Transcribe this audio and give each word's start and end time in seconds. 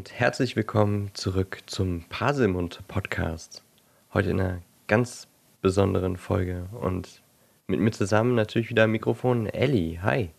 Und 0.00 0.18
herzlich 0.18 0.56
willkommen 0.56 1.10
zurück 1.12 1.58
zum 1.66 2.04
Paselmund 2.08 2.80
Podcast. 2.88 3.62
Heute 4.14 4.30
in 4.30 4.40
einer 4.40 4.62
ganz 4.86 5.28
besonderen 5.60 6.16
Folge 6.16 6.70
und 6.80 7.20
mit 7.66 7.80
mir 7.80 7.90
zusammen 7.90 8.34
natürlich 8.34 8.70
wieder 8.70 8.84
am 8.84 8.92
Mikrofon 8.92 9.44
Ellie. 9.46 10.00
Hi. 10.00 10.30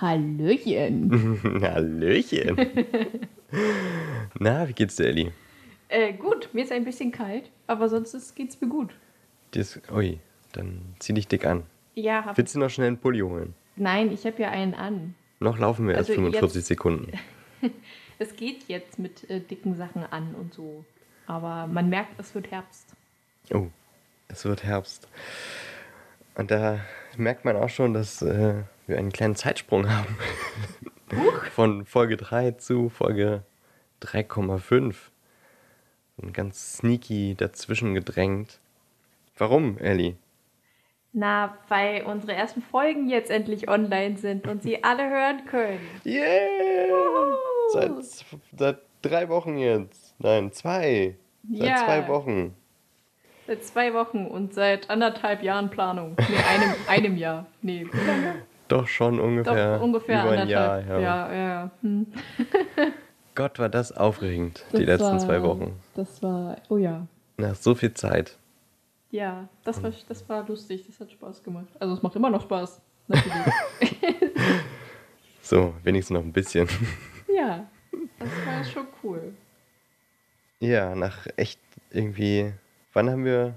Hallöchen. 0.00 1.40
Hallöchen. 1.62 2.56
Na, 4.40 4.68
wie 4.68 4.72
geht's 4.72 4.96
dir, 4.96 5.06
Ellie? 5.06 5.30
Äh, 5.90 6.14
gut, 6.14 6.48
mir 6.52 6.64
ist 6.64 6.72
ein 6.72 6.84
bisschen 6.84 7.12
kalt, 7.12 7.52
aber 7.68 7.88
sonst 7.88 8.34
geht's 8.34 8.60
mir 8.60 8.68
gut. 8.68 8.96
Ist, 9.54 9.80
ui, 9.92 10.18
dann 10.54 10.80
zieh 10.98 11.12
dich 11.14 11.28
dick 11.28 11.46
an. 11.46 11.62
Ja, 11.94 12.24
hab, 12.24 12.36
Willst 12.36 12.56
du 12.56 12.58
noch 12.58 12.68
schnell 12.68 12.88
einen 12.88 12.98
Pulli 12.98 13.20
holen? 13.20 13.54
nein, 13.76 14.10
ich 14.10 14.26
habe 14.26 14.42
ja 14.42 14.50
einen 14.50 14.74
an. 14.74 15.14
Noch 15.38 15.56
laufen 15.60 15.86
wir 15.86 15.94
erst 15.94 16.10
Also 16.10 16.20
45 16.20 16.56
jetzt- 16.56 16.66
Sekunden. 16.66 17.12
Es 18.24 18.36
geht 18.36 18.68
jetzt 18.68 18.98
mit 18.98 19.28
äh, 19.28 19.38
dicken 19.38 19.74
Sachen 19.74 20.02
an 20.02 20.34
und 20.34 20.54
so. 20.54 20.82
Aber 21.26 21.66
man 21.66 21.90
merkt, 21.90 22.18
es 22.18 22.34
wird 22.34 22.50
Herbst. 22.50 22.94
Oh, 23.52 23.66
es 24.28 24.46
wird 24.46 24.64
Herbst. 24.64 25.08
Und 26.34 26.50
da 26.50 26.80
merkt 27.18 27.44
man 27.44 27.54
auch 27.54 27.68
schon, 27.68 27.92
dass 27.92 28.22
äh, 28.22 28.62
wir 28.86 28.96
einen 28.96 29.12
kleinen 29.12 29.36
Zeitsprung 29.36 29.90
haben. 29.90 30.16
Von 31.50 31.84
Folge 31.84 32.16
3 32.16 32.52
zu 32.52 32.88
Folge 32.88 33.42
3,5. 34.00 34.94
Und 36.16 36.32
ganz 36.32 36.78
sneaky 36.78 37.34
dazwischen 37.34 37.92
gedrängt. 37.92 38.58
Warum, 39.36 39.76
Ellie? 39.76 40.16
Na, 41.12 41.58
weil 41.68 42.04
unsere 42.04 42.32
ersten 42.32 42.62
Folgen 42.62 43.10
jetzt 43.10 43.30
endlich 43.30 43.68
online 43.68 44.16
sind 44.16 44.48
und 44.48 44.62
sie 44.62 44.82
alle 44.82 45.10
hören 45.10 45.44
können. 45.44 45.80
Yeah! 46.06 47.52
Seit, 47.72 47.92
seit 48.56 48.78
drei 49.02 49.28
Wochen 49.28 49.58
jetzt. 49.58 50.14
Nein, 50.18 50.52
zwei. 50.52 51.16
Seit 51.50 51.68
Ja. 51.68 51.76
zwei 51.84 52.08
Wochen. 52.08 52.54
Seit 53.46 53.64
zwei 53.64 53.92
Wochen 53.94 54.26
und 54.26 54.54
seit 54.54 54.88
anderthalb 54.90 55.42
Jahren 55.42 55.70
Planung. 55.70 56.16
Nee, 56.18 56.36
einem, 56.36 56.74
einem 56.88 57.16
Jahr. 57.16 57.46
Nee, 57.62 57.86
wie 57.90 58.06
lange? 58.06 58.34
Doch 58.68 58.86
schon 58.88 59.18
Doch, 59.18 59.24
ungefähr, 59.24 59.80
ungefähr 59.82 60.22
über 60.22 60.30
ein 60.32 60.48
Jahr. 60.48 60.80
Ja. 60.80 60.98
ja, 61.00 61.32
ja. 61.34 61.70
Hm. 61.82 62.06
Gott, 63.34 63.58
war 63.58 63.68
das 63.68 63.92
aufregend, 63.92 64.64
die 64.72 64.78
Das 64.78 64.86
letzten 64.86 65.12
war- 65.12 65.18
zwei 65.18 65.42
Wochen. 65.42 65.78
Das 65.94 66.22
war, 66.22 66.56
oh 66.68 66.76
ja. 66.78 67.06
Nach 67.36 67.54
so 67.56 67.74
viel 67.74 67.92
Zeit. 67.92 68.38
Ja, 69.10 69.48
das 69.64 69.82
war, 69.82 69.92
das 70.08 70.28
war 70.28 70.46
lustig, 70.48 70.84
das 70.86 70.98
hat 71.00 71.10
Spaß 71.12 71.42
gemacht. 71.42 71.66
Also 71.78 71.94
es 71.94 72.02
macht 72.02 72.16
immer 72.16 72.30
noch 72.30 72.42
Spaß, 72.42 72.80
natürlich. 73.08 73.34
So, 75.42 75.74
wenigstens 75.82 76.14
noch 76.14 76.22
ein 76.24 76.32
bisschen. 76.32 76.66
Ja, 77.34 77.66
das 78.18 78.28
war 78.46 78.64
schon 78.64 78.86
cool. 79.02 79.34
Ja, 80.60 80.94
nach 80.94 81.26
echt 81.36 81.60
irgendwie. 81.90 82.52
Wann 82.92 83.10
haben 83.10 83.24
wir 83.24 83.54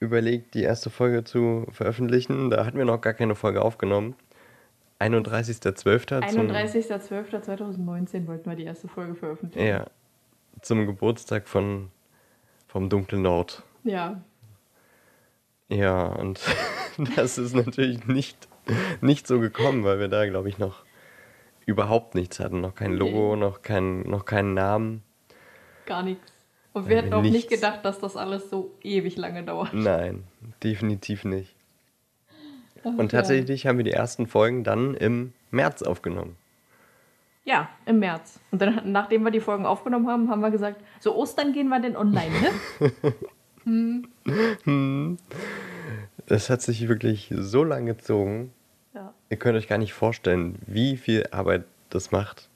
überlegt, 0.00 0.54
die 0.54 0.62
erste 0.62 0.88
Folge 0.90 1.24
zu 1.24 1.66
veröffentlichen? 1.72 2.50
Da 2.50 2.64
hatten 2.64 2.78
wir 2.78 2.84
noch 2.84 3.00
gar 3.00 3.14
keine 3.14 3.34
Folge 3.34 3.60
aufgenommen. 3.62 4.14
31.12. 5.00 6.28
zum- 6.32 6.50
31.12.2019 6.50 8.26
wollten 8.26 8.50
wir 8.50 8.56
die 8.56 8.64
erste 8.64 8.88
Folge 8.88 9.14
veröffentlichen. 9.14 9.66
Ja, 9.66 9.86
zum 10.62 10.86
Geburtstag 10.86 11.48
von 11.48 11.90
vom 12.66 12.88
Dunklen 12.88 13.22
Nord. 13.22 13.62
Ja, 13.84 14.20
Ja, 15.68 16.06
und 16.06 16.40
das 17.16 17.38
ist 17.38 17.54
natürlich 17.54 18.06
nicht, 18.06 18.48
nicht 19.00 19.26
so 19.26 19.38
gekommen, 19.40 19.84
weil 19.84 19.98
wir 20.00 20.08
da, 20.08 20.26
glaube 20.26 20.48
ich, 20.48 20.58
noch 20.58 20.84
überhaupt 21.68 22.14
nichts 22.14 22.40
hatten. 22.40 22.60
Noch 22.62 22.74
kein 22.74 22.94
Logo, 22.94 23.36
noch, 23.36 23.60
kein, 23.62 24.00
noch 24.00 24.24
keinen 24.24 24.54
Namen. 24.54 25.02
gar 25.86 26.02
nichts. 26.02 26.32
Und 26.72 26.88
wir 26.88 26.96
Ja, 26.96 27.02
hätten 27.02 27.14
auch 27.14 27.22
nicht 27.22 27.32
nichts. 27.32 27.50
gedacht, 27.50 27.84
dass 27.84 27.98
das 27.98 28.16
alles 28.16 28.50
so 28.50 28.74
ewig 28.82 29.16
lange 29.16 29.42
dauert. 29.42 29.72
Nein, 29.74 30.24
definitiv 30.62 31.24
nicht. 31.24 31.54
Ach, 32.84 32.90
Und 32.96 33.10
tatsächlich 33.10 33.66
haben 33.66 33.78
wir 33.78 33.84
die 33.84 33.92
ersten 33.92 34.26
Folgen 34.26 34.64
dann 34.64 34.94
im 34.94 35.32
März 35.50 35.82
aufgenommen. 35.82 36.36
Ja, 37.44 37.68
im 37.86 37.98
März. 37.98 38.38
Und 38.50 38.60
dann, 38.62 38.92
nachdem 38.92 39.22
wir 39.24 39.30
die 39.30 39.40
Folgen 39.40 39.66
aufgenommen 39.66 40.06
haben, 40.08 40.30
haben 40.30 40.40
wir 40.40 40.50
gesagt, 40.50 40.80
so 41.00 41.14
Ostern 41.16 41.52
gehen 41.52 41.68
wir 41.68 41.80
denn 41.80 41.96
online, 41.96 42.30
ne? 43.64 44.04
Das 46.26 46.50
hat 46.50 46.62
sich 46.62 46.88
wirklich 46.88 47.32
so 47.36 47.64
lang 47.64 47.86
gezogen. 47.86 48.52
Ihr 49.30 49.36
könnt 49.36 49.56
euch 49.58 49.68
gar 49.68 49.78
nicht 49.78 49.92
vorstellen, 49.92 50.58
wie 50.66 50.96
viel 50.96 51.26
Arbeit 51.30 51.64
das 51.90 52.10
macht, 52.12 52.48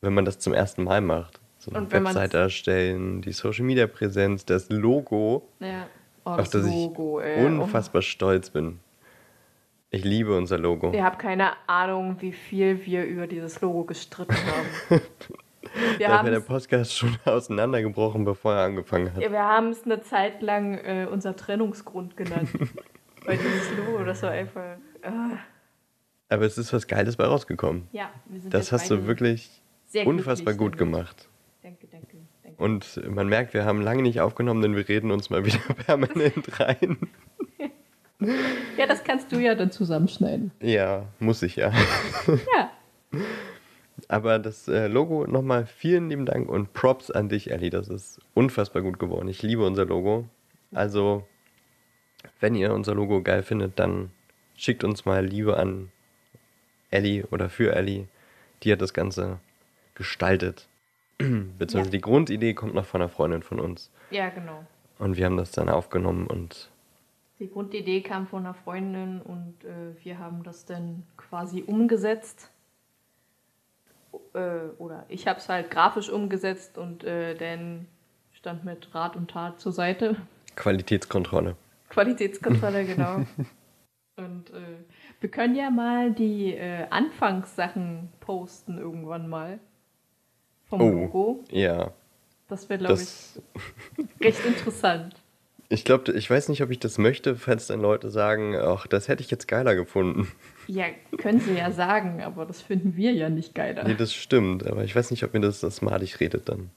wenn 0.00 0.14
man 0.14 0.24
das 0.24 0.38
zum 0.38 0.54
ersten 0.54 0.84
Mal 0.84 1.00
macht. 1.00 1.40
So 1.58 1.72
eine 1.72 1.90
Webseite 1.90 2.38
erstellen, 2.38 3.22
die 3.22 3.32
Social 3.32 3.64
Media 3.64 3.86
Präsenz, 3.86 4.44
das 4.44 4.68
Logo, 4.70 5.48
ja. 5.60 5.86
Oh, 6.24 6.30
auf 6.30 6.36
das 6.38 6.50
das 6.50 6.66
Logo, 6.66 7.20
ich 7.20 7.26
ey. 7.26 7.44
unfassbar 7.44 8.02
stolz 8.02 8.50
bin. 8.50 8.80
Ich 9.90 10.04
liebe 10.04 10.36
unser 10.36 10.58
Logo. 10.58 10.90
Oh. 10.90 10.92
Ihr 10.92 11.04
habt 11.04 11.18
keine 11.18 11.52
Ahnung, 11.66 12.16
wie 12.20 12.32
viel 12.32 12.84
wir 12.84 13.04
über 13.04 13.26
dieses 13.26 13.60
Logo 13.60 13.84
gestritten 13.84 14.34
haben. 14.34 15.00
Wir 15.98 16.08
Da 16.08 16.18
haben 16.18 16.26
wäre 16.26 16.36
der 16.36 16.40
es 16.40 16.46
Podcast 16.46 16.96
schon 16.96 17.16
auseinandergebrochen, 17.24 18.24
bevor 18.24 18.54
er 18.54 18.64
angefangen 18.64 19.12
hat. 19.12 19.20
ja, 19.20 19.30
wir 19.30 19.42
haben's 19.42 19.84
eine 19.84 20.00
Zeit 20.00 20.40
lang 20.40 20.78
äh, 20.78 21.06
unser 21.10 21.34
Trennungsgrund 21.36 22.16
genannt. 22.16 22.48
Weil 23.26 23.36
dieses 23.36 23.76
Logo, 23.76 24.04
das 24.04 24.22
war 24.22 24.30
einfach. 24.30 24.76
ah. 25.02 25.38
Aber 26.28 26.44
es 26.44 26.58
ist 26.58 26.72
was 26.72 26.86
Geiles 26.86 27.16
bei 27.16 27.24
rausgekommen. 27.24 27.88
ja, 27.92 28.10
wir 28.26 28.40
sind 28.40 28.52
Das 28.52 28.72
hast 28.72 28.90
du 28.90 29.06
wirklich 29.06 29.50
sehr 29.86 30.06
unfassbar 30.06 30.54
glücklich 30.54 30.72
gut 30.72 30.78
gemacht. 30.78 31.28
Danke, 31.62 31.86
danke, 31.90 32.16
danke. 32.42 32.62
Und 32.62 33.00
man 33.08 33.28
merkt, 33.28 33.54
wir 33.54 33.64
haben 33.64 33.80
lange 33.82 34.02
nicht 34.02 34.20
aufgenommen, 34.20 34.62
denn 34.62 34.74
wir 34.76 34.88
reden 34.88 35.10
uns 35.10 35.30
mal 35.30 35.44
wieder 35.44 35.58
permanent 35.86 36.60
rein. 36.60 36.98
Ja, 38.76 38.86
das 38.86 39.04
kannst 39.04 39.30
du 39.30 39.38
ja 39.38 39.54
dann 39.54 39.70
zusammenschneiden. 39.70 40.50
Ja, 40.60 41.06
muss 41.20 41.42
ich 41.42 41.56
ja. 41.56 41.72
Ja. 42.26 42.70
Aber 44.08 44.38
das 44.38 44.68
äh, 44.68 44.88
Logo 44.88 45.26
nochmal 45.26 45.66
vielen 45.66 46.10
lieben 46.10 46.26
Dank 46.26 46.48
und 46.48 46.72
Props 46.72 47.10
an 47.10 47.28
dich, 47.28 47.50
Ellie. 47.50 47.70
Das 47.70 47.88
ist 47.88 48.20
unfassbar 48.34 48.82
gut 48.82 48.98
geworden. 48.98 49.28
Ich 49.28 49.42
liebe 49.42 49.64
unser 49.64 49.84
Logo. 49.86 50.28
Also, 50.72 51.26
wenn 52.40 52.54
ihr 52.54 52.72
unser 52.74 52.94
Logo 52.94 53.22
geil 53.22 53.42
findet, 53.42 53.78
dann 53.78 54.10
schickt 54.54 54.84
uns 54.84 55.04
mal 55.06 55.24
Liebe 55.24 55.56
an 55.56 55.90
Ellie 56.96 57.26
oder 57.30 57.48
für 57.48 57.74
Ellie. 57.74 58.08
Die 58.62 58.72
hat 58.72 58.80
das 58.80 58.94
Ganze 58.94 59.38
gestaltet. 59.94 60.66
Beziehungsweise 61.18 61.84
Ja. 61.84 61.90
die 61.90 62.00
Grundidee 62.00 62.54
kommt 62.54 62.74
noch 62.74 62.86
von 62.86 63.00
einer 63.02 63.08
Freundin 63.10 63.42
von 63.42 63.60
uns. 63.60 63.90
Ja, 64.10 64.28
genau. 64.30 64.64
Und 64.98 65.16
wir 65.16 65.26
haben 65.26 65.36
das 65.36 65.50
dann 65.52 65.68
aufgenommen 65.68 66.26
und 66.26 66.70
Die 67.38 67.50
Grundidee 67.50 68.00
kam 68.00 68.26
von 68.26 68.44
einer 68.46 68.54
Freundin 68.54 69.20
und 69.20 69.54
äh, 69.64 69.94
wir 70.04 70.18
haben 70.18 70.42
das 70.42 70.64
dann 70.64 71.02
quasi 71.18 71.62
umgesetzt. 71.66 72.50
Äh, 74.34 74.68
oder 74.78 75.04
ich 75.08 75.26
habe 75.26 75.38
es 75.38 75.48
halt 75.48 75.70
grafisch 75.70 76.08
umgesetzt 76.08 76.78
und 76.78 77.04
äh, 77.04 77.34
dann 77.34 77.86
stand 78.32 78.64
mit 78.64 78.94
Rat 78.94 79.16
und 79.16 79.30
Tat 79.30 79.60
zur 79.60 79.72
Seite. 79.72 80.16
Qualitätskontrolle. 80.56 81.56
Qualitätskontrolle, 81.90 82.84
genau. 82.86 83.26
und 84.16 84.50
äh, 84.50 84.78
wir 85.20 85.30
können 85.30 85.54
ja 85.54 85.70
mal 85.70 86.12
die 86.12 86.54
äh, 86.54 86.86
Anfangssachen 86.90 88.08
posten 88.20 88.78
irgendwann 88.78 89.28
mal. 89.28 89.58
Vom 90.68 90.80
Oh. 90.80 90.90
Logo. 90.90 91.44
Ja, 91.50 91.92
Das 92.48 92.68
wäre, 92.68 92.80
glaube 92.80 93.00
ich, 93.00 93.40
recht 94.20 94.44
interessant. 94.44 95.14
ich 95.68 95.84
glaube, 95.84 96.12
ich 96.12 96.28
weiß 96.28 96.48
nicht, 96.48 96.62
ob 96.62 96.70
ich 96.70 96.78
das 96.80 96.98
möchte, 96.98 97.36
falls 97.36 97.66
dann 97.68 97.80
Leute 97.80 98.10
sagen, 98.10 98.56
ach, 98.56 98.86
das 98.86 99.08
hätte 99.08 99.22
ich 99.22 99.30
jetzt 99.30 99.46
geiler 99.48 99.74
gefunden. 99.74 100.28
Ja, 100.66 100.86
können 101.18 101.38
sie 101.40 101.54
ja 101.54 101.70
sagen, 101.70 102.22
aber 102.22 102.44
das 102.46 102.60
finden 102.62 102.96
wir 102.96 103.12
ja 103.12 103.28
nicht 103.28 103.54
geiler. 103.54 103.84
Nee, 103.84 103.94
das 103.94 104.12
stimmt, 104.12 104.66
aber 104.66 104.82
ich 104.84 104.94
weiß 104.96 105.12
nicht, 105.12 105.22
ob 105.24 105.32
mir 105.34 105.40
das, 105.40 105.60
das 105.60 105.82
malig 105.82 106.18
redet 106.20 106.48
dann. 106.48 106.70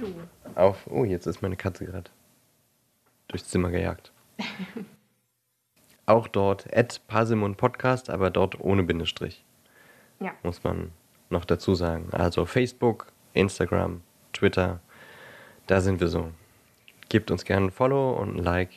Jo. 0.00 0.06
Auf, 0.54 0.86
oh, 0.88 1.04
jetzt 1.04 1.26
ist 1.26 1.40
meine 1.42 1.56
Katze 1.56 1.86
gerade 1.86 2.10
durchs 3.28 3.48
Zimmer 3.48 3.70
gejagt. 3.70 4.12
auch 6.06 6.28
dort, 6.28 6.72
at 6.76 7.00
Parsimon 7.08 7.56
Podcast, 7.56 8.10
aber 8.10 8.30
dort 8.30 8.60
ohne 8.60 8.82
Bindestrich, 8.82 9.44
Ja. 10.20 10.32
muss 10.42 10.62
man 10.64 10.92
noch 11.30 11.44
dazu 11.44 11.74
sagen. 11.74 12.08
Also 12.12 12.46
Facebook, 12.46 13.06
Instagram, 13.32 14.02
Twitter, 14.32 14.80
da 15.66 15.80
sind 15.80 16.00
wir 16.00 16.08
so. 16.08 16.30
Gebt 17.08 17.30
uns 17.30 17.44
gerne 17.44 17.66
ein 17.66 17.70
Follow 17.70 18.12
und 18.12 18.36
ein 18.36 18.42
Like. 18.42 18.70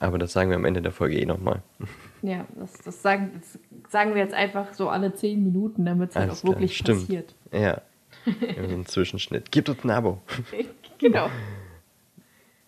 Aber 0.00 0.18
das 0.18 0.32
sagen 0.32 0.50
wir 0.50 0.56
am 0.56 0.64
Ende 0.64 0.80
der 0.80 0.92
Folge 0.92 1.18
eh 1.18 1.26
nochmal. 1.26 1.62
Ja, 2.22 2.46
das, 2.56 2.72
das, 2.84 3.02
sagen, 3.02 3.32
das 3.34 3.58
sagen 3.90 4.14
wir 4.14 4.22
jetzt 4.22 4.34
einfach 4.34 4.72
so 4.72 4.88
alle 4.88 5.14
zehn 5.14 5.42
Minuten, 5.42 5.84
damit 5.84 6.10
es 6.10 6.16
halt 6.16 6.28
Alles 6.28 6.38
auch 6.40 6.42
klar, 6.42 6.54
wirklich 6.54 6.76
stimmt. 6.76 7.00
passiert. 7.00 7.34
Ja. 7.52 7.80
Wir 8.24 8.56
haben 8.56 8.68
so 8.68 8.74
einen 8.74 8.86
Zwischenschnitt. 8.86 9.50
Gebt 9.50 9.68
uns 9.68 9.84
ein 9.84 9.90
Abo. 9.90 10.20
genau. 10.98 11.30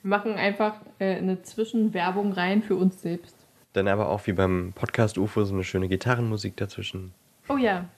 Wir 0.03 0.09
machen 0.09 0.35
einfach 0.35 0.75
äh, 0.99 1.17
eine 1.17 1.43
Zwischenwerbung 1.43 2.33
rein 2.33 2.63
für 2.63 2.75
uns 2.75 3.01
selbst. 3.03 3.37
Dann 3.73 3.87
aber 3.87 4.09
auch 4.09 4.27
wie 4.27 4.33
beim 4.33 4.73
Podcast 4.75 5.19
UFO 5.19 5.45
so 5.45 5.55
eine 5.55 5.63
schöne 5.63 5.89
Gitarrenmusik 5.89 6.57
dazwischen. 6.57 7.13
Oh 7.49 7.57
ja. 7.57 7.89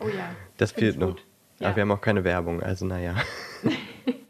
Oh 0.00 0.08
ja. 0.08 0.30
Das 0.58 0.72
fehlt 0.72 0.98
noch. 0.98 1.08
gut. 1.08 1.24
Ja. 1.58 1.68
Aber 1.68 1.76
wir 1.76 1.80
haben 1.82 1.90
auch 1.90 2.00
keine 2.00 2.22
Werbung, 2.22 2.62
also 2.62 2.86
naja. 2.86 3.14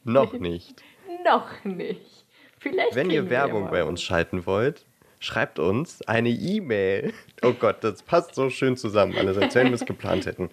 noch 0.06 0.32
nicht. 0.38 0.82
Noch 1.25 1.64
nicht. 1.64 2.25
Vielleicht 2.58 2.94
Wenn 2.94 3.11
ihr 3.11 3.31
Werbung 3.31 3.70
bei 3.70 3.85
uns 3.85 4.03
schalten 4.03 4.47
wollt, 4.47 4.87
schreibt 5.19 5.58
uns 5.58 6.03
eine 6.03 6.31
E-Mail. 6.31 7.12
Oh 7.43 7.53
Gott, 7.53 7.85
das 7.85 8.03
passt 8.03 8.35
so 8.35 8.50
schön 8.50 8.76
zusammen, 8.76 9.17
alles, 9.17 9.37
als 9.38 9.55
wenn 9.55 9.69
wir 9.69 9.75
es 9.75 9.85
geplant 9.85 10.26
hätten. 10.26 10.50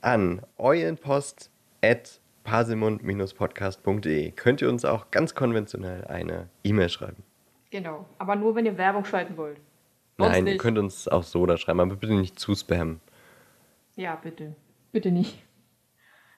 An 0.00 0.42
eulenpost 0.58 1.50
at 1.82 2.20
parsimund-podcast.de 2.44 4.30
könnt 4.32 4.62
ihr 4.62 4.68
uns 4.68 4.84
auch 4.84 5.10
ganz 5.10 5.34
konventionell 5.34 6.04
eine 6.06 6.48
E-Mail 6.62 6.88
schreiben. 6.88 7.22
Genau. 7.70 8.06
Aber 8.18 8.36
nur, 8.36 8.54
wenn 8.54 8.66
ihr 8.66 8.78
Werbung 8.78 9.04
schalten 9.04 9.36
wollt. 9.36 9.58
Sonst 10.16 10.30
Nein, 10.30 10.46
ihr 10.46 10.58
könnt 10.58 10.78
uns 10.78 11.08
auch 11.08 11.24
so 11.24 11.44
da 11.46 11.56
schreiben, 11.56 11.80
aber 11.80 11.96
bitte 11.96 12.14
nicht 12.14 12.38
zu 12.38 12.54
spammen. 12.54 13.00
Ja, 13.96 14.14
bitte. 14.16 14.54
Bitte 14.92 15.10
nicht. 15.10 15.43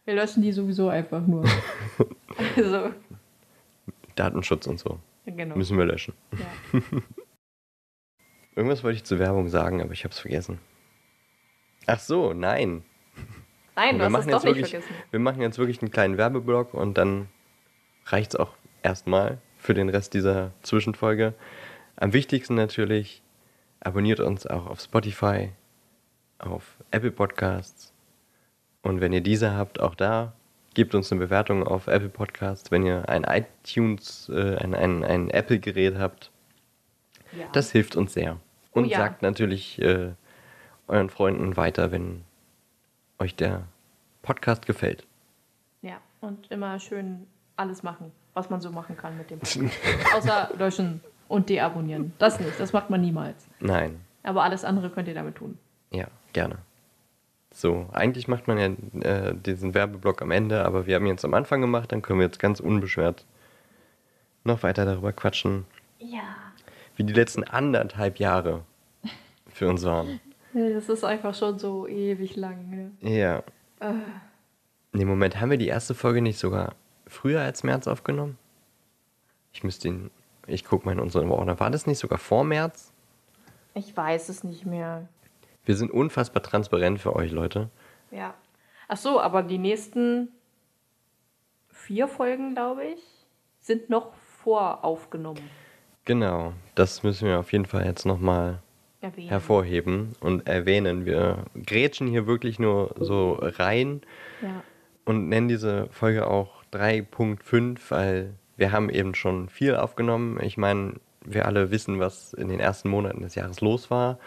Wir 0.06 0.14
löschen 0.14 0.42
die 0.42 0.52
sowieso 0.52 0.88
einfach 0.88 1.26
nur. 1.26 1.44
also, 2.56 2.92
Datenschutz 4.14 4.66
und 4.68 4.78
so. 4.78 5.00
genau. 5.26 5.56
Müssen 5.56 5.76
wir 5.76 5.84
löschen. 5.84 6.14
Ja. 6.32 6.80
Irgendwas 8.54 8.84
wollte 8.84 8.96
ich 8.96 9.04
zur 9.04 9.18
Werbung 9.18 9.48
sagen, 9.48 9.82
aber 9.82 9.92
ich 9.92 10.04
habe 10.04 10.12
es 10.12 10.20
vergessen. 10.20 10.60
Ach 11.86 11.98
so, 11.98 12.32
nein. 12.32 12.84
Nein, 13.74 13.98
du 13.98 14.04
wir 14.04 14.04
hast 14.04 14.26
es 14.26 14.26
machen 14.26 14.30
doch 14.30 14.44
jetzt 14.44 14.44
nicht 14.44 14.44
wirklich, 14.44 14.70
vergessen. 14.70 14.94
wir 15.10 15.20
machen 15.20 15.42
jetzt 15.42 15.58
wirklich 15.58 15.82
einen 15.82 15.90
kleinen 15.90 16.16
Werbeblock 16.16 16.72
und 16.72 16.96
dann 16.96 17.28
reicht 18.06 18.34
es 18.34 18.40
auch 18.40 18.54
erstmal 18.84 19.38
für 19.58 19.74
den 19.74 19.88
Rest 19.88 20.14
dieser 20.14 20.52
Zwischenfolge. 20.62 21.34
Am 21.96 22.12
wichtigsten 22.12 22.54
natürlich, 22.54 23.22
abonniert 23.80 24.20
uns 24.20 24.46
auch 24.46 24.66
auf 24.66 24.80
Spotify, 24.80 25.50
auf 26.38 26.76
Apple 26.92 27.10
Podcasts 27.10 27.92
und 28.86 29.00
wenn 29.00 29.12
ihr 29.12 29.20
diese 29.20 29.54
habt, 29.56 29.80
auch 29.80 29.94
da, 29.94 30.32
gebt 30.74 30.94
uns 30.94 31.10
eine 31.10 31.20
Bewertung 31.20 31.66
auf 31.66 31.86
Apple 31.86 32.08
Podcasts. 32.08 32.70
Wenn 32.70 32.84
ihr 32.84 33.08
ein 33.08 33.24
iTunes, 33.24 34.28
äh, 34.28 34.56
ein, 34.56 34.74
ein, 34.74 35.04
ein 35.04 35.30
Apple-Gerät 35.30 35.96
habt, 35.98 36.30
Ja. 37.32 37.46
das 37.52 37.72
hilft 37.72 37.96
uns 37.96 38.12
sehr. 38.14 38.38
Und 38.72 38.84
Oh 38.84 38.88
ja. 38.88 38.98
sagt 38.98 39.22
natürlich 39.22 39.80
äh, 39.80 40.10
euren 40.86 41.08
Freunden 41.10 41.56
weiter, 41.56 41.90
wenn 41.92 42.22
euch 43.18 43.34
der 43.34 43.62
Podcast 44.22 44.66
gefällt. 44.66 45.06
ja. 45.82 45.96
Und 46.20 46.50
immer 46.50 46.80
schön 46.80 47.26
alles 47.56 47.82
machen, 47.82 48.10
was 48.34 48.50
man 48.50 48.60
so 48.60 48.70
machen 48.70 48.96
kann 48.96 49.16
mit 49.16 49.30
dem 49.30 49.38
Podcast. 49.38 49.70
Außer 50.14 50.50
löschen 50.58 51.00
und 51.28 51.48
deabonnieren. 51.48 52.12
Das 52.18 52.40
nicht, 52.40 52.58
das 52.58 52.72
macht 52.72 52.90
man 52.90 53.00
niemals. 53.00 53.46
Nein, 53.60 54.00
Aber 54.24 54.42
alles 54.42 54.64
andere 54.64 54.90
könnt 54.90 55.08
ihr 55.08 55.14
damit 55.14 55.36
tun. 55.36 55.56
ja, 55.90 56.06
gerne. 56.32 56.56
So, 57.58 57.86
eigentlich 57.90 58.28
macht 58.28 58.48
man 58.48 58.58
ja 58.58 58.66
äh, 59.00 59.34
diesen 59.34 59.72
Werbeblock 59.72 60.20
am 60.20 60.30
Ende, 60.30 60.66
aber 60.66 60.86
wir 60.86 60.94
haben 60.96 61.06
ihn 61.06 61.12
jetzt 61.12 61.24
am 61.24 61.32
Anfang 61.32 61.62
gemacht, 61.62 61.90
dann 61.90 62.02
können 62.02 62.18
wir 62.18 62.26
jetzt 62.26 62.38
ganz 62.38 62.60
unbeschwert 62.60 63.24
noch 64.44 64.62
weiter 64.62 64.84
darüber 64.84 65.10
quatschen, 65.14 65.64
Ja. 65.98 66.36
wie 66.96 67.04
die 67.04 67.14
letzten 67.14 67.44
anderthalb 67.44 68.18
Jahre 68.18 68.62
für 69.48 69.68
uns 69.70 69.84
waren. 69.84 70.20
Das 70.52 70.90
ist 70.90 71.02
einfach 71.02 71.34
schon 71.34 71.58
so 71.58 71.88
ewig 71.88 72.36
lang. 72.36 72.68
Ne? 72.68 72.90
Ja. 73.00 73.38
Äh, 73.80 73.94
Nee, 74.92 75.04
Moment, 75.06 75.40
haben 75.40 75.50
wir 75.50 75.58
die 75.58 75.68
erste 75.68 75.94
Folge 75.94 76.20
nicht 76.20 76.38
sogar 76.38 76.74
früher 77.06 77.40
als 77.40 77.62
März 77.64 77.86
aufgenommen? 77.86 78.36
Ich 79.54 79.64
müsste 79.64 79.88
ihn. 79.88 80.10
Ich 80.46 80.64
guck 80.64 80.84
mal 80.84 80.92
in 80.92 81.00
unseren 81.00 81.30
Ordner. 81.30 81.58
War 81.58 81.70
das 81.70 81.86
nicht 81.86 81.98
sogar 81.98 82.18
vor 82.18 82.44
März? 82.44 82.92
ich 83.74 83.94
weiß 83.96 84.28
es 84.28 84.44
nicht 84.44 84.64
mehr. 84.66 85.08
Wir 85.66 85.76
sind 85.76 85.90
unfassbar 85.90 86.42
transparent 86.42 87.00
für 87.00 87.14
euch, 87.14 87.32
Leute. 87.32 87.68
Ja. 88.10 88.34
Ach 88.88 88.96
so, 88.96 89.20
aber 89.20 89.42
die 89.42 89.58
nächsten 89.58 90.28
vier 91.68 92.08
Folgen, 92.08 92.54
glaube 92.54 92.84
ich, 92.84 93.00
sind 93.60 93.90
noch 93.90 94.14
voraufgenommen. 94.42 95.42
Genau, 96.04 96.52
das 96.76 97.02
müssen 97.02 97.26
wir 97.28 97.40
auf 97.40 97.52
jeden 97.52 97.66
Fall 97.66 97.84
jetzt 97.84 98.06
nochmal 98.06 98.62
hervorheben 99.00 100.14
und 100.20 100.46
erwähnen. 100.48 101.04
Wir 101.04 101.44
grätschen 101.66 102.06
hier 102.06 102.26
wirklich 102.26 102.58
nur 102.58 102.94
so 102.98 103.32
rein 103.40 104.02
Ja. 104.42 104.62
und 105.04 105.28
nennen 105.28 105.48
diese 105.48 105.88
Folge 105.90 106.26
auch 106.28 106.62
3.5, 106.72 107.78
weil 107.90 108.34
wir 108.56 108.72
haben 108.72 108.88
eben 108.88 109.14
schon 109.14 109.48
viel 109.48 109.76
aufgenommen. 109.76 110.38
Ich 110.42 110.56
meine, 110.56 110.94
wir 111.24 111.46
alle 111.46 111.70
wissen, 111.70 111.98
was 112.00 112.32
in 112.34 112.48
den 112.48 112.60
ersten 112.60 112.88
Monaten 112.88 113.22
des 113.22 113.34
Jahres 113.34 113.60
los 113.60 113.90
war. 113.90 114.18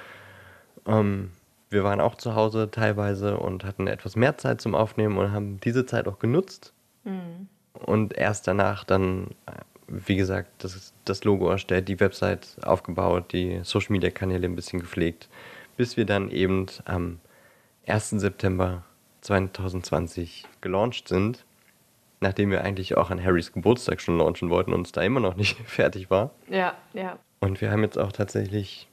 Ähm, 0.85 1.31
wir 1.69 1.83
waren 1.83 2.01
auch 2.01 2.15
zu 2.15 2.35
Hause 2.35 2.69
teilweise 2.71 3.37
und 3.37 3.63
hatten 3.63 3.87
etwas 3.87 4.15
mehr 4.15 4.37
Zeit 4.37 4.59
zum 4.61 4.73
Aufnehmen 4.75 5.17
und 5.17 5.31
haben 5.31 5.59
diese 5.59 5.85
Zeit 5.85 6.07
auch 6.07 6.19
genutzt. 6.19 6.73
Und 7.73 8.17
erst 8.17 8.47
danach 8.47 8.83
dann, 8.83 9.27
äh, 9.45 9.51
wie 9.87 10.15
gesagt, 10.15 10.49
das, 10.63 10.93
das 11.05 11.23
Logo 11.23 11.49
erstellt, 11.49 11.87
die 11.87 11.99
Website 11.99 12.57
aufgebaut, 12.63 13.31
die 13.31 13.61
Social 13.63 13.91
Media 13.91 14.09
Kanäle 14.09 14.45
ein 14.47 14.55
bisschen 14.55 14.79
gepflegt, 14.79 15.29
bis 15.77 15.97
wir 15.97 16.05
dann 16.05 16.31
eben 16.31 16.65
am 16.85 17.19
1. 17.87 18.09
September 18.11 18.83
2020 19.21 20.45
gelauncht 20.61 21.07
sind, 21.07 21.45
nachdem 22.19 22.51
wir 22.51 22.63
eigentlich 22.63 22.97
auch 22.97 23.09
an 23.11 23.23
Harrys 23.23 23.53
Geburtstag 23.53 24.01
schon 24.01 24.17
launchen 24.17 24.49
wollten 24.49 24.73
und 24.73 24.85
es 24.85 24.91
da 24.91 25.01
immer 25.01 25.19
noch 25.19 25.35
nicht 25.35 25.57
fertig 25.65 26.09
war. 26.09 26.31
Ja, 26.49 26.75
ja. 26.93 27.17
Und 27.39 27.61
wir 27.61 27.71
haben 27.71 27.83
jetzt 27.83 27.97
auch 27.97 28.11
tatsächlich 28.11 28.88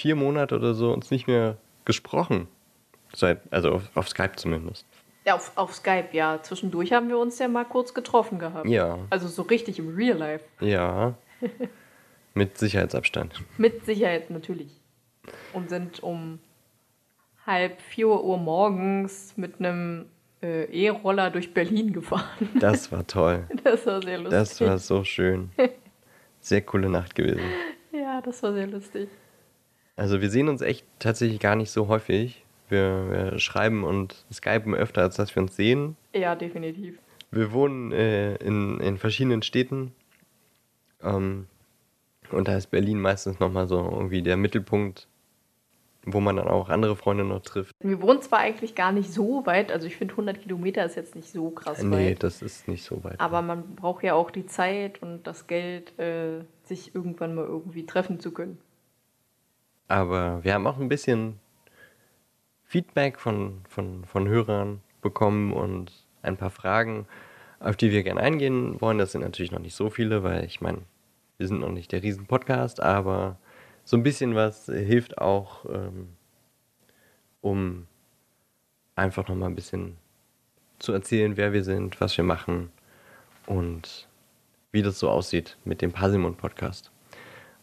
vier 0.00 0.16
Monate 0.16 0.56
oder 0.56 0.72
so 0.74 0.92
uns 0.92 1.10
nicht 1.10 1.26
mehr 1.26 1.56
gesprochen. 1.84 2.48
Seit, 3.14 3.40
also 3.52 3.72
auf, 3.72 3.82
auf 3.94 4.08
Skype 4.08 4.36
zumindest. 4.36 4.86
Ja, 5.26 5.34
auf, 5.34 5.52
auf 5.56 5.74
Skype, 5.74 6.08
ja. 6.12 6.40
Zwischendurch 6.42 6.92
haben 6.92 7.08
wir 7.08 7.18
uns 7.18 7.38
ja 7.38 7.48
mal 7.48 7.64
kurz 7.64 7.92
getroffen 7.92 8.38
gehabt. 8.38 8.66
Ja, 8.66 8.98
Also 9.10 9.28
so 9.28 9.42
richtig 9.42 9.78
im 9.78 9.94
Real 9.94 10.16
Life. 10.16 10.44
ja. 10.60 11.14
Mit 12.34 12.56
Sicherheitsabstand. 12.58 13.42
Mit 13.58 13.84
Sicherheit 13.84 14.30
natürlich. 14.30 14.70
Und 15.52 15.68
sind 15.68 16.00
um 16.02 16.38
halb 17.44 17.80
vier 17.80 18.06
Uhr 18.08 18.38
morgens 18.38 19.34
mit 19.36 19.58
einem 19.58 20.06
äh, 20.40 20.64
E-Roller 20.86 21.30
durch 21.30 21.52
Berlin 21.52 21.92
gefahren. 21.92 22.48
Das 22.60 22.92
war 22.92 23.04
toll. 23.06 23.48
Das 23.64 23.84
war 23.84 24.00
sehr 24.00 24.18
lustig. 24.18 24.30
Das 24.38 24.60
war 24.60 24.78
so 24.78 25.02
schön. 25.04 25.50
Sehr 26.42 26.62
coole 26.62 26.88
Nacht 26.88 27.14
gewesen. 27.16 27.42
ja, 27.92 28.20
das 28.22 28.42
war 28.42 28.54
sehr 28.54 28.66
lustig. 28.68 29.08
Also 30.00 30.22
wir 30.22 30.30
sehen 30.30 30.48
uns 30.48 30.62
echt 30.62 30.86
tatsächlich 30.98 31.40
gar 31.40 31.56
nicht 31.56 31.70
so 31.70 31.88
häufig. 31.88 32.42
Wir, 32.70 33.10
wir 33.10 33.38
schreiben 33.38 33.84
und 33.84 34.24
skypen 34.32 34.74
öfter, 34.74 35.02
als 35.02 35.16
dass 35.16 35.36
wir 35.36 35.42
uns 35.42 35.56
sehen. 35.56 35.94
Ja, 36.14 36.34
definitiv. 36.34 36.98
Wir 37.30 37.52
wohnen 37.52 37.92
äh, 37.92 38.36
in, 38.36 38.80
in 38.80 38.96
verschiedenen 38.96 39.42
Städten. 39.42 39.92
Ähm, 41.02 41.48
und 42.30 42.48
da 42.48 42.56
ist 42.56 42.68
Berlin 42.68 42.98
meistens 42.98 43.40
nochmal 43.40 43.68
so 43.68 43.76
irgendwie 43.76 44.22
der 44.22 44.38
Mittelpunkt, 44.38 45.06
wo 46.06 46.20
man 46.20 46.36
dann 46.36 46.48
auch 46.48 46.70
andere 46.70 46.96
Freunde 46.96 47.24
noch 47.24 47.42
trifft. 47.42 47.74
Wir 47.80 48.00
wohnen 48.00 48.22
zwar 48.22 48.38
eigentlich 48.38 48.74
gar 48.74 48.92
nicht 48.92 49.12
so 49.12 49.44
weit, 49.44 49.70
also 49.70 49.86
ich 49.86 49.96
finde 49.96 50.14
100 50.14 50.40
Kilometer 50.40 50.82
ist 50.86 50.96
jetzt 50.96 51.14
nicht 51.14 51.30
so 51.30 51.50
krass 51.50 51.82
nee, 51.82 52.12
weit. 52.12 52.22
das 52.22 52.40
ist 52.40 52.68
nicht 52.68 52.84
so 52.84 53.04
weit. 53.04 53.20
Aber 53.20 53.42
man 53.42 53.74
braucht 53.74 54.02
ja 54.02 54.14
auch 54.14 54.30
die 54.30 54.46
Zeit 54.46 55.02
und 55.02 55.26
das 55.26 55.46
Geld, 55.46 55.98
äh, 55.98 56.40
sich 56.64 56.94
irgendwann 56.94 57.34
mal 57.34 57.44
irgendwie 57.44 57.84
treffen 57.84 58.18
zu 58.18 58.32
können. 58.32 58.56
Aber 59.90 60.44
wir 60.44 60.54
haben 60.54 60.68
auch 60.68 60.78
ein 60.78 60.88
bisschen 60.88 61.40
Feedback 62.62 63.18
von, 63.18 63.62
von, 63.68 64.04
von 64.04 64.28
Hörern 64.28 64.82
bekommen 65.02 65.52
und 65.52 66.06
ein 66.22 66.36
paar 66.36 66.50
Fragen, 66.50 67.08
auf 67.58 67.76
die 67.76 67.90
wir 67.90 68.04
gerne 68.04 68.20
eingehen 68.20 68.80
wollen. 68.80 68.98
Das 68.98 69.10
sind 69.10 69.22
natürlich 69.22 69.50
noch 69.50 69.58
nicht 69.58 69.74
so 69.74 69.90
viele, 69.90 70.22
weil 70.22 70.44
ich 70.44 70.60
meine, 70.60 70.82
wir 71.38 71.48
sind 71.48 71.58
noch 71.58 71.72
nicht 71.72 71.90
der 71.90 72.04
Riesen-Podcast, 72.04 72.80
aber 72.80 73.36
so 73.82 73.96
ein 73.96 74.04
bisschen 74.04 74.36
was 74.36 74.66
hilft 74.66 75.18
auch, 75.18 75.64
ähm, 75.64 76.10
um 77.40 77.88
einfach 78.94 79.26
nochmal 79.26 79.50
ein 79.50 79.56
bisschen 79.56 79.96
zu 80.78 80.92
erzählen, 80.92 81.36
wer 81.36 81.52
wir 81.52 81.64
sind, 81.64 82.00
was 82.00 82.16
wir 82.16 82.22
machen 82.22 82.70
und 83.46 84.06
wie 84.70 84.82
das 84.82 85.00
so 85.00 85.10
aussieht 85.10 85.56
mit 85.64 85.82
dem 85.82 85.90
Pasimon-Podcast. 85.90 86.92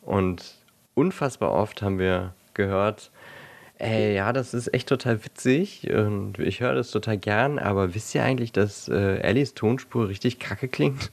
Und 0.02 0.57
unfassbar 0.98 1.52
oft 1.52 1.82
haben 1.82 2.00
wir 2.00 2.34
gehört, 2.54 3.12
ey, 3.78 4.16
ja, 4.16 4.34
das 4.34 4.54
ist 4.54 4.74
echt 4.74 4.90
total 4.90 5.24
witzig 5.24 5.90
und 5.92 6.40
ich 6.40 6.60
höre 6.62 6.74
das 6.74 6.92
total 6.92 7.18
gern, 7.18 7.60
aber 7.60 7.94
wisst 7.94 8.16
ihr 8.16 8.24
eigentlich, 8.24 8.52
dass 8.52 8.88
äh, 8.90 9.18
Ellies 9.20 9.54
Tonspur 9.54 10.10
richtig 10.10 10.40
kacke 10.40 10.68
klingt? 10.68 11.12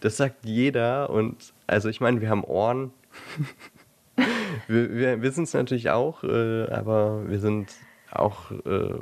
Das 0.00 0.16
sagt 0.18 0.44
jeder 0.44 1.08
und 1.10 1.54
also 1.66 1.88
ich 1.88 2.00
meine, 2.00 2.20
wir 2.20 2.28
haben 2.28 2.44
Ohren. 2.44 2.92
wir 4.68 4.94
wir 4.94 5.22
wissen 5.22 5.44
es 5.44 5.54
natürlich 5.54 5.90
auch, 5.90 6.24
äh, 6.24 6.68
aber 6.70 7.28
wir 7.28 7.38
sind 7.38 7.72
auch 8.10 8.50
äh, 8.50 8.98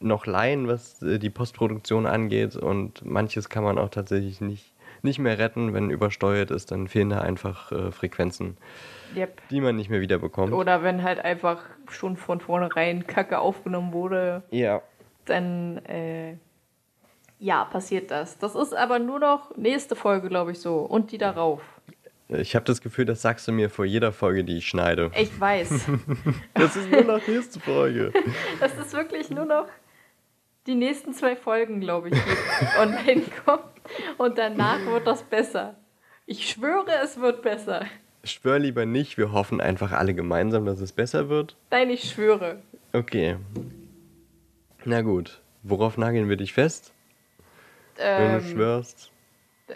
noch 0.00 0.26
Laien, 0.26 0.68
was 0.68 1.02
äh, 1.02 1.18
die 1.18 1.30
Postproduktion 1.30 2.06
angeht 2.06 2.56
und 2.56 3.04
manches 3.04 3.48
kann 3.48 3.64
man 3.64 3.78
auch 3.78 3.88
tatsächlich 3.88 4.40
nicht, 4.40 4.73
nicht 5.04 5.18
mehr 5.18 5.38
retten, 5.38 5.72
wenn 5.74 5.90
übersteuert 5.90 6.50
ist, 6.50 6.70
dann 6.70 6.88
fehlen 6.88 7.10
da 7.10 7.20
einfach 7.20 7.70
äh, 7.72 7.90
Frequenzen, 7.92 8.56
Yep. 9.14 9.42
die 9.50 9.60
man 9.60 9.76
nicht 9.76 9.90
mehr 9.90 10.00
wiederbekommt. 10.00 10.52
Oder 10.52 10.82
wenn 10.82 11.02
halt 11.02 11.20
einfach 11.20 11.62
schon 11.90 12.16
von 12.16 12.40
vornherein 12.40 13.06
Kacke 13.06 13.38
aufgenommen 13.38 13.92
wurde, 13.92 14.42
Ja, 14.50 14.82
dann 15.26 15.78
äh, 15.86 16.36
ja, 17.38 17.64
passiert 17.64 18.10
das. 18.10 18.38
Das 18.38 18.54
ist 18.54 18.74
aber 18.74 18.98
nur 18.98 19.18
noch 19.20 19.56
nächste 19.56 19.94
Folge, 19.96 20.28
glaube 20.28 20.52
ich, 20.52 20.60
so. 20.60 20.78
Und 20.78 21.12
die 21.12 21.18
darauf. 21.18 21.60
ich 22.28 22.54
habe 22.56 22.64
das 22.64 22.80
Gefühl, 22.80 23.04
das 23.04 23.22
sagst 23.22 23.46
du 23.46 23.52
mir 23.52 23.68
vor 23.70 23.84
jeder 23.84 24.12
Folge, 24.12 24.44
die 24.44 24.58
ich 24.58 24.66
schneide. 24.68 25.10
Ich 25.18 25.38
weiß. 25.38 25.86
Das 26.54 26.74
ist 26.76 26.90
nur 26.90 27.04
noch 27.04 27.26
nächste 27.26 27.60
Folge. 27.60 28.12
Das 28.60 28.74
ist 28.78 28.92
wirklich 28.94 29.30
nur 29.30 29.44
noch 29.44 29.66
die 30.66 30.74
nächsten 30.74 31.12
zwei 31.14 31.36
Folgen, 31.36 31.80
glaube 31.80 32.08
ich, 32.10 32.14
online 32.78 33.22
kommen. 33.44 33.64
Und 34.18 34.38
danach 34.38 34.84
wird 34.86 35.06
das 35.06 35.22
besser. 35.22 35.74
Ich 36.26 36.48
schwöre, 36.48 36.90
es 37.02 37.20
wird 37.20 37.42
besser. 37.42 37.84
Schwör 38.24 38.58
lieber 38.58 38.86
nicht, 38.86 39.18
wir 39.18 39.32
hoffen 39.32 39.60
einfach 39.60 39.92
alle 39.92 40.14
gemeinsam, 40.14 40.64
dass 40.64 40.80
es 40.80 40.92
besser 40.92 41.28
wird. 41.28 41.56
Nein, 41.70 41.90
ich 41.90 42.08
schwöre. 42.10 42.62
Okay. 42.94 43.36
Na 44.86 45.02
gut, 45.02 45.42
worauf 45.62 45.98
nageln 45.98 46.28
wir 46.30 46.36
dich 46.36 46.54
fest, 46.54 46.92
wenn 47.96 48.32
du 48.32 48.38
Ähm, 48.38 48.52
schwörst? 48.52 49.10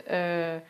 äh, 0.06 0.60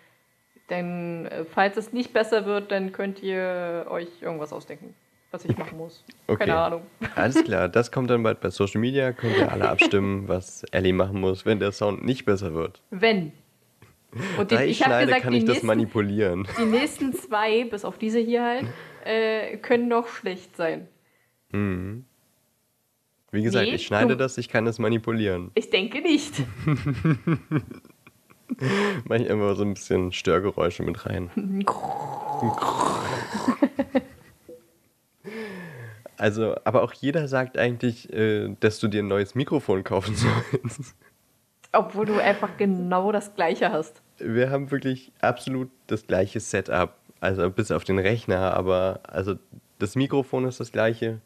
denn 0.70 1.26
äh, 1.26 1.44
falls 1.44 1.76
es 1.76 1.92
nicht 1.92 2.12
besser 2.12 2.46
wird, 2.46 2.70
dann 2.72 2.92
könnt 2.92 3.22
ihr 3.22 3.86
euch 3.88 4.08
irgendwas 4.20 4.52
ausdenken, 4.52 4.94
was 5.30 5.44
ich 5.44 5.56
machen 5.58 5.76
muss. 5.78 6.04
Okay. 6.26 6.38
Keine 6.46 6.56
Ahnung. 6.58 6.82
Alles 7.14 7.42
klar, 7.44 7.68
das 7.68 7.92
kommt 7.92 8.08
dann 8.10 8.22
bald 8.22 8.40
bei 8.40 8.50
Social 8.50 8.80
Media. 8.80 9.12
Könnt 9.12 9.36
ihr 9.36 9.50
alle 9.52 9.68
abstimmen, 9.68 10.26
was 10.28 10.64
Ellie 10.72 10.92
machen 10.92 11.20
muss, 11.20 11.44
wenn 11.46 11.58
der 11.60 11.72
Sound 11.72 12.04
nicht 12.04 12.24
besser 12.24 12.54
wird. 12.54 12.82
Wenn. 12.90 13.32
Und 14.38 14.50
die, 14.50 14.54
Da 14.56 14.62
ich 14.62 14.70
ich 14.70 14.78
schneide, 14.78 15.06
gesagt, 15.06 15.22
kann 15.24 15.34
ich 15.34 15.44
das 15.44 15.48
nächsten, 15.56 15.66
manipulieren. 15.66 16.48
die 16.58 16.64
nächsten 16.64 17.12
zwei, 17.12 17.64
bis 17.64 17.84
auf 17.84 17.98
diese 17.98 18.18
hier 18.18 18.42
halt, 18.42 18.64
äh, 19.04 19.58
können 19.58 19.88
noch 19.88 20.08
schlecht 20.08 20.56
sein. 20.56 20.88
Mhm. 21.52 22.06
Wie 23.30 23.42
gesagt, 23.42 23.66
Nee, 23.68 23.74
ich 23.74 23.84
schneide 23.86 24.08
du- 24.08 24.16
das, 24.16 24.38
ich 24.38 24.48
kann 24.48 24.66
es 24.66 24.78
manipulieren. 24.78 25.50
Ich 25.54 25.68
denke 25.68 26.00
nicht. 26.00 26.32
Mache 29.06 29.22
ich 29.22 29.30
einfach 29.30 29.54
so 29.56 29.62
ein 29.64 29.74
bisschen 29.74 30.10
Störgeräusche 30.12 30.82
mit 30.82 31.04
rein. 31.04 31.30
Also, 36.18 36.56
aber 36.64 36.82
auch 36.82 36.92
jeder 36.92 37.28
sagt 37.28 37.56
eigentlich, 37.56 38.12
äh, 38.12 38.54
dass 38.60 38.80
du 38.80 38.88
dir 38.88 39.02
ein 39.02 39.08
neues 39.08 39.34
Mikrofon 39.34 39.84
kaufen 39.84 40.14
sollst. 40.52 40.94
Obwohl 41.72 42.06
du 42.06 42.18
einfach 42.18 42.56
genau 42.56 43.12
das 43.12 43.34
gleiche 43.34 43.70
hast. 43.70 44.02
Wir 44.18 44.50
haben 44.50 44.70
wirklich 44.70 45.12
absolut 45.20 45.70
das 45.86 46.06
gleiche 46.06 46.40
Setup. 46.40 46.94
Also 47.20 47.50
bis 47.50 47.70
auf 47.70 47.84
den 47.84 47.98
Rechner, 47.98 48.54
aber 48.54 49.00
also 49.08 49.34
das 49.78 49.96
Mikrofon 49.96 50.44
ist 50.44 50.60
das 50.60 50.70
gleiche, 50.70 51.20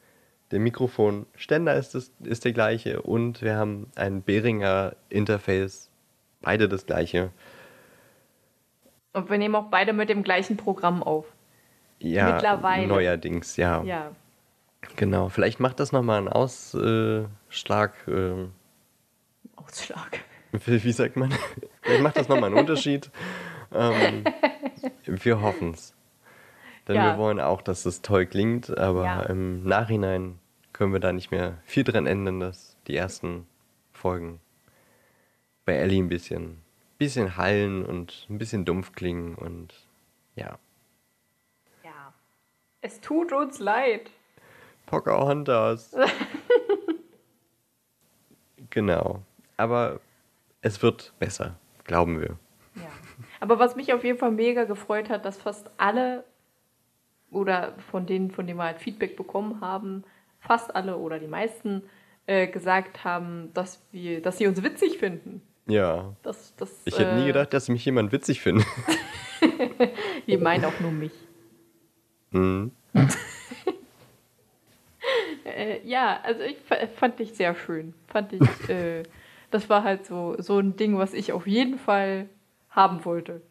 der 0.50 0.58
Mikrofonständer 0.58 1.74
ist, 1.74 1.94
das, 1.94 2.12
ist 2.22 2.44
der 2.44 2.52
gleiche 2.52 3.02
und 3.02 3.42
wir 3.42 3.56
haben 3.56 3.90
ein 3.94 4.22
Behringer 4.22 4.94
Interface. 5.10 5.90
Beide 6.40 6.68
das 6.68 6.86
gleiche. 6.86 7.30
Und 9.12 9.30
wir 9.30 9.38
nehmen 9.38 9.54
auch 9.54 9.68
beide 9.70 9.92
mit 9.92 10.08
dem 10.08 10.22
gleichen 10.22 10.56
Programm 10.56 11.02
auf. 11.02 11.26
Ja, 11.98 12.32
Mittlerweile. 12.32 12.86
neuerdings, 12.86 13.56
ja. 13.56 13.82
Ja. 13.84 14.12
Genau, 14.96 15.28
vielleicht 15.28 15.60
macht 15.60 15.80
das 15.80 15.92
nochmal 15.92 16.18
einen 16.18 16.28
Ausschlag. 16.28 17.94
Äh, 18.08 18.46
Ausschlag. 19.56 20.20
wie, 20.52 20.84
wie 20.84 20.92
sagt 20.92 21.16
man? 21.16 21.32
vielleicht 21.82 22.02
macht 22.02 22.16
das 22.16 22.28
nochmal 22.28 22.50
einen 22.50 22.58
Unterschied. 22.58 23.10
Ähm, 23.72 24.24
wir 25.06 25.40
hoffen 25.40 25.70
es. 25.72 25.94
Denn 26.88 26.96
Ja. 26.96 27.12
wir 27.12 27.18
wollen 27.18 27.40
auch, 27.40 27.62
dass 27.62 27.86
es 27.86 28.02
toll 28.02 28.26
klingt, 28.26 28.76
aber 28.76 29.04
Ja. 29.04 29.22
im 29.22 29.62
Nachhinein 29.64 30.38
können 30.72 30.92
wir 30.92 31.00
da 31.00 31.12
nicht 31.12 31.30
mehr 31.30 31.58
viel 31.64 31.84
dran 31.84 32.06
ändern, 32.06 32.40
dass 32.40 32.76
die 32.86 32.96
ersten 32.96 33.46
Folgen 33.92 34.40
bei 35.64 35.74
Ellie 35.74 36.02
ein 36.02 36.08
bisschen, 36.08 36.60
bisschen 36.98 37.36
hallen 37.36 37.84
und 37.86 38.26
ein 38.28 38.38
bisschen 38.38 38.64
dumpf 38.64 38.92
klingen 38.92 39.36
und 39.36 39.74
ja. 40.34 40.58
Ja. 41.84 42.12
Es 42.80 43.00
tut 43.00 43.32
uns 43.32 43.58
leid. 43.60 44.10
Pocahontas. 44.92 45.96
genau. 48.70 49.22
Aber 49.56 50.00
es 50.60 50.82
wird 50.82 51.14
besser, 51.18 51.56
glauben 51.84 52.20
wir. 52.20 52.36
Ja. 52.74 52.90
Aber 53.40 53.58
was 53.58 53.74
mich 53.74 53.94
auf 53.94 54.04
jeden 54.04 54.18
Fall 54.18 54.32
mega 54.32 54.64
gefreut 54.64 55.08
hat, 55.08 55.24
dass 55.24 55.38
fast 55.38 55.70
alle 55.78 56.24
oder 57.30 57.74
von 57.90 58.04
denen, 58.04 58.30
von 58.30 58.46
denen 58.46 58.58
wir 58.58 58.64
halt 58.64 58.80
Feedback 58.80 59.16
bekommen 59.16 59.62
haben, 59.62 60.04
fast 60.40 60.76
alle 60.76 60.98
oder 60.98 61.18
die 61.18 61.26
meisten 61.26 61.82
äh, 62.26 62.46
gesagt 62.46 63.02
haben, 63.02 63.50
dass 63.54 63.82
wir, 63.92 64.20
dass 64.20 64.36
sie 64.36 64.46
uns 64.46 64.62
witzig 64.62 64.98
finden. 64.98 65.40
Ja. 65.66 66.14
Das, 66.22 66.54
das, 66.56 66.82
Ich 66.84 66.98
hätte 66.98 67.14
nie 67.14 67.22
äh, 67.22 67.28
gedacht, 67.28 67.54
dass 67.54 67.70
mich 67.70 67.82
jemand 67.86 68.12
witzig 68.12 68.42
findet. 68.42 68.66
Die 70.26 70.36
meinen 70.36 70.66
auch 70.66 70.78
nur 70.80 70.92
mich. 70.92 71.12
Mhm. 72.34 72.70
Äh, 75.62 75.80
ja, 75.86 76.18
also 76.22 76.40
ich 76.42 76.56
fa- 76.58 76.86
fand 76.96 77.18
dich 77.18 77.34
sehr 77.34 77.54
schön. 77.54 77.94
Fand 78.08 78.32
ich, 78.32 78.40
äh, 78.68 79.02
das 79.50 79.68
war 79.68 79.84
halt 79.84 80.06
so, 80.06 80.34
so 80.38 80.58
ein 80.58 80.76
Ding, 80.76 80.98
was 80.98 81.14
ich 81.14 81.32
auf 81.32 81.46
jeden 81.46 81.78
Fall 81.78 82.28
haben 82.70 83.04
wollte. 83.04 83.42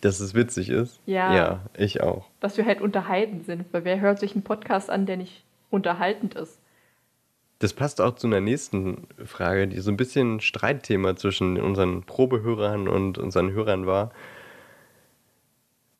Dass 0.00 0.20
es 0.20 0.34
witzig 0.34 0.68
ist? 0.68 1.00
Ja. 1.06 1.34
Ja, 1.34 1.60
ich 1.76 2.02
auch. 2.02 2.28
Dass 2.40 2.56
wir 2.56 2.66
halt 2.66 2.80
unterhalten 2.80 3.42
sind, 3.42 3.66
weil 3.72 3.84
wer 3.84 4.00
hört 4.00 4.18
sich 4.18 4.34
einen 4.34 4.42
Podcast 4.42 4.90
an, 4.90 5.06
der 5.06 5.16
nicht 5.16 5.44
unterhaltend 5.70 6.34
ist? 6.34 6.58
Das 7.60 7.72
passt 7.72 8.00
auch 8.00 8.16
zu 8.16 8.26
einer 8.26 8.40
nächsten 8.40 9.06
Frage, 9.24 9.68
die 9.68 9.78
so 9.78 9.90
ein 9.92 9.96
bisschen 9.96 10.40
Streitthema 10.40 11.14
zwischen 11.14 11.60
unseren 11.60 12.02
Probehörern 12.02 12.88
und 12.88 13.18
unseren 13.18 13.52
Hörern 13.52 13.86
war. 13.86 14.10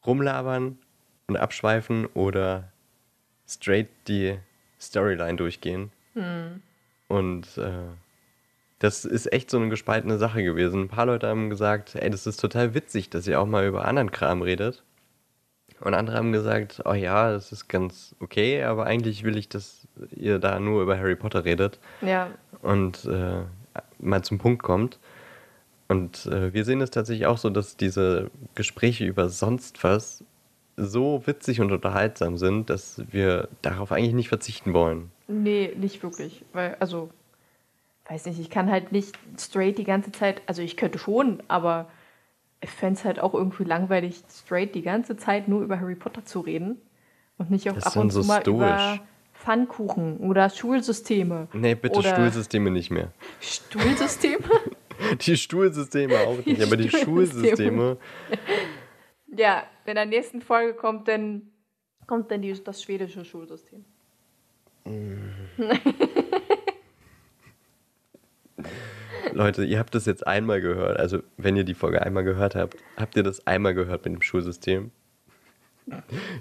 Rumlabern 0.05 0.79
und 1.29 1.37
abschweifen 1.37 2.07
oder 2.07 2.73
straight 3.47 3.89
die 4.09 4.37
Storyline 4.83 5.37
durchgehen. 5.37 5.91
Und 7.09 7.59
äh, 7.59 7.71
das 8.79 9.05
ist 9.05 9.33
echt 9.33 9.51
so 9.51 9.59
eine 9.59 9.69
gespaltene 9.69 10.19
Sache 10.19 10.43
gewesen. 10.43 10.83
Ein 10.83 10.89
paar 10.89 11.07
Leute 11.07 11.29
haben 11.29 11.51
gesagt, 11.51 11.95
ey, 11.95 12.11
das 12.11 12.27
ist 12.27 12.39
total 12.41 12.75
witzig, 12.75 13.11
dass 13.11 13.27
ihr 13.27 13.41
auch 13.41 13.47
mal 13.47 13.67
über 13.67 13.85
anderen 13.85 14.11
Kram 14.11 14.43
redet. 14.43 14.83
Und 15.81 15.95
andere 15.95 16.17
haben 16.17 16.33
gesagt, 16.33 16.83
oh 16.85 16.93
ja, 16.93 17.31
das 17.33 17.53
ist 17.53 17.69
ganz 17.69 18.15
okay, 18.21 18.63
aber 18.63 18.87
eigentlich 18.87 19.25
will 19.25 19.37
ich, 19.37 19.49
dass 19.49 19.89
ihr 20.11 20.39
da 20.39 20.61
nur 20.61 20.83
über 20.83 20.97
Harry 20.97 21.17
Potter 21.17 21.45
redet 21.45 21.81
Ja, 22.01 22.29
und 22.61 23.05
äh, 23.05 23.43
mal 23.99 24.23
zum 24.23 24.39
Punkt 24.39 24.63
kommt. 24.63 24.99
Und 25.89 26.27
äh, 26.27 26.55
wir 26.55 26.65
sehen 26.65 26.81
es 26.81 26.91
tatsächlich 26.91 27.27
auch 27.27 27.39
so, 27.39 27.51
dass 27.51 27.77
diese 27.77 28.31
Gespräche 28.55 29.05
über 29.05 29.29
sonst 29.29 29.83
was 29.85 30.25
so 30.77 31.23
witzig 31.27 31.61
und 31.61 31.71
unterhaltsam 31.73 32.37
sind, 32.39 32.71
dass 32.71 33.03
wir 33.11 33.49
darauf 33.63 33.93
eigentlich 33.93 34.15
nicht 34.15 34.29
verzichten 34.29 34.73
wollen. 34.73 35.11
nee, 35.29 35.73
nicht 35.77 36.03
wirklich. 36.03 36.45
Weil, 36.53 36.77
also, 36.81 37.11
weiß 38.09 38.27
nicht, 38.27 38.41
ich 38.41 38.51
kann 38.51 38.71
halt 38.71 38.93
nicht 38.93 39.19
straight 39.39 39.79
die 39.79 39.85
ganze 39.85 40.13
Zeit, 40.13 40.43
also 40.47 40.63
ich 40.63 40.77
könnte 40.77 40.99
schon, 40.99 41.43
aber 41.49 41.89
ich 42.61 42.71
fände 42.71 42.99
es 42.99 43.05
halt 43.05 43.19
auch 43.21 43.35
irgendwie 43.35 43.65
langweilig, 43.65 44.23
straight 44.31 44.75
die 44.75 44.83
ganze 44.83 45.17
Zeit 45.17 45.49
nur 45.49 45.63
über 45.63 45.81
Harry 45.81 45.95
Potter 45.95 46.25
zu 46.25 46.41
reden 46.41 46.77
und 47.39 47.51
nicht 47.51 47.69
auch 47.71 47.75
Das 47.75 47.87
ab 47.89 47.97
und 47.97 48.13
zu 48.13 48.23
so 48.23 48.29
mal 48.29 48.41
stoisch. 48.41 48.55
über 48.57 49.01
Pfannkuchen 49.35 50.19
oder 50.19 50.49
Schulsysteme. 50.51 51.49
Nee, 51.53 51.75
bitte 51.75 51.99
oder 51.99 52.13
Stuhlsysteme 52.13 52.71
nicht 52.71 52.91
mehr. 52.91 53.13
Stuhlsysteme? 53.41 54.45
Die 55.23 55.37
Stuhlsysteme 55.37 56.15
auch 56.21 56.45
nicht, 56.47 56.63
aber 56.63 56.77
die. 56.77 56.89
Schulsysteme. 56.89 57.97
ja, 59.37 59.65
in 59.87 59.95
der 59.95 60.07
nächsten 60.07 60.41
Folge 60.41 60.75
kommt 60.75 61.09
dann, 61.09 61.51
kommt 62.07 62.31
dann 62.31 62.43
die, 62.43 62.53
das 62.63 62.83
schwedische 62.83 63.25
Schulsystem. 63.25 63.85
Leute, 69.33 69.65
ihr 69.65 69.79
habt 69.79 69.95
das 69.95 70.07
jetzt 70.07 70.27
einmal 70.27 70.61
gehört. 70.61 70.99
Also, 70.99 71.23
wenn 71.37 71.57
ihr 71.57 71.65
die 71.65 71.75
Folge 71.75 72.03
einmal 72.03 72.25
gehört 72.25 72.55
habt, 72.55 72.77
habt 72.97 73.17
ihr 73.17 73.23
das 73.23 73.47
einmal 73.47 73.75
gehört 73.75 74.05
mit 74.05 74.15
dem 74.15 74.23
Schulsystem. 74.23 74.91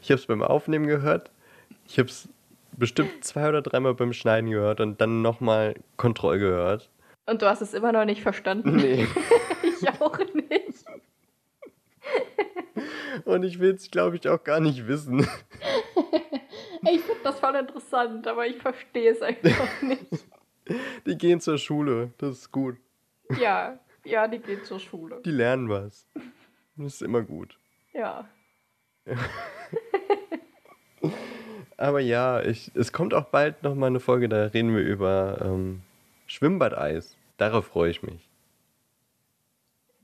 Ich 0.01 0.09
habe 0.11 0.19
es 0.19 0.25
beim 0.25 0.43
Aufnehmen 0.43 0.87
gehört. 0.87 1.31
Ich 1.87 1.97
habe 1.97 2.09
es 2.09 2.27
bestimmt 2.77 3.23
zwei 3.23 3.49
oder 3.49 3.61
dreimal 3.61 3.93
beim 3.93 4.13
Schneiden 4.13 4.49
gehört 4.49 4.81
und 4.81 4.99
dann 5.01 5.21
nochmal 5.21 5.75
Kontroll 5.97 6.39
gehört. 6.39 6.89
Und 7.25 7.41
du 7.41 7.47
hast 7.47 7.61
es 7.61 7.73
immer 7.73 7.91
noch 7.91 8.05
nicht 8.05 8.21
verstanden? 8.21 8.75
Nee. 8.75 9.07
Ich 9.63 9.89
auch 9.99 10.19
nicht. 10.19 10.85
Und 13.25 13.43
ich 13.43 13.59
will 13.59 13.73
es, 13.73 13.91
glaube 13.91 14.15
ich, 14.17 14.27
auch 14.27 14.43
gar 14.43 14.59
nicht 14.59 14.87
wissen. 14.87 15.27
Ich 16.83 17.01
finde 17.01 17.21
das 17.23 17.39
voll 17.39 17.55
interessant, 17.55 18.27
aber 18.27 18.47
ich 18.47 18.57
verstehe 18.57 19.11
es 19.11 19.21
einfach 19.21 19.81
nicht. 19.83 20.25
Die 21.05 21.15
gehen 21.15 21.39
zur 21.39 21.59
Schule. 21.59 22.11
Das 22.17 22.31
ist 22.39 22.51
gut. 22.51 22.75
Ja, 23.39 23.77
ja, 24.03 24.27
die 24.27 24.39
geht 24.39 24.65
zur 24.65 24.79
Schule. 24.79 25.21
Die 25.23 25.31
lernen 25.31 25.69
was. 25.69 26.07
Das 26.75 26.95
ist 26.95 27.03
immer 27.03 27.21
gut. 27.21 27.55
Ja. 27.93 28.27
Aber 31.77 31.99
ja, 31.99 32.41
ich, 32.41 32.71
es 32.75 32.91
kommt 32.91 33.13
auch 33.13 33.25
bald 33.25 33.63
nochmal 33.63 33.87
eine 33.87 33.99
Folge, 33.99 34.29
da 34.29 34.45
reden 34.45 34.75
wir 34.75 34.83
über 34.83 35.39
ähm, 35.43 35.81
Schwimmbadeis. 36.27 37.15
Darauf 37.37 37.65
freue 37.65 37.89
ich 37.91 38.03
mich. 38.03 38.27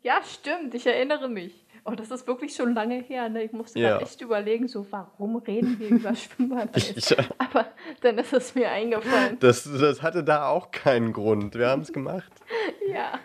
Ja, 0.01 0.21
stimmt, 0.23 0.73
ich 0.73 0.87
erinnere 0.87 1.27
mich. 1.29 1.53
Oh, 1.89 1.95
das 1.95 2.11
ist 2.11 2.27
wirklich 2.27 2.53
schon 2.53 2.73
lange 2.73 3.01
her. 3.01 3.29
Ne? 3.29 3.43
Ich 3.43 3.53
musste 3.53 3.79
Ja. 3.79 3.99
echt 3.99 4.19
überlegen, 4.21 4.67
so, 4.67 4.85
warum 4.91 5.37
reden 5.37 5.79
wir 5.79 5.87
über 5.89 6.13
Schwimmbad? 6.15 6.75
Ja. 7.09 7.17
Aber 7.37 7.67
dann 8.01 8.17
ist 8.17 8.33
es 8.33 8.53
mir 8.55 8.69
eingefallen. 8.69 9.37
Das, 9.39 9.63
das 9.63 10.01
hatte 10.01 10.23
da 10.23 10.47
auch 10.49 10.71
keinen 10.71 11.13
Grund. 11.13 11.55
Wir 11.55 11.69
haben 11.69 11.81
es 11.81 11.91
gemacht. 11.93 12.31
Ja, 12.89 13.19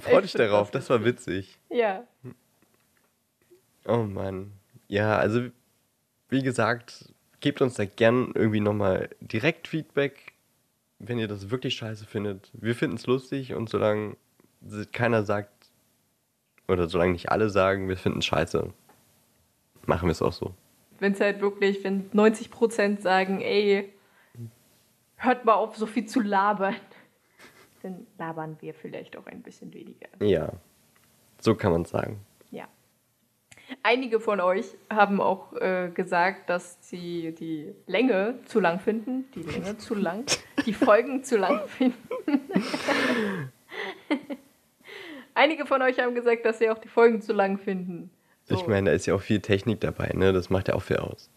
Freu 0.00 0.16
Ich 0.20 0.22
dich 0.22 0.32
darauf, 0.32 0.70
das 0.70 0.84
das 0.86 0.90
war 0.90 1.04
witzig. 1.04 1.58
ja. 1.68 2.04
Oh 3.86 3.98
Mann. 4.04 4.52
Ja, 4.88 5.18
also 5.18 5.42
wie 6.30 6.42
gesagt, 6.42 7.12
gebt 7.40 7.60
uns 7.60 7.74
da 7.74 7.84
gern 7.84 8.32
irgendwie 8.34 8.60
nochmal 8.60 9.10
direkt 9.20 9.68
Feedback, 9.68 10.32
wenn 10.98 11.18
ihr 11.18 11.28
das 11.28 11.50
wirklich 11.50 11.74
scheiße 11.74 12.06
findet. 12.06 12.50
Wir 12.54 12.74
finden 12.74 12.96
es 12.96 13.06
lustig 13.06 13.52
und 13.54 13.68
solange 13.68 14.16
keiner 14.92 15.22
sagt, 15.24 15.50
oder 16.68 16.88
solange 16.88 17.12
nicht 17.12 17.30
alle 17.30 17.50
sagen, 17.50 17.88
wir 17.88 17.96
finden 17.96 18.18
es 18.18 18.26
scheiße, 18.26 18.72
machen 19.86 20.06
wir 20.06 20.12
es 20.12 20.22
auch 20.22 20.32
so. 20.32 20.54
Wenn 20.98 21.12
es 21.12 21.20
halt 21.20 21.40
wirklich, 21.40 21.84
wenn 21.84 22.10
90% 22.10 23.00
sagen, 23.00 23.40
ey, 23.40 23.92
hört 25.16 25.44
mal 25.44 25.54
auf, 25.54 25.76
so 25.76 25.86
viel 25.86 26.06
zu 26.06 26.20
labern, 26.20 26.76
dann 27.82 28.06
labern 28.18 28.56
wir 28.60 28.74
vielleicht 28.74 29.16
auch 29.16 29.26
ein 29.26 29.42
bisschen 29.42 29.72
weniger. 29.74 30.08
Ja, 30.20 30.52
so 31.40 31.54
kann 31.54 31.72
man 31.72 31.84
sagen. 31.84 32.20
Ja. 32.50 32.68
Einige 33.82 34.20
von 34.20 34.40
euch 34.40 34.66
haben 34.90 35.20
auch 35.20 35.54
äh, 35.54 35.90
gesagt, 35.92 36.50
dass 36.50 36.78
sie 36.80 37.34
die 37.34 37.74
Länge 37.86 38.38
zu 38.44 38.60
lang 38.60 38.78
finden. 38.78 39.24
Die 39.34 39.42
Länge 39.42 39.78
zu 39.78 39.94
lang. 39.94 40.26
Die 40.64 40.74
Folgen 40.74 41.24
zu 41.24 41.38
lang 41.38 41.66
finden. 41.66 41.98
Einige 45.34 45.66
von 45.66 45.82
euch 45.82 45.98
haben 45.98 46.14
gesagt, 46.14 46.44
dass 46.44 46.58
sie 46.58 46.70
auch 46.70 46.78
die 46.78 46.88
Folgen 46.88 47.20
zu 47.20 47.32
lang 47.32 47.58
finden. 47.58 48.10
So, 48.44 48.54
Ich 48.54 48.66
meine, 48.66 48.90
da 48.90 48.96
ist 48.96 49.06
ja 49.06 49.14
auch 49.14 49.20
viel 49.20 49.40
Technik 49.40 49.80
dabei, 49.80 50.10
ne? 50.14 50.32
Das 50.32 50.50
macht 50.50 50.68
ja 50.68 50.74
auch 50.74 50.82
viel 50.82 50.98
aus. 50.98 51.30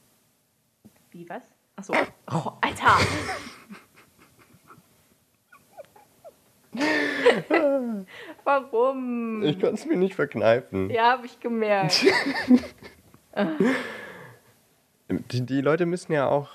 Wie 1.12 1.28
was? 1.30 1.44
Achso. 1.76 1.94
Oh, 2.32 2.52
Alter! 2.62 2.98
Warum? 8.44 9.44
Ich 9.44 9.60
kann 9.60 9.74
es 9.74 9.86
mir 9.86 9.98
nicht 9.98 10.16
verkneifen. 10.16 10.90
Ja, 10.90 11.12
habe 11.12 11.26
ich 11.26 11.40
gemerkt. 11.40 12.06
Die, 15.32 15.46
die 15.46 15.62
Leute 15.62 15.86
müssen 15.86 16.12
ja 16.12 16.28
auch 16.28 16.50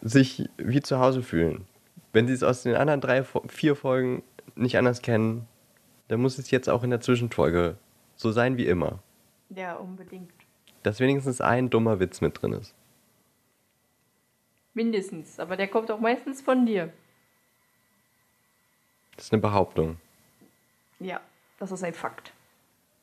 sich 0.00 0.48
wie 0.58 0.80
zu 0.80 1.00
Hause 1.00 1.22
fühlen. 1.22 1.66
Wenn 2.12 2.28
sie 2.28 2.34
es 2.34 2.44
aus 2.44 2.62
den 2.62 2.76
anderen 2.76 3.00
drei, 3.00 3.24
vier 3.48 3.74
Folgen 3.74 4.22
nicht 4.54 4.78
anders 4.78 5.02
kennen, 5.02 5.48
dann 6.08 6.20
muss 6.20 6.38
es 6.38 6.50
jetzt 6.50 6.68
auch 6.68 6.82
in 6.82 6.90
der 6.90 7.00
Zwischenfolge 7.00 7.76
so 8.14 8.32
sein 8.32 8.56
wie 8.56 8.66
immer. 8.66 9.00
Ja, 9.50 9.74
unbedingt. 9.74 10.32
Dass 10.82 11.00
wenigstens 11.00 11.40
ein 11.40 11.70
dummer 11.70 12.00
Witz 12.00 12.20
mit 12.20 12.40
drin 12.40 12.52
ist. 12.52 12.74
Mindestens. 14.74 15.40
Aber 15.40 15.56
der 15.56 15.68
kommt 15.68 15.90
auch 15.90 16.00
meistens 16.00 16.42
von 16.42 16.66
dir. 16.66 16.92
Das 19.16 19.26
ist 19.26 19.32
eine 19.32 19.40
Behauptung. 19.40 19.96
Ja, 21.00 21.20
das 21.58 21.72
ist 21.72 21.82
ein 21.82 21.94
Fakt. 21.94 22.32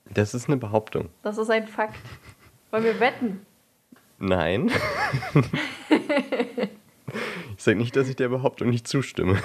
Das 0.06 0.34
ist 0.34 0.48
eine 0.48 0.58
Behauptung. 0.58 1.10
Das 1.24 1.38
ist 1.38 1.50
ein 1.50 1.68
Fakt. 1.68 2.00
Wollen 2.72 2.84
wir 2.84 3.00
wetten? 3.00 3.46
Nein. 4.20 4.72
ich 7.58 7.64
sage 7.64 7.78
nicht, 7.78 7.96
dass 7.96 8.08
ich 8.08 8.16
der 8.16 8.30
Behauptung 8.30 8.70
nicht 8.70 8.88
zustimme. 8.88 9.42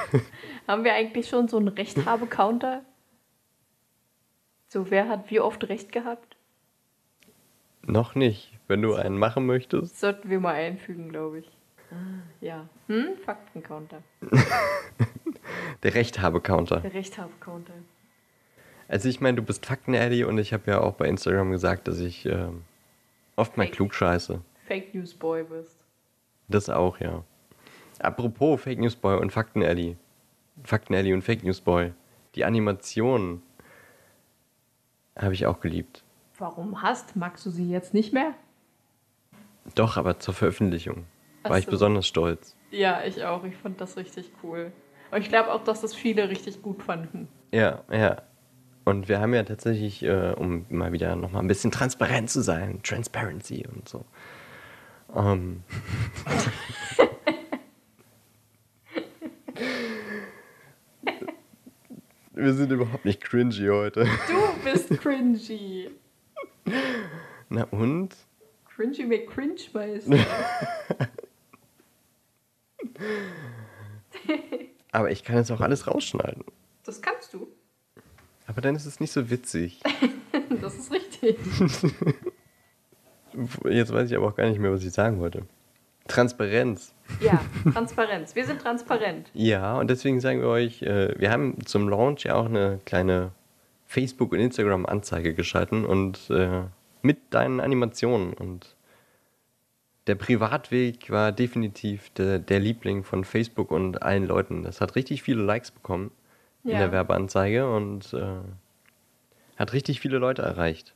Haben 0.67 0.85
wir 0.85 0.95
eigentlich 0.95 1.29
schon 1.29 1.49
so 1.49 1.57
einen 1.57 1.69
Rechthabe-Counter? 1.69 2.83
So, 4.69 4.91
wer 4.91 5.09
hat 5.09 5.31
wie 5.31 5.41
oft 5.41 5.69
Recht 5.69 5.93
gehabt? 5.93 6.37
Noch 7.83 8.15
nicht. 8.15 8.53
Wenn 8.67 8.83
du 8.83 8.95
einen 8.95 9.17
machen 9.19 9.47
möchtest. 9.47 9.99
Sollten 9.99 10.29
wir 10.29 10.41
mal 10.41 10.55
einfügen, 10.55 11.09
glaube 11.09 11.39
ich. 11.41 11.47
Ah, 11.91 11.95
Ja. 12.41 12.69
Hm? 12.89 13.17
Fakten-Counter. 13.25 14.03
Der 15.83 15.95
Rechthabe-Counter. 15.95 16.81
Der 16.81 16.93
Rechthabe-Counter. 16.93 17.73
Also 18.89 19.09
ich 19.09 19.21
meine, 19.21 19.37
du 19.37 19.43
bist 19.43 19.65
Fakten-Eddie 19.65 20.25
und 20.25 20.39
ich 20.39 20.53
habe 20.53 20.71
ja 20.71 20.81
auch 20.81 20.95
bei 20.95 21.07
Instagram 21.09 21.51
gesagt, 21.51 21.89
dass 21.89 21.99
ich 22.01 22.27
ähm, 22.27 22.63
oft 23.37 23.57
mal 23.57 23.65
Fake. 23.65 23.75
klug 23.75 23.95
scheiße. 23.95 24.41
Fake 24.67 24.95
News 24.95 25.15
Boy 25.15 25.45
bist. 25.45 25.79
Das 26.49 26.69
auch, 26.69 26.99
ja. 27.01 27.23
Apropos 28.01 28.61
Fake 28.61 28.79
News 28.79 28.97
Boy 28.97 29.19
und 29.19 29.31
Fakten 29.33 29.63
Ellie. 29.63 29.97
Fakten 30.65 30.93
Ellie 30.95 31.15
und 31.15 31.23
Fake 31.23 31.43
News 31.45 31.61
Boy. 31.61 31.93
Die 32.35 32.45
Animation 32.45 33.43
habe 35.19 35.35
ich 35.35 35.47
auch 35.47 35.61
geliebt. 35.61 36.05
Warum 36.39 36.83
hast? 36.83 37.17
Magst 37.17 37.45
du 37.47 37.51
sie 37.51 37.69
jetzt 37.69 37.95
nicht 37.95 38.13
mehr? 38.13 38.35
Doch, 39.75 39.97
aber 39.97 40.19
zur 40.19 40.35
Veröffentlichung 40.35 41.05
Ach 41.43 41.51
war 41.51 41.59
ich 41.59 41.65
so. 41.67 41.73
besonders 41.73 42.07
stolz. 42.07 42.57
Ja, 42.71 43.03
ich 43.05 43.25
auch. 43.25 43.45
Ich 43.45 43.57
fand 43.57 43.81
das 43.81 43.97
richtig 43.97 44.31
cool. 44.43 44.73
Und 45.11 45.21
ich 45.21 45.29
glaube 45.29 45.53
auch, 45.53 45.65
dass 45.65 45.81
das 45.81 45.95
viele 45.95 46.29
richtig 46.29 46.63
gut 46.63 46.83
fanden. 46.83 47.29
Ja, 47.53 47.83
ja. 47.91 48.23
Und 48.85 49.09
wir 49.09 49.21
haben 49.21 49.35
ja 49.35 49.43
tatsächlich, 49.43 50.03
äh, 50.03 50.33
um 50.33 50.65
mal 50.71 50.93
wieder 50.93 51.15
nochmal 51.17 51.43
ein 51.43 51.49
bisschen 51.49 51.71
transparent 51.71 52.31
zu 52.31 52.41
sein, 52.41 52.81
Transparency 52.83 53.67
und 53.67 53.89
so. 53.89 54.05
Ähm. 55.15 55.63
wir 62.39 62.55
sind 62.55 62.71
überhaupt 62.73 63.05
nicht 63.05 63.21
cringy 63.21 63.69
heute. 63.69 64.05
Du 64.29 64.41
bist 64.65 64.91
cringy. 65.01 65.91
Na 67.49 67.65
und? 67.65 68.15
Cringy 68.75 69.05
mit 69.05 69.29
Cringe 69.29 69.61
Meister. 69.73 70.17
Aber 74.93 75.11
ich 75.11 75.25
kann 75.25 75.37
jetzt 75.37 75.51
auch 75.51 75.61
alles 75.61 75.87
rausschneiden. 75.87 76.45
Das 76.85 77.03
kannst 77.03 77.35
du. 77.35 77.49
Aber 78.47 78.61
dann 78.61 78.77
ist 78.77 78.87
es 78.87 79.01
nicht 79.01 79.13
so 79.13 79.31
witzig. 79.31 79.81
Das 80.61 80.75
ist 80.77 80.91
richtig. 80.91 81.37
Jetzt 83.65 83.93
weiß 83.93 84.11
ich 84.11 84.17
aber 84.17 84.29
auch 84.29 84.35
gar 84.35 84.49
nicht 84.49 84.59
mehr, 84.59 84.73
was 84.73 84.83
ich 84.83 84.93
sagen 84.93 85.21
wollte. 85.21 85.43
Transparenz. 86.09 86.95
Ja, 87.21 87.41
Transparenz. 87.73 88.35
Wir 88.37 88.45
sind 88.45 88.61
transparent. 88.61 89.31
Ja, 89.35 89.79
und 89.79 89.89
deswegen 89.91 90.21
sagen 90.21 90.41
wir 90.41 90.49
euch, 90.49 90.83
äh, 90.83 91.19
wir 91.19 91.31
haben 91.31 91.65
zum 91.67 91.89
Launch 91.89 92.25
ja 92.25 92.35
auch 92.35 92.47
eine 92.47 92.79
kleine 92.85 93.33
Facebook- 93.87 94.33
und 94.33 94.41
Instagram-Anzeige 94.41 95.35
geschalten 95.35 95.85
und 95.85 96.31
äh, 96.31 96.63
mit 97.03 97.19
deinen 97.35 97.61
Animationen. 97.61 98.35
Und 98.35 98.77
der 100.07 100.15
Privatweg 100.15 101.11
war 101.11 101.33
definitiv 101.33 102.11
der, 102.11 102.39
der 102.39 102.61
Liebling 102.61 103.05
von 103.05 103.25
Facebook 103.25 103.71
und 103.71 104.03
allen 104.03 104.27
Leuten. 104.27 104.63
Das 104.63 104.81
hat 104.81 104.95
richtig 104.95 105.23
viele 105.23 105.43
Likes 105.43 105.71
bekommen 105.71 106.11
in 106.65 106.71
Ja. 106.73 106.79
der 106.79 106.93
Werbeanzeige 106.93 107.71
und 107.75 108.13
äh, 108.13 108.27
hat 109.57 109.73
richtig 109.73 110.01
viele 110.01 110.19
Leute 110.19 110.43
erreicht. 110.43 110.95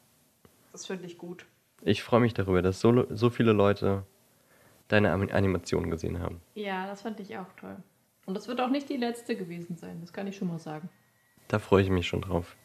Das 0.73 0.87
finde 0.87 1.07
ich 1.07 1.19
gut. 1.19 1.47
Ich 1.83 2.03
freue 2.03 2.21
mich 2.21 2.35
darüber, 2.35 2.63
dass 2.63 2.81
so, 2.81 3.07
so 3.11 3.29
viele 3.31 3.53
Leute 3.53 4.05
deine 4.93 5.11
Ani- 5.13 5.33
Animationen 5.33 5.91
gesehen 5.91 6.21
haben. 6.21 6.41
Ja, 6.55 6.87
das 6.87 7.03
fand 7.03 7.19
ich 7.21 7.37
auch 7.39 7.51
toll. 7.59 7.77
Und 8.27 8.35
das 8.35 8.47
wird 8.47 8.61
auch 8.61 8.69
nicht 8.69 8.89
die 8.89 8.97
letzte 8.99 9.37
gewesen 9.37 9.77
sein, 9.77 10.01
das 10.01 10.13
kann 10.13 10.27
ich 10.27 10.37
schon 10.37 10.49
mal 10.49 10.59
sagen. 10.59 10.89
Da 11.49 11.59
freue 11.59 11.83
ich 11.83 11.91
mich 11.91 12.07
schon 12.07 12.21
drauf. 12.21 12.57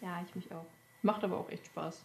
Ja, 0.00 0.22
ich 0.26 0.34
mich 0.34 0.50
auch. 0.52 0.64
Macht 1.02 1.24
aber 1.24 1.36
auch 1.38 1.50
echt 1.50 1.66
Spaß. 1.66 2.04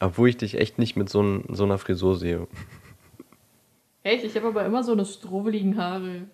Obwohl 0.00 0.28
ich 0.28 0.36
dich 0.36 0.58
echt 0.58 0.78
nicht 0.78 0.96
mit 0.96 1.08
so, 1.08 1.42
so 1.48 1.64
einer 1.64 1.78
Frisur 1.78 2.16
sehe. 2.16 2.46
Echt? 4.04 4.24
Ich 4.24 4.34
habe 4.36 4.48
aber 4.48 4.64
immer 4.64 4.82
so 4.82 4.90
eine 4.92 5.04
strubbeligen 5.04 5.76
Haare. 5.76 6.26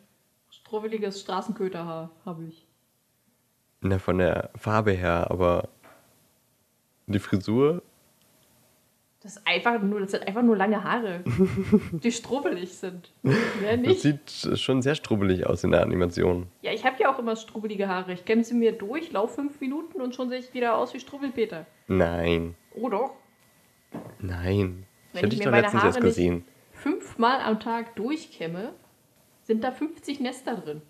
Strubbeliges 0.50 1.20
Straßenköterhaar 1.20 2.11
habe 2.24 2.44
ich. 2.44 2.66
Na, 3.83 3.98
von 3.98 4.18
der 4.18 4.50
Farbe 4.57 4.92
her, 4.92 5.31
aber 5.31 5.68
die 7.07 7.18
Frisur, 7.18 7.83
Das 9.20 9.37
ist 9.37 9.46
einfach 9.46 9.83
nur, 9.83 9.98
das 10.00 10.12
sind 10.12 10.26
einfach 10.28 10.42
nur 10.42 10.57
lange 10.57 10.85
Haare, 10.85 11.24
die 11.92 12.12
strubbelig 12.12 12.78
sind. 12.78 13.12
Mehr 13.22 13.76
das 13.78 14.04
nicht. 14.04 14.28
sieht 14.31 14.59
schon 14.61 14.81
sehr 14.81 14.94
strubbelig 14.94 15.44
aus 15.44 15.64
in 15.64 15.72
der 15.72 15.83
Animation. 15.83 16.46
Ja, 16.62 16.72
ich 16.72 16.85
habe 16.85 16.96
ja 17.02 17.12
auch 17.12 17.18
immer 17.18 17.35
strubbelige 17.35 17.88
Haare. 17.88 18.12
Ich 18.12 18.24
kämme 18.24 18.44
sie 18.44 18.54
mir 18.54 18.70
durch, 18.72 19.11
laufe 19.11 19.35
fünf 19.35 19.61
Minuten 19.61 20.00
und 20.00 20.14
schon 20.14 20.28
sehe 20.28 20.38
ich 20.38 20.54
wieder 20.54 20.76
aus 20.78 20.94
wie 20.94 21.00
Strubbelpeter. 21.00 21.66
Nein, 21.88 22.54
Oh 22.76 22.88
doch. 22.88 23.11
nein. 24.20 24.87
Ich 25.09 25.14
Wenn 25.14 25.22
habe 25.22 25.26
ich 25.26 25.31
dich 25.31 25.38
mir 25.40 25.44
doch 25.46 25.50
meine 25.50 25.62
letztens 25.62 25.83
Haare 25.83 25.94
erst 25.94 26.00
gesehen. 26.00 26.44
Fünfmal 26.72 27.40
am 27.40 27.59
Tag 27.59 27.96
durchkämme, 27.96 28.72
sind 29.42 29.64
da 29.64 29.72
50 29.72 30.20
Nester 30.20 30.54
drin. 30.54 30.83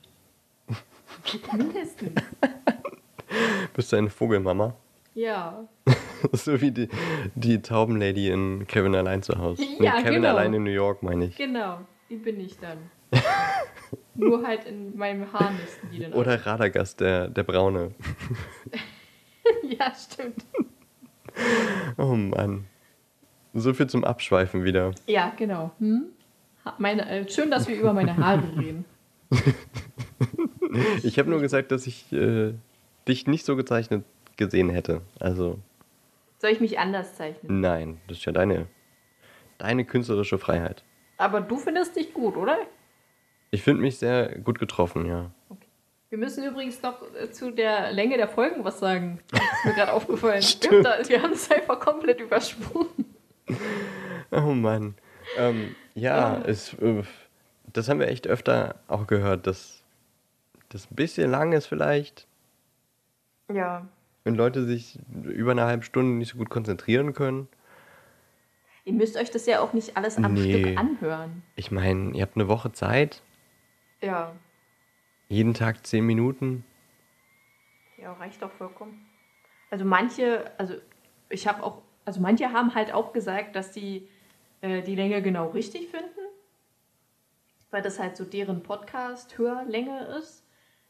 Mindestens. 1.57 2.13
Bist 3.73 3.91
du 3.91 3.97
eine 3.97 4.11
Vogelmama? 4.11 4.75
Ja. 5.15 5.67
so 6.33 6.61
wie 6.61 6.71
die, 6.71 6.89
die 7.35 7.61
Taubenlady 7.61 8.31
in 8.31 8.67
Kevin 8.67 8.95
allein 8.95 9.23
zu 9.23 9.39
Hause. 9.39 9.63
Ja, 9.63 9.97
nee, 9.97 10.03
Kevin 10.03 10.23
genau. 10.23 10.29
allein 10.31 10.55
in 10.55 10.65
New 10.65 10.71
York, 10.71 11.03
meine 11.03 11.27
ich. 11.27 11.37
Genau, 11.37 11.81
die 12.11 12.17
bin 12.17 12.41
ich 12.41 12.59
dann. 12.59 12.79
Nur 14.15 14.47
halt 14.47 14.65
in 14.65 14.97
meinem 14.97 15.33
Haar 15.33 15.53
nisten 15.53 15.91
die 15.93 16.01
dann 16.01 16.13
Oder 16.13 16.45
Radagast, 16.45 17.01
der, 17.01 17.29
der 17.29 17.43
Braune. 17.43 17.93
Ja, 19.63 19.95
stimmt. 19.95 20.45
Oh 21.97 22.15
Mann. 22.15 22.67
So 23.55 23.73
viel 23.73 23.87
zum 23.87 24.05
Abschweifen 24.05 24.65
wieder. 24.65 24.93
Ja, 25.07 25.33
genau. 25.37 25.71
Hm? 25.79 26.07
Meine, 26.77 27.09
äh, 27.09 27.29
schön, 27.31 27.51
dass 27.51 27.67
wir 27.67 27.77
über 27.79 27.95
meine 27.95 28.17
Haare 28.17 28.43
reden. 28.59 28.85
Ich 31.03 31.19
habe 31.19 31.31
nur 31.31 31.41
gesagt, 31.41 31.73
dass 31.73 31.87
ich 31.87 32.13
äh, 32.13 32.53
dich 33.07 33.27
nicht 33.27 33.47
so 33.47 33.57
gezeichnet 33.57 34.05
gesehen 34.37 34.71
hätte. 34.71 35.01
Also, 35.19 35.59
Soll 36.39 36.51
ich 36.51 36.61
mich 36.61 36.79
anders 36.79 37.15
zeichnen? 37.17 37.61
nein, 37.61 38.01
das 38.09 38.19
ist 38.19 38.25
ja 38.25 38.33
deine, 38.33 38.67
deine 39.59 39.85
künstlerische 39.85 40.39
Freiheit. 40.39 40.85
Aber 41.17 41.41
du 41.41 41.57
findest 41.59 41.97
dich 41.97 42.15
gut, 42.15 42.37
oder? 42.37 42.59
Ich 43.51 43.63
finde 43.63 43.83
mich 43.83 43.99
sehr 43.99 44.39
gut 44.39 44.59
getroffen, 44.59 45.07
ja. 45.07 45.31
Wir 46.11 46.19
müssen 46.19 46.45
übrigens 46.45 46.81
noch 46.83 47.03
äh, 47.15 47.31
zu 47.31 47.51
der 47.51 47.93
Länge 47.93 48.17
der 48.17 48.29
Folgen 48.29 48.65
was 48.65 48.79
sagen. 48.79 49.21
Das 49.31 49.41
ist 49.59 49.65
mir 49.67 49.75
gerade 49.75 49.93
aufgefallen. 49.93 50.43
Wir 50.63 50.71
haben, 50.71 50.83
da, 50.85 51.09
wir 51.09 51.23
haben 51.23 51.33
es 51.33 51.51
einfach 51.51 51.79
komplett 51.81 52.21
übersprungen. 52.21 52.89
Oh 54.31 54.53
Mann. 54.53 54.95
Ähm, 55.39 55.75
ja, 55.95 56.35
Ja. 56.39 56.43
Es, 56.45 56.75
äh, 56.75 57.03
das 57.73 57.89
haben 57.89 57.99
wir 58.01 58.09
echt 58.09 58.27
öfter 58.27 58.75
auch 58.89 59.07
gehört, 59.07 59.47
dass 59.47 59.83
das 60.69 60.91
ein 60.91 60.95
bisschen 60.97 61.31
lang 61.31 61.53
ist 61.53 61.67
vielleicht, 61.67 62.27
Ja. 63.51 63.87
Wenn 64.29 64.35
Leute 64.37 64.65
sich 64.65 64.99
über 65.25 65.51
eine 65.53 65.65
halbe 65.65 65.83
Stunde 65.85 66.13
nicht 66.17 66.31
so 66.33 66.39
gut 66.39 66.51
konzentrieren 66.51 67.15
können. 67.15 67.49
Ihr 68.85 68.93
müsst 68.93 69.17
euch 69.17 69.31
das 69.31 69.47
ja 69.47 69.61
auch 69.61 69.73
nicht 69.73 69.97
alles 69.97 70.17
am 70.19 70.35
Nee. 70.35 70.63
Stück 70.65 70.79
anhören. 70.79 71.43
Ich 71.57 71.71
meine, 71.71 72.15
ihr 72.15 72.23
habt 72.23 72.37
eine 72.37 72.49
Woche 72.49 72.73
Zeit, 72.73 73.23
Ja. 74.01 74.33
jeden 75.29 75.55
Tag 75.55 75.87
zehn 75.87 76.05
Minuten. 76.07 76.65
Ja, 78.01 78.13
reicht 78.15 78.41
doch 78.43 78.53
vollkommen. 78.53 79.07
Also 79.71 79.85
manche, 79.85 80.51
also 80.59 80.75
ich 81.29 81.47
habe 81.49 81.63
auch, 81.63 81.83
also 82.05 82.21
manche 82.21 82.53
haben 82.53 82.75
halt 82.75 82.93
auch 82.93 83.13
gesagt, 83.13 83.57
dass 83.57 83.73
die 83.73 84.09
äh, 84.61 84.83
die 84.83 84.95
Länge 84.95 85.21
genau 85.23 85.49
richtig 85.51 85.89
finden, 85.89 86.21
weil 87.71 87.83
das 87.83 87.99
halt 87.99 88.17
so 88.17 88.25
deren 88.25 88.63
Podcast-Hörlänge 88.63 90.05
ist. 90.19 90.45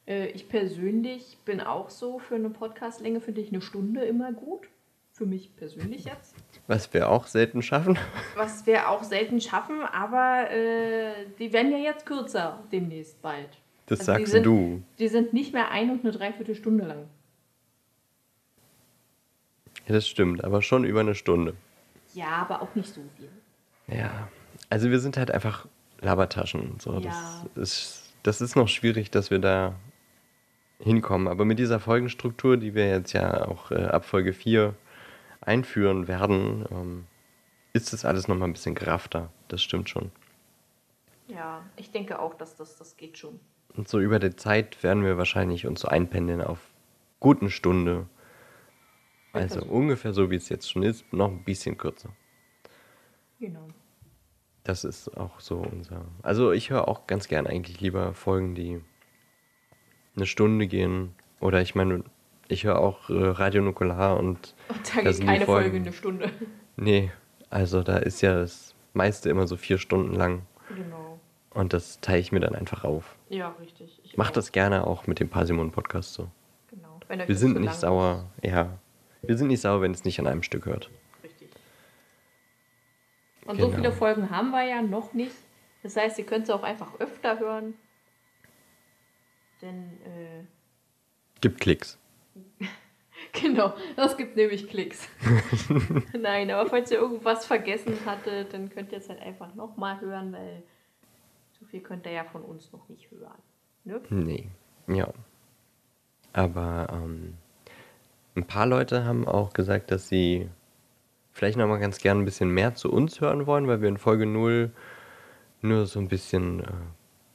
Äh, 0.08 0.28
ich 0.28 0.48
persönlich 0.48 1.38
bin 1.44 1.60
auch 1.60 1.90
so, 1.90 2.18
für 2.18 2.34
eine 2.36 2.50
Podcast-Länge 2.50 3.20
finde 3.20 3.40
ich 3.42 3.48
eine 3.50 3.60
Stunde 3.60 4.04
immer 4.04 4.32
gut. 4.32 4.68
Für 5.12 5.26
mich 5.26 5.54
persönlich 5.56 6.04
jetzt. 6.04 6.34
Was 6.68 6.92
wir 6.94 7.08
auch 7.10 7.26
selten 7.26 7.60
schaffen. 7.60 7.98
Was 8.36 8.66
wir 8.66 8.88
auch 8.88 9.02
selten 9.02 9.40
schaffen, 9.40 9.82
aber 9.82 10.48
äh, 10.50 11.26
die 11.40 11.52
werden 11.52 11.72
ja 11.72 11.78
jetzt 11.78 12.06
kürzer 12.06 12.62
demnächst 12.70 13.20
bald. 13.20 13.48
Das 13.86 14.00
Also 14.00 14.12
die 14.12 14.18
sagst 14.20 14.32
sind- 14.32 14.46
du. 14.46 14.82
Die 15.00 15.08
sind 15.08 15.32
nicht 15.32 15.52
mehr 15.52 15.70
ein 15.72 15.90
und 15.90 16.04
eine 16.04 16.12
Dreiviertelstunde 16.12 16.84
lang. 16.86 17.08
Ja, 19.86 19.94
das 19.94 20.06
stimmt, 20.06 20.44
aber 20.44 20.62
schon 20.62 20.84
über 20.84 21.00
eine 21.00 21.14
Stunde. 21.14 21.54
Ja, 22.14 22.28
aber 22.28 22.62
auch 22.62 22.74
nicht 22.74 22.92
so 22.92 23.00
viel. 23.16 23.28
Ja. 23.96 24.28
Also 24.70 24.90
wir 24.90 25.00
sind 25.00 25.16
halt 25.16 25.30
einfach 25.30 25.66
Labertaschen. 26.00 26.78
So. 26.78 26.92
Ja. 27.00 27.44
Das, 27.54 27.56
ist, 27.56 28.12
das 28.22 28.40
ist 28.40 28.54
noch 28.54 28.68
schwierig, 28.68 29.10
dass 29.10 29.30
wir 29.30 29.38
da 29.38 29.74
hinkommen. 30.78 31.28
Aber 31.28 31.44
mit 31.44 31.58
dieser 31.58 31.80
Folgenstruktur, 31.80 32.56
die 32.56 32.74
wir 32.74 32.88
jetzt 32.88 33.12
ja 33.12 33.46
auch 33.46 33.70
äh, 33.70 33.84
ab 33.84 34.04
Folge 34.04 34.32
4 34.32 34.74
einführen 35.40 36.08
werden, 36.08 36.64
ähm, 36.70 37.06
ist 37.72 37.92
das 37.92 38.04
alles 38.04 38.28
nochmal 38.28 38.48
ein 38.48 38.52
bisschen 38.52 38.74
geraffter. 38.74 39.30
Das 39.48 39.62
stimmt 39.62 39.88
schon. 39.88 40.10
Ja, 41.28 41.62
ich 41.76 41.90
denke 41.90 42.18
auch, 42.18 42.34
dass 42.34 42.56
das, 42.56 42.76
das 42.76 42.96
geht 42.96 43.18
schon. 43.18 43.38
Und 43.76 43.88
so 43.88 44.00
über 44.00 44.18
die 44.18 44.34
Zeit 44.34 44.82
werden 44.82 45.04
wir 45.04 45.18
wahrscheinlich 45.18 45.66
uns 45.66 45.80
so 45.80 45.88
einpendeln 45.88 46.40
auf 46.40 46.58
guten 47.20 47.50
Stunde. 47.50 48.06
Also 49.32 49.60
so. 49.60 49.66
ungefähr 49.66 50.12
so, 50.12 50.30
wie 50.30 50.36
es 50.36 50.48
jetzt 50.48 50.70
schon 50.70 50.82
ist, 50.82 51.12
noch 51.12 51.30
ein 51.30 51.44
bisschen 51.44 51.76
kürzer. 51.76 52.10
Genau. 53.38 53.68
Das 54.64 54.84
ist 54.84 55.16
auch 55.16 55.38
so 55.40 55.58
unser. 55.58 56.04
Also 56.22 56.52
ich 56.52 56.70
höre 56.70 56.88
auch 56.88 57.06
ganz 57.06 57.28
gern 57.28 57.46
eigentlich 57.46 57.80
lieber 57.80 58.14
Folgen, 58.14 58.54
die 58.54 58.80
eine 60.18 60.26
Stunde 60.26 60.66
gehen. 60.66 61.14
Oder 61.40 61.62
ich 61.62 61.74
meine, 61.74 62.02
ich 62.48 62.64
höre 62.64 62.78
auch 62.78 63.08
äh, 63.10 63.14
Radio 63.14 63.62
Nukular 63.62 64.16
und 64.18 64.54
Und 64.68 64.96
da 64.96 65.02
Das 65.02 65.18
geht 65.18 65.26
keine 65.28 65.44
Folge 65.46 65.76
eine 65.76 65.92
Stunde. 65.92 66.30
nee, 66.76 67.10
also 67.50 67.82
da 67.82 67.96
ist 67.98 68.20
ja 68.20 68.34
das 68.34 68.74
meiste 68.92 69.30
immer 69.30 69.46
so 69.46 69.56
vier 69.56 69.78
Stunden 69.78 70.14
lang. 70.14 70.42
Genau. 70.74 71.18
Und 71.50 71.72
das 71.72 72.00
teile 72.00 72.18
ich 72.20 72.32
mir 72.32 72.40
dann 72.40 72.54
einfach 72.54 72.84
auf. 72.84 73.16
Ja, 73.30 73.54
richtig. 73.60 74.00
Ich 74.04 74.16
Mach 74.16 74.28
auch. 74.28 74.32
das 74.34 74.52
gerne 74.52 74.86
auch 74.86 75.06
mit 75.06 75.18
dem 75.20 75.28
Parsimon-Podcast 75.28 76.12
so. 76.14 76.28
Genau. 76.70 76.98
Wir 77.26 77.36
sind 77.36 77.54
zu 77.54 77.60
nicht 77.60 77.74
sauer. 77.74 78.26
Ja. 78.42 78.78
Wir 79.22 79.36
sind 79.36 79.48
nicht 79.48 79.60
sauer, 79.60 79.80
wenn 79.80 79.92
es 79.92 80.04
nicht 80.04 80.18
an 80.20 80.26
einem 80.26 80.42
Stück 80.42 80.66
hört. 80.66 80.86
ist. 80.86 81.24
Richtig. 81.24 81.48
Und 83.46 83.58
so 83.60 83.66
Genau. 83.66 83.76
viele 83.78 83.92
Folgen 83.92 84.30
haben 84.30 84.50
wir 84.50 84.62
ja 84.64 84.82
noch 84.82 85.14
nicht. 85.14 85.34
Das 85.82 85.96
heißt, 85.96 86.18
ihr 86.18 86.26
könnt 86.26 86.44
es 86.44 86.50
auch 86.50 86.62
einfach 86.62 86.98
öfter 87.00 87.38
hören. 87.38 87.74
Denn, 89.62 90.00
äh, 90.04 90.44
Gibt 91.40 91.60
Klicks. 91.60 91.98
genau, 93.32 93.74
das 93.96 94.16
gibt 94.16 94.36
nämlich 94.36 94.68
Klicks. 94.68 95.08
Nein, 96.18 96.50
aber 96.50 96.68
falls 96.68 96.90
ihr 96.90 96.98
irgendwas 96.98 97.46
vergessen 97.46 97.96
hattet, 98.06 98.52
dann 98.52 98.70
könnt 98.70 98.92
ihr 98.92 98.98
es 98.98 99.08
halt 99.08 99.20
einfach 99.20 99.54
nochmal 99.54 100.00
hören, 100.00 100.32
weil 100.32 100.62
so 101.58 101.66
viel 101.66 101.80
könnt 101.80 102.06
ihr 102.06 102.12
ja 102.12 102.24
von 102.24 102.42
uns 102.42 102.72
noch 102.72 102.88
nicht 102.88 103.10
hören. 103.10 103.38
Ne? 103.84 104.00
Nee, 104.10 104.48
ja. 104.86 105.12
Aber 106.32 106.88
ähm, 106.92 107.34
ein 108.36 108.46
paar 108.46 108.66
Leute 108.66 109.04
haben 109.04 109.26
auch 109.26 109.52
gesagt, 109.52 109.90
dass 109.90 110.08
sie 110.08 110.48
vielleicht 111.32 111.56
nochmal 111.56 111.80
ganz 111.80 111.98
gern 111.98 112.18
ein 112.20 112.24
bisschen 112.24 112.50
mehr 112.50 112.74
zu 112.74 112.90
uns 112.92 113.20
hören 113.20 113.46
wollen, 113.46 113.66
weil 113.66 113.80
wir 113.80 113.88
in 113.88 113.98
Folge 113.98 114.26
0 114.26 114.70
nur 115.62 115.86
so 115.86 115.98
ein 115.98 116.08
bisschen 116.08 116.60
äh, 116.60 116.66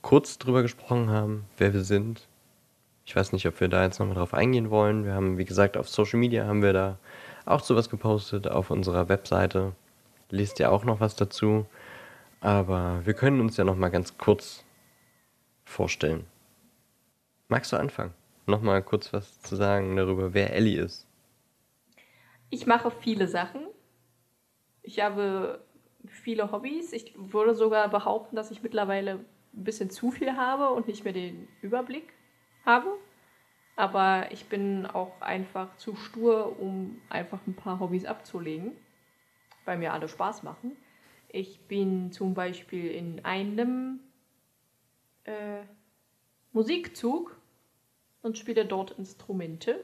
kurz 0.04 0.38
drüber 0.38 0.62
gesprochen 0.62 1.10
haben, 1.10 1.46
wer 1.58 1.74
wir 1.74 1.84
sind. 1.84 2.28
Ich 3.06 3.16
weiß 3.16 3.32
nicht, 3.32 3.48
ob 3.48 3.60
wir 3.60 3.70
da 3.70 3.84
jetzt 3.84 4.00
nochmal 4.00 4.16
drauf 4.16 4.36
eingehen 4.36 4.70
wollen. 4.70 5.06
Wir 5.06 5.14
haben, 5.14 5.40
wie 5.40 5.46
gesagt, 5.46 5.76
auf 5.76 5.90
Social 5.90 6.20
Media 6.20 6.46
haben 6.46 6.62
wir 6.62 6.74
da 6.74 7.00
auch 7.46 7.62
sowas 7.64 7.90
gepostet, 7.90 8.48
auf 8.48 8.70
unserer 8.70 9.10
Webseite. 9.10 9.74
Lest 10.30 10.60
ja 10.60 10.70
auch 10.70 10.86
noch 10.86 11.00
was 11.00 11.16
dazu. 11.16 11.66
Aber 12.40 13.02
wir 13.06 13.14
können 13.14 13.42
uns 13.42 13.58
ja 13.58 13.64
nochmal 13.64 13.92
ganz 13.92 14.18
kurz 14.18 14.64
vorstellen. 15.66 16.26
Magst 17.48 17.72
du 17.72 17.78
anfangen? 17.78 18.14
Nochmal 18.46 18.84
kurz 18.84 19.14
was 19.14 19.42
zu 19.42 19.56
sagen 19.56 19.96
darüber, 19.96 20.34
wer 20.34 20.54
Ellie 20.54 20.82
ist. 20.82 21.08
Ich 22.50 22.68
mache 22.68 22.92
viele 22.92 23.28
Sachen. 23.28 23.62
Ich 24.82 25.00
habe 25.00 25.64
viele 26.06 26.52
Hobbys. 26.52 26.92
Ich 26.92 27.14
würde 27.16 27.56
sogar 27.56 27.88
behaupten, 27.88 28.36
dass 28.36 28.52
ich 28.52 28.62
mittlerweile 28.62 29.20
ein 29.56 29.64
bisschen 29.64 29.90
zu 29.90 30.12
viel 30.12 30.36
habe 30.36 30.70
und 30.70 30.88
nicht 30.88 31.04
mehr 31.04 31.14
den 31.14 31.48
Überblick 31.62 32.14
habe. 32.66 32.88
Aber 33.76 34.32
ich 34.32 34.46
bin 34.46 34.86
auch 34.86 35.20
einfach 35.22 35.76
zu 35.78 35.96
stur, 35.96 36.60
um 36.60 37.02
einfach 37.10 37.40
ein 37.48 37.56
paar 37.56 37.80
Hobbys 37.80 38.06
abzulegen, 38.06 38.74
weil 39.66 39.78
mir 39.78 39.94
alle 39.94 40.08
Spaß 40.08 40.44
machen. 40.44 40.76
Ich 41.30 41.62
bin 41.68 42.12
zum 42.12 42.36
Beispiel 42.36 42.92
in 42.92 43.26
einem 43.26 44.00
äh, 45.24 45.64
Musikzug 46.52 47.36
und 48.22 48.38
spiele 48.38 48.66
dort 48.66 48.92
Instrumente. 48.92 49.84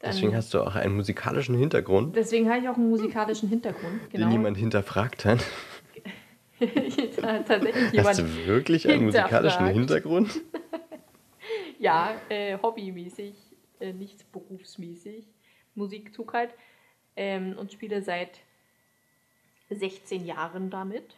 Dann, 0.00 0.10
deswegen 0.12 0.34
hast 0.34 0.54
du 0.54 0.60
auch 0.60 0.74
einen 0.74 0.96
musikalischen 0.96 1.56
Hintergrund. 1.56 2.14
Deswegen 2.14 2.48
habe 2.48 2.60
ich 2.60 2.68
auch 2.68 2.76
einen 2.76 2.88
musikalischen 2.88 3.48
Hintergrund. 3.48 4.10
Genau. 4.10 4.26
Den 4.26 4.28
niemand 4.28 4.56
hinterfragt 4.56 5.24
hat. 5.24 5.44
tatsächlich 7.46 8.04
Hast 8.04 8.20
du 8.20 8.46
wirklich 8.46 8.88
einen 8.88 9.04
musikalischen 9.04 9.66
Hintergrund? 9.66 10.40
ja, 11.78 12.14
äh, 12.28 12.58
hobbymäßig, 12.60 13.34
äh, 13.80 13.92
nicht 13.92 14.30
berufsmäßig. 14.32 15.26
Musikzug 15.74 16.32
halt. 16.34 16.50
Ähm, 17.16 17.56
und 17.58 17.72
spiele 17.72 18.02
seit 18.02 18.40
16 19.70 20.24
Jahren 20.24 20.70
damit. 20.70 21.16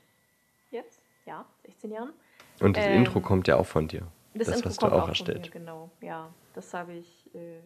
Jetzt? 0.71 1.01
Ja, 1.27 1.45
16 1.67 1.93
Jahren. 1.93 2.13
Und 2.61 2.77
das 2.77 2.87
ähm, 2.87 2.99
Intro 2.99 3.21
kommt 3.21 3.49
ja 3.49 3.57
auch 3.57 3.67
von 3.67 3.89
dir. 3.89 4.07
Das, 4.35 4.49
das 4.49 4.65
hast 4.65 4.83
du 4.83 4.87
auch, 4.87 5.05
auch 5.05 5.09
erstellt. 5.09 5.47
Mir, 5.47 5.61
genau, 5.61 5.91
ja. 6.01 6.33
Das 6.55 6.75
habe 6.75 6.95
ich 6.95 7.35
äh, 7.35 7.61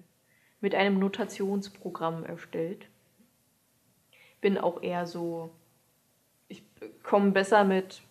mit 0.60 0.74
einem 0.74 0.98
Notationsprogramm 0.98 2.24
erstellt. 2.24 2.86
Bin 4.40 4.58
auch 4.58 4.82
eher 4.82 5.06
so, 5.06 5.50
ich 6.84 7.02
komme 7.02 7.32
besser 7.32 7.64
mit 7.64 8.02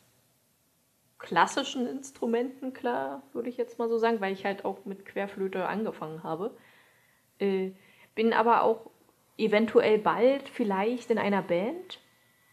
klassischen 1.19 1.88
Instrumenten 1.88 2.73
klar, 2.73 3.23
würde 3.31 3.49
ich 3.49 3.57
jetzt 3.57 3.79
mal 3.79 3.88
so 3.88 3.97
sagen, 3.97 4.19
weil 4.19 4.33
ich 4.33 4.45
halt 4.45 4.65
auch 4.65 4.86
mit 4.86 5.05
Querflöte 5.05 5.65
angefangen 5.67 6.23
habe. 6.23 6.55
Äh, 7.39 7.71
bin 8.13 8.33
aber 8.33 8.63
auch 8.63 8.89
eventuell 9.38 9.97
bald 9.97 10.49
vielleicht 10.49 11.09
in 11.09 11.17
einer 11.17 11.41
Band. 11.41 11.99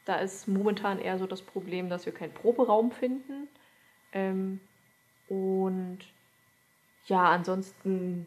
Da 0.04 0.16
ist 0.16 0.48
momentan 0.48 0.98
eher 0.98 1.18
so 1.18 1.26
das 1.26 1.42
Problem, 1.42 1.88
dass 1.88 2.06
wir 2.06 2.14
keinen 2.14 2.32
Proberaum 2.32 2.92
finden. 2.92 3.48
Ähm, 4.12 4.60
und 5.28 5.98
ja, 7.06 7.24
ansonsten 7.24 8.26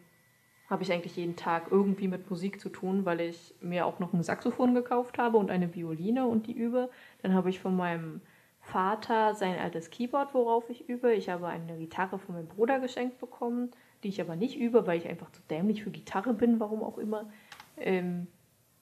habe 0.73 0.81
ich 0.81 0.91
eigentlich 0.91 1.15
jeden 1.15 1.35
Tag 1.35 1.67
irgendwie 1.69 2.07
mit 2.07 2.31
Musik 2.31 2.59
zu 2.59 2.67
tun, 2.67 3.05
weil 3.05 3.21
ich 3.21 3.53
mir 3.61 3.85
auch 3.85 3.99
noch 3.99 4.11
ein 4.11 4.23
Saxophon 4.23 4.73
gekauft 4.73 5.19
habe 5.19 5.37
und 5.37 5.51
eine 5.51 5.75
Violine 5.75 6.25
und 6.25 6.47
die 6.47 6.53
übe. 6.53 6.89
Dann 7.21 7.35
habe 7.35 7.51
ich 7.51 7.59
von 7.59 7.75
meinem 7.75 8.21
Vater 8.59 9.35
sein 9.35 9.59
altes 9.59 9.91
Keyboard, 9.91 10.33
worauf 10.33 10.67
ich 10.71 10.89
übe. 10.89 11.13
Ich 11.13 11.29
habe 11.29 11.45
eine 11.45 11.77
Gitarre 11.77 12.17
von 12.17 12.33
meinem 12.33 12.47
Bruder 12.47 12.79
geschenkt 12.79 13.19
bekommen, 13.19 13.69
die 14.01 14.07
ich 14.07 14.19
aber 14.19 14.35
nicht 14.35 14.57
übe, 14.57 14.87
weil 14.87 14.97
ich 14.97 15.07
einfach 15.07 15.31
zu 15.31 15.43
dämlich 15.43 15.83
für 15.83 15.91
Gitarre 15.91 16.33
bin, 16.33 16.59
warum 16.59 16.81
auch 16.81 16.97
immer. 16.97 17.29
Ähm, 17.77 18.25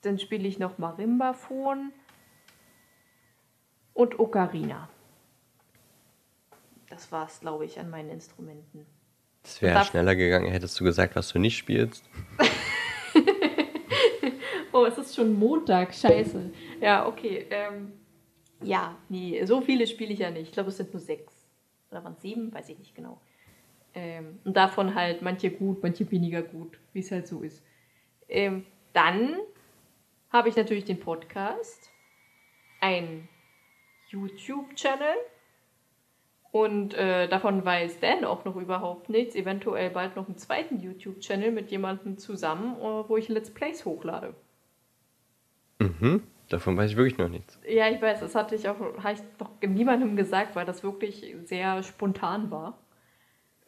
dann 0.00 0.18
spiele 0.18 0.48
ich 0.48 0.58
noch 0.58 0.78
Marimbaphon 0.78 1.92
und 3.92 4.18
Ocarina. 4.18 4.88
Das 6.88 7.12
war 7.12 7.26
es, 7.26 7.40
glaube 7.40 7.66
ich, 7.66 7.78
an 7.78 7.90
meinen 7.90 8.08
Instrumenten. 8.08 8.86
Es 9.44 9.60
wäre 9.60 9.84
schneller 9.84 10.14
gegangen, 10.14 10.50
hättest 10.50 10.78
du 10.78 10.84
gesagt, 10.84 11.16
was 11.16 11.32
du 11.32 11.38
nicht 11.38 11.56
spielst. 11.56 12.08
oh, 14.72 14.84
es 14.84 14.98
ist 14.98 15.16
schon 15.16 15.34
Montag, 15.34 15.94
scheiße. 15.94 16.50
Ja, 16.80 17.06
okay. 17.06 17.46
Ähm, 17.50 17.92
ja, 18.62 18.96
nee, 19.08 19.44
so 19.44 19.60
viele 19.60 19.86
spiele 19.86 20.12
ich 20.12 20.20
ja 20.20 20.30
nicht. 20.30 20.48
Ich 20.48 20.52
glaube, 20.52 20.68
es 20.68 20.76
sind 20.76 20.92
nur 20.92 21.00
sechs. 21.00 21.34
Oder 21.90 22.04
waren 22.04 22.14
es 22.14 22.22
sieben? 22.22 22.54
Weiß 22.54 22.68
ich 22.68 22.78
nicht 22.78 22.94
genau. 22.94 23.20
Ähm, 23.94 24.38
und 24.44 24.56
davon 24.56 24.94
halt 24.94 25.22
manche 25.22 25.50
gut, 25.50 25.82
manche 25.82 26.10
weniger 26.10 26.42
gut, 26.42 26.78
wie 26.92 27.00
es 27.00 27.10
halt 27.10 27.26
so 27.26 27.42
ist. 27.42 27.62
Ähm, 28.28 28.64
dann 28.92 29.36
habe 30.30 30.48
ich 30.48 30.56
natürlich 30.56 30.84
den 30.84 30.98
Podcast, 30.98 31.90
ein 32.80 33.28
YouTube-Channel, 34.08 35.14
und 36.52 36.92
äh, 36.94 37.28
davon 37.28 37.64
weiß 37.64 37.98
Dan 38.00 38.24
auch 38.26 38.44
noch 38.44 38.56
überhaupt 38.56 39.08
nichts. 39.08 39.34
Eventuell 39.34 39.90
bald 39.90 40.16
noch 40.16 40.28
einen 40.28 40.36
zweiten 40.36 40.78
YouTube-Channel 40.78 41.50
mit 41.50 41.70
jemandem 41.70 42.18
zusammen, 42.18 42.76
äh, 42.76 43.08
wo 43.08 43.16
ich 43.16 43.28
Let's 43.28 43.50
Plays 43.50 43.86
hochlade. 43.86 44.34
Mhm. 45.78 46.22
Davon 46.50 46.76
weiß 46.76 46.90
ich 46.90 46.96
wirklich 46.98 47.16
noch 47.16 47.30
nichts. 47.30 47.58
Ja, 47.66 47.88
ich 47.88 48.02
weiß, 48.02 48.20
das 48.20 48.34
hatte 48.34 48.54
ich 48.54 48.68
auch, 48.68 48.78
habe 48.78 49.14
ich 49.14 49.20
doch 49.38 49.50
niemandem 49.66 50.14
gesagt, 50.14 50.54
weil 50.54 50.66
das 50.66 50.82
wirklich 50.82 51.34
sehr 51.44 51.82
spontan 51.82 52.50
war. 52.50 52.78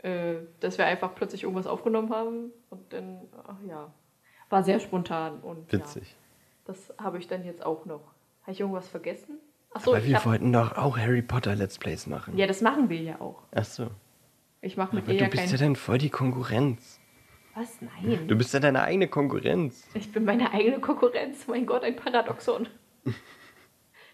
Äh, 0.04 0.42
dass 0.60 0.76
wir 0.76 0.84
einfach 0.84 1.14
plötzlich 1.14 1.44
irgendwas 1.44 1.66
aufgenommen 1.66 2.12
haben 2.12 2.52
und 2.68 2.92
dann, 2.92 3.22
ach 3.46 3.56
ja, 3.66 3.90
war 4.50 4.62
sehr 4.62 4.78
spontan. 4.78 5.40
Und, 5.40 5.72
Witzig. 5.72 6.10
Ja, 6.10 6.16
das 6.66 6.92
habe 6.98 7.16
ich 7.16 7.26
dann 7.26 7.42
jetzt 7.46 7.64
auch 7.64 7.86
noch. 7.86 8.02
Habe 8.42 8.52
ich 8.52 8.60
irgendwas 8.60 8.86
vergessen? 8.86 9.38
Achso, 9.74 9.92
Aber 9.92 10.04
wir 10.04 10.16
hab... 10.16 10.26
wollten 10.26 10.52
doch 10.52 10.76
auch 10.76 10.96
Harry 10.96 11.20
Potter 11.20 11.56
Let's 11.56 11.78
Plays 11.78 12.06
machen. 12.06 12.38
Ja, 12.38 12.46
das 12.46 12.62
machen 12.62 12.88
wir 12.88 13.00
ja 13.00 13.20
auch. 13.20 13.42
Ach 13.52 13.64
so. 13.64 13.90
Ich 14.62 14.76
mache 14.76 14.94
mit 14.94 15.04
Aber 15.04 15.12
dir 15.12 15.18
du 15.18 15.24
ja 15.24 15.30
bist 15.30 15.52
ja 15.52 15.58
dann 15.58 15.76
voll 15.76 15.98
die 15.98 16.10
Konkurrenz. 16.10 17.00
Was? 17.54 17.80
Nein. 17.82 18.26
Du 18.26 18.36
bist 18.36 18.54
ja 18.54 18.60
deine 18.60 18.82
eigene 18.82 19.08
Konkurrenz. 19.08 19.86
Ich 19.94 20.10
bin 20.10 20.24
meine 20.24 20.52
eigene 20.52 20.80
Konkurrenz. 20.80 21.46
Mein 21.48 21.66
Gott, 21.66 21.82
ein 21.82 21.96
Paradoxon. 21.96 22.68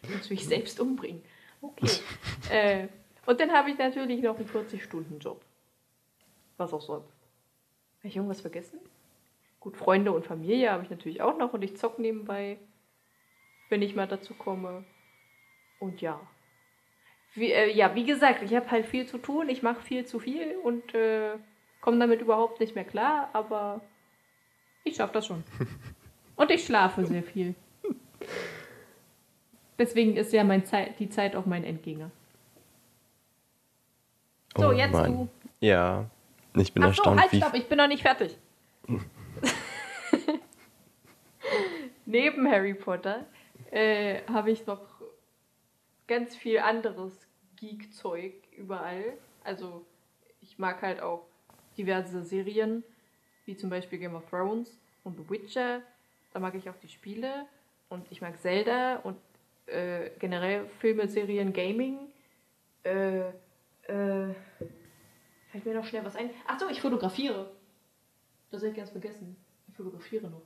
ich 0.03 0.11
muss 0.11 0.31
mich 0.31 0.47
selbst 0.47 0.81
umbringen. 0.81 1.23
Okay. 1.61 1.91
äh, 2.51 2.89
und 3.27 3.39
dann 3.39 3.53
habe 3.53 3.71
ich 3.71 3.79
natürlich 3.79 4.23
noch 4.23 4.37
einen 4.37 4.49
40-Stunden-Job. 4.49 5.45
Was 6.57 6.73
auch 6.73 6.83
sonst. 6.83 7.13
Habe 7.99 8.09
ich 8.09 8.17
irgendwas 8.17 8.41
vergessen? 8.41 8.81
Gut, 9.61 9.77
Freunde 9.77 10.13
und 10.13 10.25
Familie 10.25 10.73
habe 10.73 10.85
ich 10.85 10.91
natürlich 10.91 11.21
auch 11.21 11.37
noch 11.37 11.53
und 11.53 11.63
ich 11.63 11.77
zock 11.77 11.99
nebenbei, 11.99 12.59
wenn 13.69 13.83
ich 13.83 13.95
mal 13.95 14.09
dazu 14.09 14.33
komme. 14.33 14.85
Und 15.81 16.01
ja. 16.01 16.21
Wie, 17.35 17.51
äh, 17.51 17.75
ja, 17.75 17.95
wie 17.95 18.05
gesagt, 18.05 18.43
ich 18.43 18.55
habe 18.55 18.71
halt 18.71 18.87
viel 18.87 19.07
zu 19.07 19.19
tun, 19.19 19.49
ich 19.49 19.63
mache 19.63 19.83
viel 19.83 20.05
zu 20.05 20.21
viel 20.21 20.57
und 20.63 20.95
äh, 20.95 21.33
komme 21.81 21.99
damit 21.99 22.21
überhaupt 22.21 22.61
nicht 22.61 22.75
mehr 22.75 22.85
klar, 22.85 23.31
aber 23.33 23.81
ich 24.85 24.97
schaffe 24.97 25.15
das 25.15 25.27
schon. 25.27 25.43
und 26.37 26.51
ich 26.51 26.65
schlafe 26.65 27.07
sehr 27.07 27.23
viel. 27.23 27.55
Deswegen 29.79 30.17
ist 30.17 30.33
ja 30.33 30.45
mein 30.45 30.65
Zeit, 30.67 30.99
die 30.99 31.09
Zeit 31.09 31.35
auch 31.35 31.47
mein 31.47 31.65
Endgänger. 31.65 32.11
So, 34.57 34.69
oh, 34.69 34.73
jetzt 34.73 34.93
Mann. 34.93 35.13
du. 35.17 35.29
Ja, 35.61 36.11
ich 36.55 36.75
bin 36.75 36.83
Ach 36.83 36.89
erstaunt. 36.89 37.21
So, 37.21 37.31
halt, 37.31 37.43
stopp, 37.43 37.55
ich 37.55 37.69
bin 37.69 37.79
noch 37.79 37.89
nicht 37.89 38.03
fertig. 38.03 38.37
Neben 42.05 42.51
Harry 42.51 42.75
Potter 42.75 43.25
äh, 43.71 44.23
habe 44.27 44.51
ich 44.51 44.67
noch 44.67 44.81
ganz 46.11 46.35
viel 46.35 46.59
anderes 46.59 47.29
Geek-Zeug 47.55 48.35
überall. 48.57 49.17
Also 49.45 49.87
ich 50.41 50.59
mag 50.59 50.83
halt 50.83 51.01
auch 51.01 51.25
diverse 51.79 52.25
Serien, 52.25 52.83
wie 53.45 53.57
zum 53.57 53.71
Beispiel 53.71 54.01
Game 54.01 54.17
of 54.17 54.29
Thrones 54.29 54.77
und 55.05 55.17
The 55.17 55.31
Witcher. 55.31 55.83
Da 56.33 56.41
mag 56.41 56.57
ich 56.57 56.69
auch 56.69 56.77
die 56.83 56.89
Spiele 56.89 57.47
und 57.89 58.11
ich 58.11 58.21
mag 58.21 58.41
Zelda 58.41 58.97
und 58.97 59.19
äh, 59.67 60.11
generell 60.19 60.69
Filme, 60.81 61.07
Serien, 61.07 61.53
Gaming. 61.53 61.99
Äh, 62.83 63.29
äh, 63.29 64.35
fällt 65.53 65.65
mir 65.65 65.75
noch 65.75 65.85
schnell 65.85 66.05
was 66.05 66.17
ein. 66.17 66.31
Achso, 66.49 66.69
ich 66.69 66.81
fotografiere. 66.81 67.53
Das 68.51 68.63
hätte 68.63 68.73
ich 68.73 68.77
ganz 68.79 68.91
vergessen. 68.91 69.37
Ich 69.69 69.77
fotografiere 69.77 70.29
noch. 70.29 70.43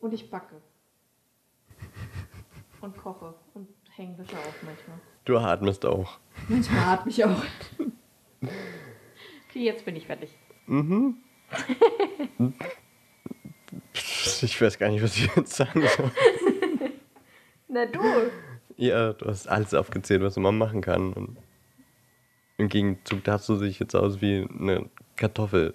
Und 0.00 0.12
ich 0.12 0.28
backe 0.28 0.60
und 2.84 2.96
koche 2.96 3.34
und 3.54 3.68
hänge 3.96 4.18
Wäsche 4.18 4.36
auf 4.36 4.62
manchmal. 4.62 4.98
Du 5.24 5.38
atmest 5.38 5.84
auch. 5.86 6.18
Manchmal 6.48 6.84
atme 6.84 7.10
ich 7.10 7.24
auch. 7.24 7.42
Okay, 9.48 9.64
jetzt 9.64 9.84
bin 9.84 9.96
ich 9.96 10.06
fertig. 10.06 10.30
Mhm. 10.66 11.16
ich 14.42 14.60
weiß 14.60 14.78
gar 14.78 14.90
nicht, 14.90 15.02
was 15.02 15.16
ich 15.16 15.34
jetzt 15.34 15.54
sagen 15.54 15.82
soll. 15.96 16.10
Na 17.68 17.86
du. 17.86 18.00
Ja, 18.76 19.12
du 19.12 19.26
hast 19.26 19.48
alles 19.48 19.72
aufgezählt, 19.74 20.22
was 20.22 20.36
man 20.36 20.58
machen 20.58 20.80
kann. 20.80 21.12
Und 21.12 21.38
Im 22.58 22.68
Gegenzug 22.68 23.24
dazu 23.24 23.56
sehe 23.56 23.68
ich 23.68 23.78
jetzt 23.78 23.94
aus 23.94 24.20
wie 24.20 24.46
eine 24.58 24.90
Kartoffel, 25.16 25.74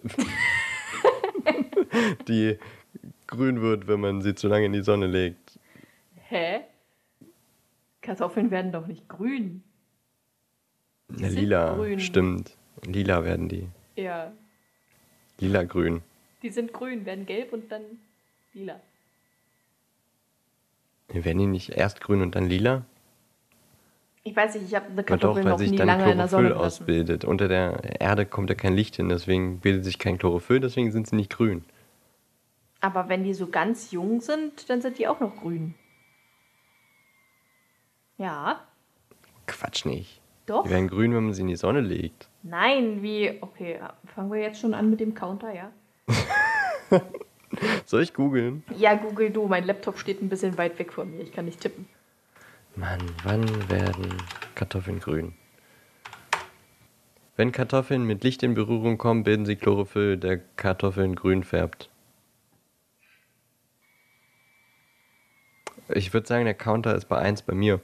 die 2.27 2.57
grün 3.25 3.61
wird, 3.61 3.87
wenn 3.87 4.01
man 4.01 4.21
sie 4.21 4.35
zu 4.35 4.47
lange 4.47 4.65
in 4.65 4.73
die 4.73 4.83
Sonne 4.83 5.07
legt. 5.07 5.59
Hä? 6.27 6.61
Kartoffeln 8.09 8.49
werden 8.49 8.71
doch 8.71 8.87
nicht 8.87 9.07
grün. 9.07 9.63
Die 11.09 11.25
lila, 11.25 11.75
grün. 11.75 11.99
stimmt. 11.99 12.57
Lila 12.83 13.23
werden 13.23 13.49
die. 13.49 13.67
Ja. 13.95 14.31
Lila-grün. 15.37 16.01
Die 16.41 16.49
sind 16.49 16.73
grün, 16.73 17.05
werden 17.05 17.27
gelb 17.27 17.53
und 17.53 17.71
dann 17.71 17.83
lila. 18.53 18.79
Werden 21.09 21.37
die 21.37 21.45
nicht 21.45 21.69
erst 21.69 22.01
grün 22.01 22.23
und 22.23 22.33
dann 22.33 22.49
lila? 22.49 22.83
Ich 24.23 24.35
weiß 24.35 24.55
nicht, 24.55 24.65
ich 24.65 24.75
habe 24.75 24.87
eine 24.87 25.03
Kartoffel 25.03 25.43
doch, 25.43 25.51
noch 25.51 25.59
nie 25.59 25.77
lange 25.77 26.11
in 26.11 26.17
der 26.17 26.27
Sonne 26.27 26.47
gelassen. 26.47 26.65
ausbildet. 26.65 27.25
Unter 27.25 27.47
der 27.47 28.01
Erde 28.01 28.25
kommt 28.25 28.49
ja 28.49 28.55
kein 28.55 28.73
Licht 28.73 28.95
hin, 28.95 29.09
deswegen 29.09 29.59
bildet 29.59 29.85
sich 29.85 29.99
kein 29.99 30.17
Chlorophyll, 30.17 30.59
deswegen 30.59 30.91
sind 30.91 31.07
sie 31.07 31.15
nicht 31.15 31.29
grün. 31.29 31.63
Aber 32.81 33.07
wenn 33.07 33.23
die 33.23 33.35
so 33.35 33.45
ganz 33.45 33.91
jung 33.91 34.19
sind, 34.19 34.67
dann 34.67 34.81
sind 34.81 34.97
die 34.97 35.07
auch 35.07 35.19
noch 35.19 35.35
grün. 35.35 35.75
Ja. 38.19 38.59
Quatsch 39.47 39.85
nicht. 39.85 40.21
Doch. 40.45 40.63
Die 40.63 40.69
werden 40.69 40.89
grün, 40.89 41.15
wenn 41.15 41.23
man 41.23 41.33
sie 41.33 41.41
in 41.41 41.47
die 41.47 41.55
Sonne 41.55 41.79
legt. 41.79 42.27
Nein, 42.43 43.01
wie. 43.01 43.37
Okay, 43.41 43.79
fangen 44.13 44.31
wir 44.31 44.41
jetzt 44.41 44.59
schon 44.59 44.73
an 44.73 44.89
mit 44.89 44.99
dem 44.99 45.15
Counter, 45.15 45.53
ja? 45.53 45.71
Soll 47.85 48.03
ich 48.03 48.13
googeln? 48.13 48.63
Ja, 48.77 48.93
google 48.95 49.31
du. 49.31 49.47
Mein 49.47 49.65
Laptop 49.65 49.97
steht 49.97 50.21
ein 50.21 50.29
bisschen 50.29 50.57
weit 50.57 50.77
weg 50.79 50.91
von 50.91 51.09
mir. 51.09 51.21
Ich 51.21 51.31
kann 51.31 51.45
nicht 51.45 51.61
tippen. 51.61 51.87
Mann, 52.75 52.99
wann 53.23 53.69
werden 53.69 54.13
Kartoffeln 54.53 54.99
grün? 54.99 55.33
Wenn 57.37 57.51
Kartoffeln 57.53 58.03
mit 58.03 58.23
Licht 58.23 58.43
in 58.43 58.53
Berührung 58.53 58.97
kommen, 58.97 59.23
bilden 59.23 59.45
sie 59.45 59.55
Chlorophyll, 59.55 60.17
der 60.17 60.39
Kartoffeln 60.57 61.15
grün 61.15 61.43
färbt. 61.43 61.89
Ich 65.87 66.13
würde 66.13 66.27
sagen, 66.27 66.45
der 66.45 66.53
Counter 66.53 66.95
ist 66.95 67.05
bei 67.05 67.17
1 67.17 67.43
bei 67.43 67.53
mir. 67.55 67.79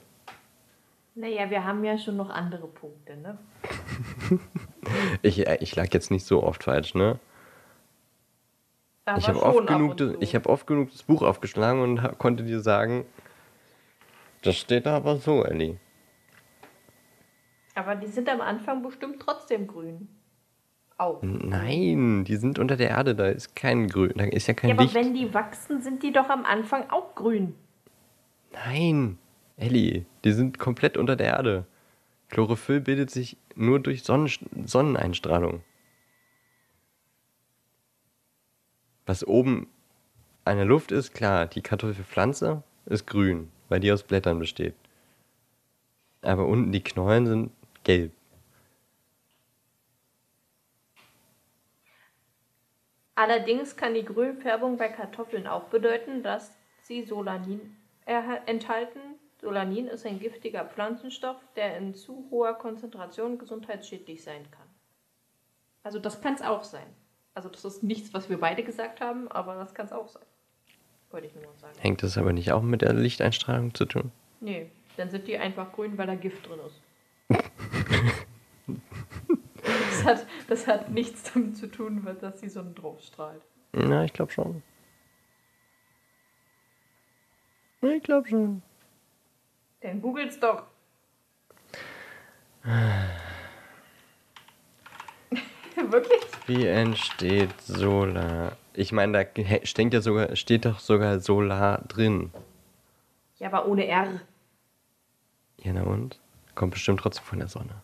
Naja, 1.18 1.48
wir 1.48 1.64
haben 1.64 1.82
ja 1.82 1.96
schon 1.96 2.18
noch 2.18 2.28
andere 2.28 2.68
Punkte, 2.68 3.16
ne? 3.16 3.38
ich, 5.22 5.46
äh, 5.46 5.56
ich 5.60 5.74
lag 5.74 5.88
jetzt 5.92 6.10
nicht 6.10 6.26
so 6.26 6.42
oft 6.42 6.64
falsch, 6.64 6.94
ne? 6.94 7.18
Aber 9.06 9.18
ich 9.18 9.26
habe 9.26 9.42
oft, 9.42 9.66
genug, 9.66 9.98
hab 9.98 10.46
oft 10.46 10.66
genug 10.66 10.90
das 10.90 11.04
Buch 11.04 11.22
aufgeschlagen 11.22 11.80
und 11.80 12.18
konnte 12.18 12.42
dir 12.42 12.60
sagen, 12.60 13.06
das 14.42 14.56
steht 14.56 14.84
da 14.84 14.98
aber 14.98 15.16
so, 15.16 15.42
Ellie. 15.42 15.78
Aber 17.74 17.94
die 17.94 18.08
sind 18.08 18.28
am 18.28 18.42
Anfang 18.42 18.82
bestimmt 18.82 19.20
trotzdem 19.20 19.66
grün. 19.66 20.08
Auch. 20.98 21.22
Nein, 21.22 22.24
die 22.24 22.36
sind 22.36 22.58
unter 22.58 22.76
der 22.76 22.90
Erde, 22.90 23.14
da 23.14 23.26
ist 23.28 23.56
kein 23.56 23.88
Grün, 23.88 24.12
da 24.16 24.24
ist 24.24 24.48
ja 24.48 24.54
kein 24.54 24.70
ja, 24.70 24.76
Licht. 24.76 24.94
aber 24.94 25.04
wenn 25.04 25.14
die 25.14 25.32
wachsen, 25.32 25.80
sind 25.80 26.02
die 26.02 26.12
doch 26.12 26.28
am 26.28 26.44
Anfang 26.44 26.90
auch 26.90 27.14
grün. 27.14 27.54
Nein, 28.52 29.18
Ellie, 29.56 30.06
die 30.24 30.32
sind 30.32 30.58
komplett 30.58 30.96
unter 30.96 31.16
der 31.16 31.28
Erde. 31.28 31.66
Chlorophyll 32.28 32.80
bildet 32.80 33.10
sich 33.10 33.36
nur 33.54 33.80
durch 33.80 34.02
Sonnen 34.02 34.30
Sonneneinstrahlung. 34.64 35.62
Was 39.06 39.26
oben 39.26 39.68
an 40.44 40.56
der 40.56 40.66
Luft 40.66 40.92
ist, 40.92 41.14
klar, 41.14 41.46
die 41.46 41.62
Kartoffelpflanze 41.62 42.62
ist 42.86 43.06
grün 43.06 43.50
weil 43.68 43.80
die 43.80 43.92
aus 43.92 44.02
Blättern 44.02 44.38
besteht. 44.38 44.74
Aber 46.22 46.46
unten 46.46 46.72
die 46.72 46.82
Knollen 46.82 47.26
sind 47.26 47.52
gelb. 47.84 48.12
Allerdings 53.14 53.76
kann 53.76 53.94
die 53.94 54.04
Grünfärbung 54.04 54.76
bei 54.76 54.88
Kartoffeln 54.88 55.46
auch 55.46 55.64
bedeuten, 55.64 56.22
dass 56.22 56.54
sie 56.82 57.02
Solanin 57.02 57.76
enthalten. 58.04 59.00
Solanin 59.40 59.86
ist 59.86 60.06
ein 60.06 60.18
giftiger 60.18 60.64
Pflanzenstoff, 60.64 61.36
der 61.56 61.76
in 61.76 61.94
zu 61.94 62.28
hoher 62.30 62.54
Konzentration 62.54 63.38
gesundheitsschädlich 63.38 64.22
sein 64.22 64.50
kann. 64.50 64.66
Also 65.82 65.98
das 65.98 66.20
kann 66.20 66.34
es 66.34 66.42
auch 66.42 66.64
sein. 66.64 66.86
Also 67.34 67.48
das 67.48 67.64
ist 67.64 67.82
nichts, 67.82 68.14
was 68.14 68.30
wir 68.30 68.40
beide 68.40 68.62
gesagt 68.64 69.00
haben, 69.00 69.28
aber 69.28 69.56
das 69.56 69.74
kann 69.74 69.86
es 69.86 69.92
auch 69.92 70.08
sein. 70.08 70.24
Wollte 71.10 71.26
ich 71.26 71.34
nur 71.34 71.44
sagen. 71.60 71.78
Hängt 71.78 72.02
das 72.02 72.18
aber 72.18 72.32
nicht 72.32 72.50
auch 72.52 72.62
mit 72.62 72.82
der 72.82 72.94
Lichteinstrahlung 72.94 73.74
zu 73.74 73.84
tun? 73.84 74.10
Nee, 74.40 74.70
dann 74.96 75.10
sind 75.10 75.28
die 75.28 75.36
einfach 75.36 75.70
grün, 75.72 75.96
weil 75.98 76.06
da 76.06 76.14
Gift 76.14 76.48
drin 76.48 76.60
ist. 76.66 76.80
das, 79.68 80.04
hat, 80.04 80.26
das 80.48 80.66
hat 80.66 80.90
nichts 80.90 81.30
damit 81.32 81.56
zu 81.56 81.70
tun, 81.70 82.06
dass 82.20 82.40
die 82.40 82.48
Sonne 82.48 82.72
drauf 82.72 83.00
strahlt. 83.02 83.42
Na, 83.72 84.04
ich 84.04 84.12
glaube 84.12 84.32
schon. 84.32 84.62
Ich 87.82 88.02
glaube 88.02 88.28
schon. 88.28 88.62
Dann 89.86 90.02
googelt's 90.02 90.40
doch. 90.40 90.64
Wirklich? 95.76 96.20
Wie 96.48 96.66
entsteht 96.66 97.60
Solar? 97.60 98.56
Ich 98.74 98.90
meine, 98.90 99.12
da 99.12 99.24
steht, 99.62 99.94
ja 99.94 100.00
sogar, 100.00 100.34
steht 100.34 100.64
doch 100.64 100.80
sogar 100.80 101.20
Solar 101.20 101.82
drin. 101.86 102.32
Ja, 103.38 103.46
aber 103.46 103.68
ohne 103.68 103.86
R. 103.86 104.22
Ja, 105.62 105.72
na 105.72 105.84
und? 105.84 106.18
Kommt 106.56 106.72
bestimmt 106.72 106.98
trotzdem 106.98 107.24
von 107.24 107.38
der 107.38 107.46
Sonne. 107.46 107.80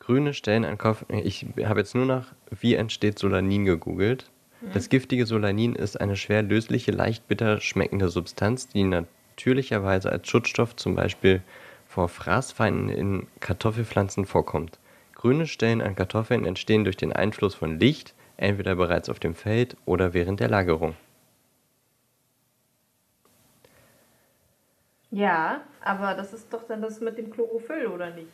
Grüne 0.00 0.34
Stellen 0.34 0.64
an 0.64 0.76
Kopf. 0.76 1.04
Ich 1.08 1.46
habe 1.64 1.78
jetzt 1.78 1.94
nur 1.94 2.06
nach 2.06 2.34
Wie 2.50 2.74
entsteht 2.74 3.16
Solanin 3.16 3.64
gegoogelt. 3.64 4.28
Mhm. 4.60 4.72
Das 4.72 4.88
giftige 4.88 5.24
Solanin 5.24 5.76
ist 5.76 6.00
eine 6.00 6.16
schwer 6.16 6.42
lösliche, 6.42 6.90
leicht 6.90 7.28
bitter 7.28 7.60
schmeckende 7.60 8.08
Substanz, 8.08 8.66
die 8.66 8.82
natürlicherweise 9.40 10.12
als 10.12 10.28
Schutzstoff 10.28 10.76
zum 10.76 10.94
Beispiel 10.94 11.42
vor 11.86 12.10
Fraßfeinden 12.10 12.90
in 12.90 13.26
Kartoffelpflanzen 13.40 14.26
vorkommt. 14.26 14.78
Grüne 15.14 15.46
Stellen 15.46 15.80
an 15.80 15.96
Kartoffeln 15.96 16.44
entstehen 16.44 16.84
durch 16.84 16.98
den 16.98 17.12
Einfluss 17.14 17.54
von 17.54 17.78
Licht, 17.78 18.14
entweder 18.36 18.74
bereits 18.76 19.08
auf 19.08 19.18
dem 19.18 19.34
Feld 19.34 19.78
oder 19.86 20.12
während 20.12 20.40
der 20.40 20.50
Lagerung. 20.50 20.94
Ja, 25.10 25.62
aber 25.80 26.14
das 26.14 26.34
ist 26.34 26.52
doch 26.52 26.66
dann 26.68 26.82
das 26.82 27.00
mit 27.00 27.16
dem 27.16 27.30
Chlorophyll, 27.30 27.86
oder 27.86 28.10
nicht? 28.10 28.28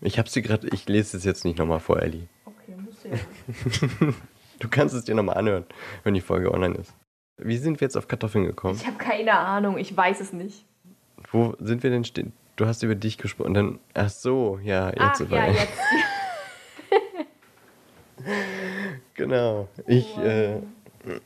Ich 0.00 0.18
habe 0.20 0.30
sie 0.30 0.40
gerade, 0.40 0.68
ich 0.68 0.88
lese 0.88 1.16
es 1.16 1.24
jetzt 1.24 1.44
nicht 1.44 1.58
nochmal 1.58 1.80
vor, 1.80 2.00
Ellie. 2.00 2.28
Okay, 2.44 2.76
musst 2.76 3.04
du 3.04 3.08
ja. 3.08 3.16
du 4.60 4.68
kannst 4.68 4.94
es 4.94 5.04
dir 5.04 5.16
nochmal 5.16 5.36
anhören, 5.36 5.66
wenn 6.04 6.14
die 6.14 6.20
Folge 6.20 6.54
online 6.54 6.76
ist. 6.76 6.94
Wie 7.42 7.56
sind 7.56 7.80
wir 7.80 7.86
jetzt 7.86 7.96
auf 7.96 8.06
Kartoffeln 8.06 8.44
gekommen? 8.44 8.76
Ich 8.76 8.86
habe 8.86 8.98
keine 8.98 9.32
Ahnung, 9.32 9.78
ich 9.78 9.96
weiß 9.96 10.20
es 10.20 10.32
nicht. 10.32 10.64
Wo 11.30 11.54
sind 11.58 11.82
wir 11.82 11.90
denn 11.90 12.04
stehen? 12.04 12.32
Du 12.56 12.66
hast 12.66 12.82
über 12.82 12.94
dich 12.94 13.16
gesprochen, 13.16 13.54
dann, 13.54 13.78
ach 13.94 14.10
so, 14.10 14.60
ja, 14.62 14.88
jetzt. 14.88 15.00
Ach, 15.00 15.30
ja, 15.30 15.46
jetzt. 15.46 15.78
genau. 19.14 19.68
Ich 19.86 20.18
äh, 20.18 20.60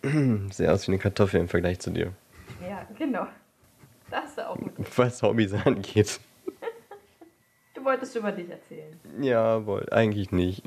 sehe 0.50 0.72
aus 0.72 0.86
wie 0.86 0.92
eine 0.92 0.98
Kartoffel 0.98 1.40
im 1.40 1.48
Vergleich 1.48 1.80
zu 1.80 1.90
dir. 1.90 2.12
Ja, 2.62 2.86
genau. 2.96 3.26
Das 4.10 4.30
ist 4.30 4.40
auch 4.40 4.56
gut. 4.56 4.72
Was 4.96 5.22
Hobbys 5.22 5.52
angeht. 5.54 6.20
Du 7.74 7.84
wolltest 7.84 8.14
über 8.14 8.30
dich 8.30 8.48
erzählen. 8.48 9.00
Ja, 9.20 9.66
wollte 9.66 9.92
eigentlich 9.92 10.30
nicht. 10.30 10.62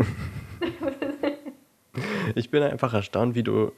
ich 2.36 2.52
bin 2.52 2.62
einfach 2.64 2.94
erstaunt, 2.94 3.36
wie 3.36 3.44
du 3.44 3.72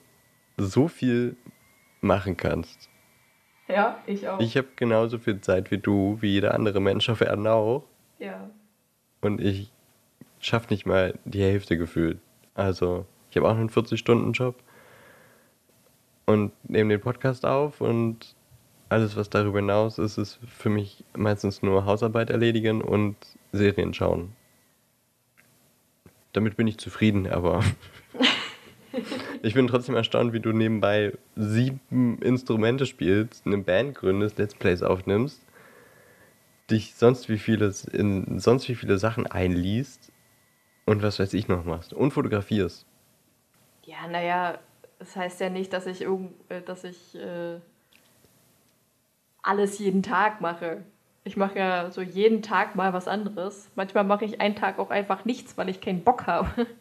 so 0.57 0.88
viel 0.88 1.38
machen 2.02 2.38
kannst. 2.38 2.89
Ja, 3.68 4.02
ich 4.08 4.28
auch. 4.28 4.39
Ich 4.39 4.58
habe 4.58 4.68
genauso 4.76 5.20
viel 5.20 5.41
Zeit 5.41 5.70
wie 5.72 5.78
du, 5.78 6.18
wie 6.22 6.32
jeder 6.32 6.56
andere 6.56 6.80
Mensch 6.80 7.08
auf 7.10 7.22
Erden 7.22 7.47
auch. 7.47 7.84
Ja. 8.18 8.50
Und 9.22 9.41
ich 9.41 9.72
schaffe 10.39 10.68
nicht 10.72 10.86
mal 10.86 11.14
die 11.26 11.41
Hälfte 11.43 11.78
gefühlt. 11.78 12.20
Also, 12.56 13.06
ich 13.30 13.38
habe 13.38 13.47
auch 13.47 13.56
einen 13.56 13.70
40-Stunden-Job 13.70 14.56
und 16.26 16.52
nehme 16.68 16.93
den 16.93 17.02
Podcast 17.02 17.45
auf 17.45 17.82
und 17.82 18.36
alles, 18.89 19.16
was 19.16 19.30
darüber 19.30 19.60
hinaus 19.60 20.00
ist, 20.00 20.18
ist 20.18 20.39
für 20.47 20.70
mich 20.70 21.04
meistens 21.16 21.62
nur 21.62 21.86
Hausarbeit 21.86 22.32
erledigen 22.32 22.82
und 22.82 23.16
Serien 23.52 23.93
schauen. 23.93 24.34
Damit 26.34 26.58
bin 26.58 26.68
ich 26.68 26.80
zufrieden, 26.80 27.28
aber 27.28 27.64
ich 29.41 29.54
bin 29.54 29.68
trotzdem 29.68 29.95
erstaunt, 29.95 30.34
wie 30.34 30.39
du 30.39 30.52
nebenbei 30.52 31.14
sieben 31.36 32.20
Instrumente 32.22 32.86
spielst, 32.86 33.45
eine 33.45 33.58
Band 33.58 33.95
gründest, 33.95 34.38
Let's 34.38 34.56
Plays 34.56 34.82
aufnimmst, 34.82 35.41
dich 36.70 36.95
sonst 36.95 37.30
wie 37.30 37.38
vieles 37.38 37.86
in 37.86 38.39
sonst 38.39 38.68
wie 38.70 38.76
viele 38.76 38.97
Sachen 38.97 39.28
einliest 39.28 40.12
und 40.86 41.04
was 41.04 41.20
weiß 41.20 41.34
ich 41.34 41.47
noch 41.47 41.66
machst. 41.66 41.93
Und 41.93 42.12
fotografierst. 42.12 42.86
Ja, 43.84 44.08
naja, 44.08 44.60
das 45.00 45.16
heißt 45.16 45.39
ja 45.39 45.50
nicht, 45.50 45.74
dass 45.74 45.86
ich, 45.88 46.02
irgend, 46.02 46.32
äh, 46.50 46.62
dass 46.62 46.84
ich 46.84 47.16
äh, 47.16 47.60
alles 49.41 49.80
jeden 49.80 50.04
Tag 50.04 50.41
mache. 50.41 50.84
Ich 51.24 51.38
mache 51.38 51.60
ja 51.60 51.91
so 51.91 52.02
jeden 52.02 52.41
Tag 52.41 52.76
mal 52.76 52.93
was 52.93 53.08
anderes. 53.08 53.70
Manchmal 53.76 54.04
mache 54.04 54.26
ich 54.26 54.41
einen 54.41 54.56
Tag 54.56 54.80
auch 54.80 54.89
einfach 54.89 55.26
nichts, 55.26 55.58
weil 55.58 55.70
ich 55.70 55.82
keinen 55.82 56.04
Bock 56.04 56.28
habe. 56.28 56.68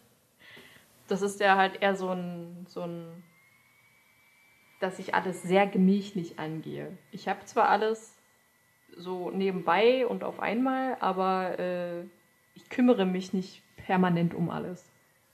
Das 1.08 1.22
ist 1.22 1.40
ja 1.40 1.56
halt 1.56 1.82
eher 1.82 1.96
so 1.96 2.10
ein, 2.10 2.66
so 2.68 2.82
ein, 2.82 3.22
dass 4.80 4.98
ich 4.98 5.14
alles 5.14 5.42
sehr 5.42 5.66
gemächlich 5.66 6.38
angehe. 6.38 6.96
Ich 7.10 7.28
habe 7.28 7.44
zwar 7.44 7.68
alles 7.68 8.16
so 8.96 9.30
nebenbei 9.30 10.06
und 10.06 10.24
auf 10.24 10.40
einmal, 10.40 10.96
aber 11.00 11.58
äh, 11.58 12.02
ich 12.54 12.68
kümmere 12.68 13.06
mich 13.06 13.32
nicht 13.32 13.62
permanent 13.76 14.34
um 14.34 14.50
alles. 14.50 14.84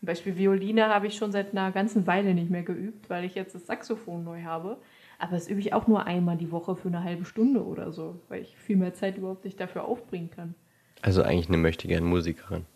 Zum 0.01 0.07
Beispiel 0.07 0.37
Violine 0.37 0.89
habe 0.89 1.07
ich 1.07 1.17
schon 1.17 1.33
seit 1.33 1.53
einer 1.53 1.73
ganzen 1.73 2.07
Weile 2.07 2.35
nicht 2.35 2.51
mehr 2.51 2.63
geübt, 2.63 3.09
weil 3.09 3.25
ich 3.25 3.35
jetzt 3.35 3.55
das 3.55 3.67
Saxophon 3.67 4.23
neu 4.23 4.43
habe. 4.43 4.77
Aber 5.19 5.33
das 5.33 5.49
übe 5.49 5.61
ich 5.61 5.73
auch 5.73 5.87
nur 5.87 6.07
einmal 6.07 6.37
die 6.37 6.53
Woche 6.53 6.77
für 6.77 6.89
eine 6.89 7.03
halbe 7.03 7.25
Stunde 7.25 7.65
oder 7.65 7.93
so, 7.93 8.21
weil 8.29 8.43
ich 8.43 8.57
viel 8.57 8.77
mehr 8.77 8.93
Zeit 8.93 9.17
überhaupt 9.17 9.45
nicht 9.45 9.59
dafür 9.59 9.85
aufbringen 9.85 10.31
kann. 10.31 10.55
Also 11.01 11.23
eigentlich 11.23 11.49
eine 11.49 11.57
möchte 11.57 11.89
gerne 11.89 12.07
Musikerin. 12.07 12.67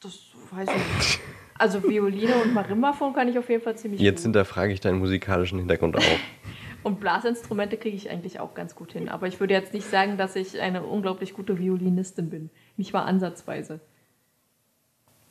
Das 0.00 0.18
weiß 0.50 0.68
ich 0.68 0.96
nicht. 0.96 1.20
Also 1.58 1.82
Violine 1.82 2.34
und 2.42 2.52
Marimbaphon 2.52 3.14
kann 3.14 3.28
ich 3.28 3.38
auf 3.38 3.48
jeden 3.48 3.62
Fall 3.62 3.76
ziemlich 3.76 4.00
Jetzt 4.00 4.18
gut. 4.18 4.24
hinterfrage 4.24 4.72
ich 4.72 4.80
deinen 4.80 4.98
musikalischen 4.98 5.58
Hintergrund 5.58 5.96
auch. 5.96 6.02
Und 6.82 7.00
Blasinstrumente 7.00 7.78
kriege 7.78 7.96
ich 7.96 8.10
eigentlich 8.10 8.38
auch 8.38 8.54
ganz 8.54 8.76
gut 8.76 8.92
hin. 8.92 9.08
Aber 9.08 9.26
ich 9.26 9.40
würde 9.40 9.54
jetzt 9.54 9.72
nicht 9.74 9.90
sagen, 9.90 10.18
dass 10.18 10.36
ich 10.36 10.60
eine 10.60 10.84
unglaublich 10.84 11.34
gute 11.34 11.58
Violinistin 11.58 12.30
bin. 12.30 12.48
Nicht 12.76 12.92
mal 12.92 13.02
ansatzweise. 13.02 13.80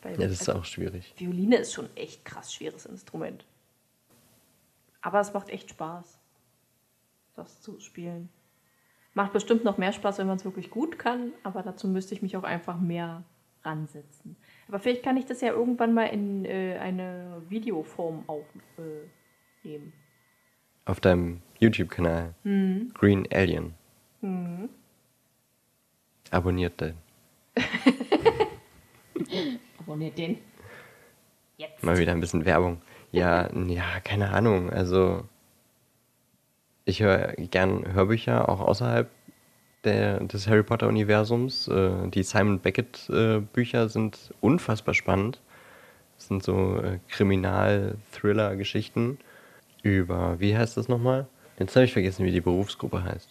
Weil, 0.01 0.19
Ja, 0.19 0.27
das 0.27 0.41
ist 0.41 0.49
also, 0.49 0.59
auch 0.59 0.65
schwierig. 0.65 1.13
Violine 1.15 1.55
ist 1.55 1.71
schon 1.71 1.87
echt 1.95 2.25
krass 2.25 2.53
schweres 2.53 2.85
Instrument. 2.85 3.45
Aber 5.01 5.21
es 5.21 5.33
macht 5.33 5.47
echt 5.49 5.69
Spaß, 5.69 6.19
das 7.37 7.61
zu 7.61 7.79
spielen. 7.79 8.27
Macht 9.13 9.31
bestimmt 9.31 9.63
noch 9.63 9.77
mehr 9.77 9.93
Spaß, 9.93 10.17
wenn 10.17 10.27
man 10.27 10.35
es 10.35 10.43
wirklich 10.43 10.69
gut 10.69 10.99
kann, 10.99 11.31
aber 11.43 11.63
dazu 11.63 11.87
müsste 11.87 12.13
ich 12.15 12.21
mich 12.21 12.35
auch 12.35 12.43
einfach 12.43 12.77
mehr 12.77 13.23
ransetzen. 13.63 14.35
Aber 14.67 14.79
vielleicht 14.79 15.03
kann 15.03 15.17
ich 15.17 15.25
das 15.25 15.41
ja 15.41 15.49
irgendwann 15.49 15.93
mal 15.93 16.05
in 16.05 16.45
äh, 16.45 16.77
eine 16.79 17.41
Videoform 17.49 18.23
aufnehmen. 18.27 19.11
Äh. 19.63 19.79
Auf 20.85 20.99
deinem 20.99 21.41
YouTube-Kanal 21.59 22.33
Mhm. 22.43 22.91
Green 22.93 23.27
Alien. 23.31 23.73
Abonniert 26.31 26.81
den. 26.81 26.95
Abonniert 29.79 30.17
den. 30.17 30.39
Jetzt. 31.57 31.83
Mal 31.83 31.97
wieder 31.97 32.11
ein 32.11 32.19
bisschen 32.19 32.45
Werbung. 32.45 32.81
Ja, 33.11 33.49
ja, 33.67 33.99
keine 34.03 34.31
Ahnung. 34.31 34.69
Also 34.71 35.23
ich 36.85 37.01
höre 37.01 37.33
gern 37.33 37.93
Hörbücher, 37.93 38.49
auch 38.49 38.59
außerhalb 38.59 39.09
der, 39.85 40.19
des 40.21 40.47
Harry 40.47 40.63
Potter-Universums. 40.63 41.67
Äh, 41.67 42.07
die 42.09 42.23
Simon 42.23 42.59
Beckett-Bücher 42.59 43.89
sind 43.89 44.33
unfassbar 44.41 44.93
spannend. 44.93 45.41
Das 46.17 46.27
sind 46.27 46.43
so 46.43 46.79
äh, 46.81 46.99
Kriminal-Thriller-Geschichten 47.09 49.19
über, 49.83 50.39
wie 50.39 50.57
heißt 50.57 50.77
das 50.77 50.87
nochmal? 50.87 51.27
Jetzt 51.59 51.75
habe 51.75 51.85
ich 51.85 51.93
vergessen, 51.93 52.25
wie 52.25 52.31
die 52.31 52.41
Berufsgruppe 52.41 53.03
heißt. 53.03 53.29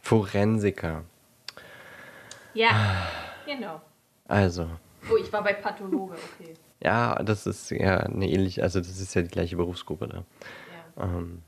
Forensiker. 0.00 1.04
Ja, 2.54 3.06
genau. 3.46 3.80
Also, 4.26 4.68
Oh, 5.10 5.16
ich 5.16 5.32
war 5.32 5.42
bei 5.42 5.54
Pathologe, 5.54 6.14
okay. 6.14 6.52
ja, 6.82 7.14
das 7.22 7.46
ist 7.46 7.70
ja 7.70 7.98
eine 7.98 8.28
ähnliche, 8.28 8.62
also 8.62 8.80
das 8.80 9.00
ist 9.00 9.14
ja 9.14 9.22
die 9.22 9.28
gleiche 9.28 9.56
Berufsgruppe 9.56 10.08
da. 10.08 10.24
Ja. 10.98 11.04
Ähm, 11.04 11.42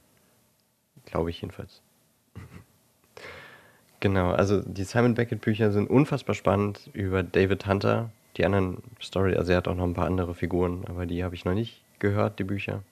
Glaube 1.04 1.30
ich 1.30 1.42
jedenfalls. 1.42 1.82
Genau, 4.00 4.32
also 4.32 4.60
die 4.60 4.84
Simon 4.84 5.14
Beckett 5.14 5.40
Bücher 5.40 5.70
sind 5.72 5.88
unfassbar 5.88 6.34
spannend 6.34 6.90
über 6.92 7.22
David 7.22 7.66
Hunter. 7.66 8.10
Die 8.36 8.44
anderen 8.44 8.78
Story, 9.02 9.36
also 9.36 9.52
er 9.52 9.58
hat 9.58 9.68
auch 9.68 9.74
noch 9.74 9.84
ein 9.84 9.94
paar 9.94 10.06
andere 10.06 10.34
Figuren, 10.34 10.84
aber 10.88 11.06
die 11.06 11.24
habe 11.24 11.34
ich 11.34 11.44
noch 11.44 11.54
nicht 11.54 11.82
gehört, 11.98 12.38
die 12.38 12.44
Bücher. 12.44 12.82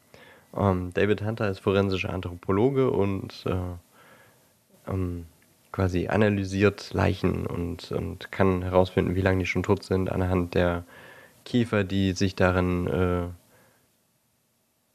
Ähm, 0.57 0.93
David 0.95 1.23
Hunter 1.23 1.49
ist 1.49 1.61
forensischer 1.61 2.13
Anthropologe 2.13 2.91
und 2.91 3.45
äh, 3.47 4.91
ähm, 4.91 5.27
quasi 5.73 6.09
analysiert 6.09 6.93
Leichen 6.93 7.47
und, 7.47 7.93
und 7.93 8.33
kann 8.33 8.63
herausfinden, 8.63 9.15
wie 9.15 9.21
lange 9.21 9.41
die 9.41 9.47
schon 9.47 9.63
tot 9.63 9.85
sind, 9.85 10.11
anhand 10.11 10.55
der 10.55 10.85
Kiefer, 11.45 11.85
die 11.85 12.13
sich 12.13 12.35
darin 12.35 12.87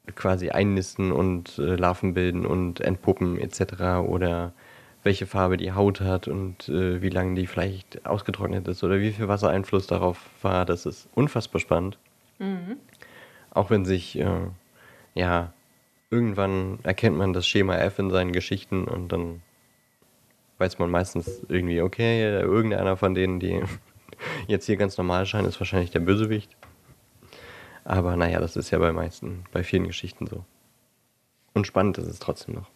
äh, 0.06 0.12
quasi 0.12 0.50
einnisten 0.50 1.12
und 1.12 1.58
äh, 1.58 1.76
Larven 1.76 2.14
bilden 2.14 2.44
und 2.44 2.80
entpuppen 2.80 3.38
etc. 3.38 4.06
Oder 4.06 4.52
welche 5.04 5.26
Farbe 5.26 5.58
die 5.58 5.72
Haut 5.72 6.00
hat 6.00 6.28
und 6.28 6.68
äh, 6.68 7.00
wie 7.02 7.10
lange 7.10 7.34
die 7.34 7.46
vielleicht 7.46 8.06
ausgetrocknet 8.06 8.66
ist 8.66 8.82
oder 8.82 8.98
wie 8.98 9.12
viel 9.12 9.28
Wassereinfluss 9.28 9.86
darauf 9.86 10.18
war. 10.42 10.64
Das 10.64 10.86
ist 10.86 11.08
unfassbar 11.14 11.60
spannend. 11.60 11.98
Auch 13.50 13.70
wenn 13.70 13.84
sich, 13.84 14.18
äh, 14.18 14.48
ja, 15.14 15.52
irgendwann 16.10 16.78
erkennt 16.82 17.16
man 17.16 17.34
das 17.34 17.46
Schema 17.46 17.76
F 17.76 17.98
in 17.98 18.10
seinen 18.10 18.32
Geschichten 18.32 18.84
und 18.84 19.12
dann 19.12 19.42
weiß 20.58 20.78
man 20.78 20.90
meistens 20.90 21.42
irgendwie, 21.48 21.82
okay, 21.82 22.40
irgendeiner 22.40 22.96
von 22.96 23.14
denen, 23.14 23.40
die 23.40 23.62
jetzt 24.46 24.66
hier 24.66 24.76
ganz 24.76 24.96
normal 24.96 25.26
scheinen, 25.26 25.46
ist 25.46 25.60
wahrscheinlich 25.60 25.90
der 25.90 26.00
Bösewicht. 26.00 26.56
Aber 27.84 28.16
naja, 28.16 28.40
das 28.40 28.56
ist 28.56 28.70
ja 28.70 28.78
bei 28.78 28.92
meisten, 28.92 29.44
bei 29.52 29.62
vielen 29.62 29.86
Geschichten 29.86 30.26
so. 30.26 30.44
Und 31.52 31.66
spannend 31.66 31.98
ist 31.98 32.06
es 32.06 32.18
trotzdem 32.18 32.54
noch. 32.54 32.70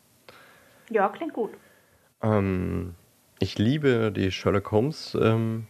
ja, 0.90 1.08
klingt 1.08 1.32
gut. 1.32 1.52
Ähm, 2.22 2.94
ich 3.38 3.58
liebe 3.58 4.12
die 4.12 4.30
Sherlock 4.32 4.72
Holmes 4.72 5.16
ähm, 5.20 5.66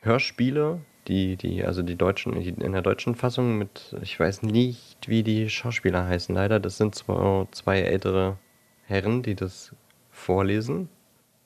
Hörspiele, 0.00 0.80
die, 1.08 1.36
die, 1.36 1.64
also 1.64 1.82
die 1.82 1.96
deutschen, 1.96 2.34
in 2.34 2.72
der 2.72 2.82
deutschen 2.82 3.14
Fassung 3.14 3.58
mit, 3.58 3.96
ich 4.02 4.18
weiß 4.18 4.42
nicht, 4.42 5.08
wie 5.08 5.22
die 5.22 5.48
Schauspieler 5.48 6.06
heißen, 6.06 6.34
leider. 6.34 6.58
Das 6.58 6.76
sind 6.78 6.94
zwei, 6.94 7.46
zwei 7.52 7.80
ältere 7.80 8.38
Herren, 8.84 9.22
die 9.22 9.34
das 9.34 9.74
vorlesen 10.10 10.88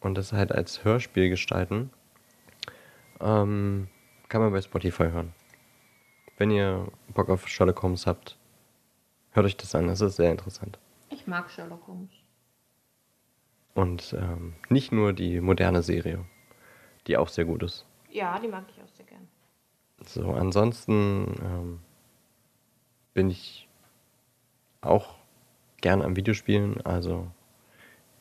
und 0.01 0.17
das 0.17 0.33
halt 0.33 0.53
als 0.53 0.85
Hörspiel 0.85 1.29
gestalten. 1.29 1.91
Ähm, 3.21 3.89
kann 4.29 4.41
man 4.41 4.53
bei 4.53 4.63
Spotify 4.63 5.11
hören. 5.11 5.35
Wenn 6.39 6.51
ihr 6.51 6.89
Bock 7.13 7.29
auf 7.29 7.49
Sherlock 7.49 7.83
Holmes 7.83 8.07
habt, 8.07 8.39
hört 9.33 9.45
euch 9.45 9.57
das 9.57 9.75
an, 9.75 9.89
das 9.89 10.01
ist 10.01 10.17
sehr 10.17 10.31
interessant. 10.31 10.79
Ich 11.11 11.27
mag 11.27 11.51
Sherlock 11.51 11.87
Holmes. 11.87 12.20
Und 13.75 14.15
ähm, 14.19 14.55
nicht 14.69 14.93
nur 14.93 15.13
die 15.13 15.41
moderne 15.41 15.83
Serie, 15.83 16.25
die 17.07 17.17
auch 17.17 17.29
sehr 17.29 17.45
gut 17.45 17.63
ist. 17.63 17.87
Ja, 18.11 18.39
die 18.39 18.49
mag 18.49 18.65
ich 18.69 18.83
auch 18.83 18.89
sehr 18.89 19.07
gern. 19.07 19.29
So, 20.05 20.33
ansonsten 20.33 21.35
ähm, 21.43 21.81
bin 23.15 23.31
ich 23.31 23.69
auch 24.81 25.17
gern 25.81 26.03
am 26.03 26.17
Videospielen, 26.17 26.85
also 26.85 27.31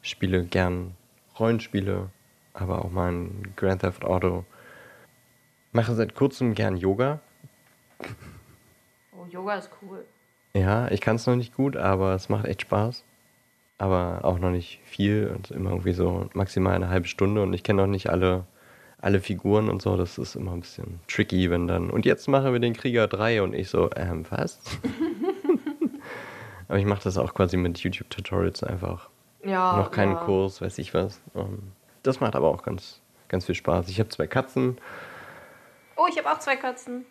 spiele 0.01 0.45
gern 0.45 0.95
Rollenspiele, 1.39 2.09
aber 2.53 2.83
auch 2.83 2.91
mal 2.91 3.11
ein 3.11 3.53
Grand 3.55 3.81
Theft 3.81 4.03
Auto. 4.03 4.45
Mache 5.71 5.95
seit 5.95 6.15
kurzem 6.15 6.53
gern 6.53 6.75
Yoga. 6.77 7.21
Oh, 9.11 9.25
Yoga 9.25 9.55
ist 9.55 9.69
cool. 9.81 10.05
Ja, 10.53 10.89
ich 10.89 11.01
kann 11.01 11.15
es 11.15 11.27
noch 11.27 11.35
nicht 11.35 11.53
gut, 11.53 11.77
aber 11.77 12.13
es 12.15 12.27
macht 12.29 12.45
echt 12.45 12.61
Spaß. 12.63 13.05
Aber 13.79 14.19
auch 14.23 14.37
noch 14.37 14.51
nicht 14.51 14.81
viel 14.83 15.33
und 15.35 15.49
immer 15.51 15.71
irgendwie 15.71 15.93
so 15.93 16.29
maximal 16.33 16.75
eine 16.75 16.89
halbe 16.89 17.07
Stunde 17.07 17.41
und 17.41 17.53
ich 17.53 17.63
kenne 17.63 17.81
noch 17.81 17.87
nicht 17.87 18.09
alle, 18.09 18.45
alle 19.01 19.19
Figuren 19.19 19.69
und 19.69 19.81
so. 19.81 19.97
Das 19.97 20.17
ist 20.17 20.35
immer 20.35 20.51
ein 20.51 20.59
bisschen 20.59 20.99
tricky, 21.07 21.49
wenn 21.49 21.67
dann. 21.67 21.89
Und 21.89 22.05
jetzt 22.05 22.27
machen 22.27 22.53
wir 22.53 22.59
den 22.59 22.73
Krieger 22.73 23.07
3 23.07 23.41
und 23.41 23.53
ich 23.55 23.69
so, 23.69 23.89
ähm, 23.95 24.25
was? 24.29 24.59
aber 26.67 26.77
ich 26.77 26.85
mache 26.85 27.03
das 27.03 27.17
auch 27.17 27.33
quasi 27.33 27.57
mit 27.57 27.79
YouTube-Tutorials 27.79 28.63
einfach. 28.63 29.09
Ja. 29.43 29.77
noch 29.77 29.91
keinen 29.91 30.13
ja. 30.13 30.23
Kurs, 30.23 30.61
weiß 30.61 30.77
ich 30.79 30.93
was. 30.93 31.21
Ähm, 31.35 31.71
das 32.03 32.19
macht 32.19 32.35
aber 32.35 32.49
auch 32.49 32.63
ganz, 32.63 33.01
ganz 33.27 33.45
viel 33.45 33.55
Spaß. 33.55 33.89
Ich 33.89 33.99
habe 33.99 34.09
zwei 34.09 34.27
Katzen. 34.27 34.77
Oh, 35.95 36.07
ich 36.09 36.17
habe 36.17 36.31
auch 36.31 36.39
zwei 36.39 36.55
Katzen. 36.55 37.05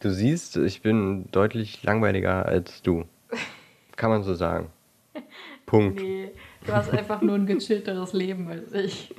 Du 0.00 0.10
siehst, 0.10 0.56
ich 0.56 0.82
bin 0.82 1.30
deutlich 1.30 1.82
langweiliger 1.82 2.46
als 2.46 2.82
du. 2.82 3.04
Kann 3.96 4.10
man 4.10 4.22
so 4.22 4.34
sagen. 4.34 4.70
Punkt. 5.70 6.00
Nee, 6.00 6.32
du 6.66 6.72
hast 6.72 6.90
einfach 6.90 7.22
nur 7.22 7.36
ein 7.36 7.46
gechillteres 7.46 8.12
Leben 8.12 8.48
als 8.48 8.72
ich. 8.72 9.14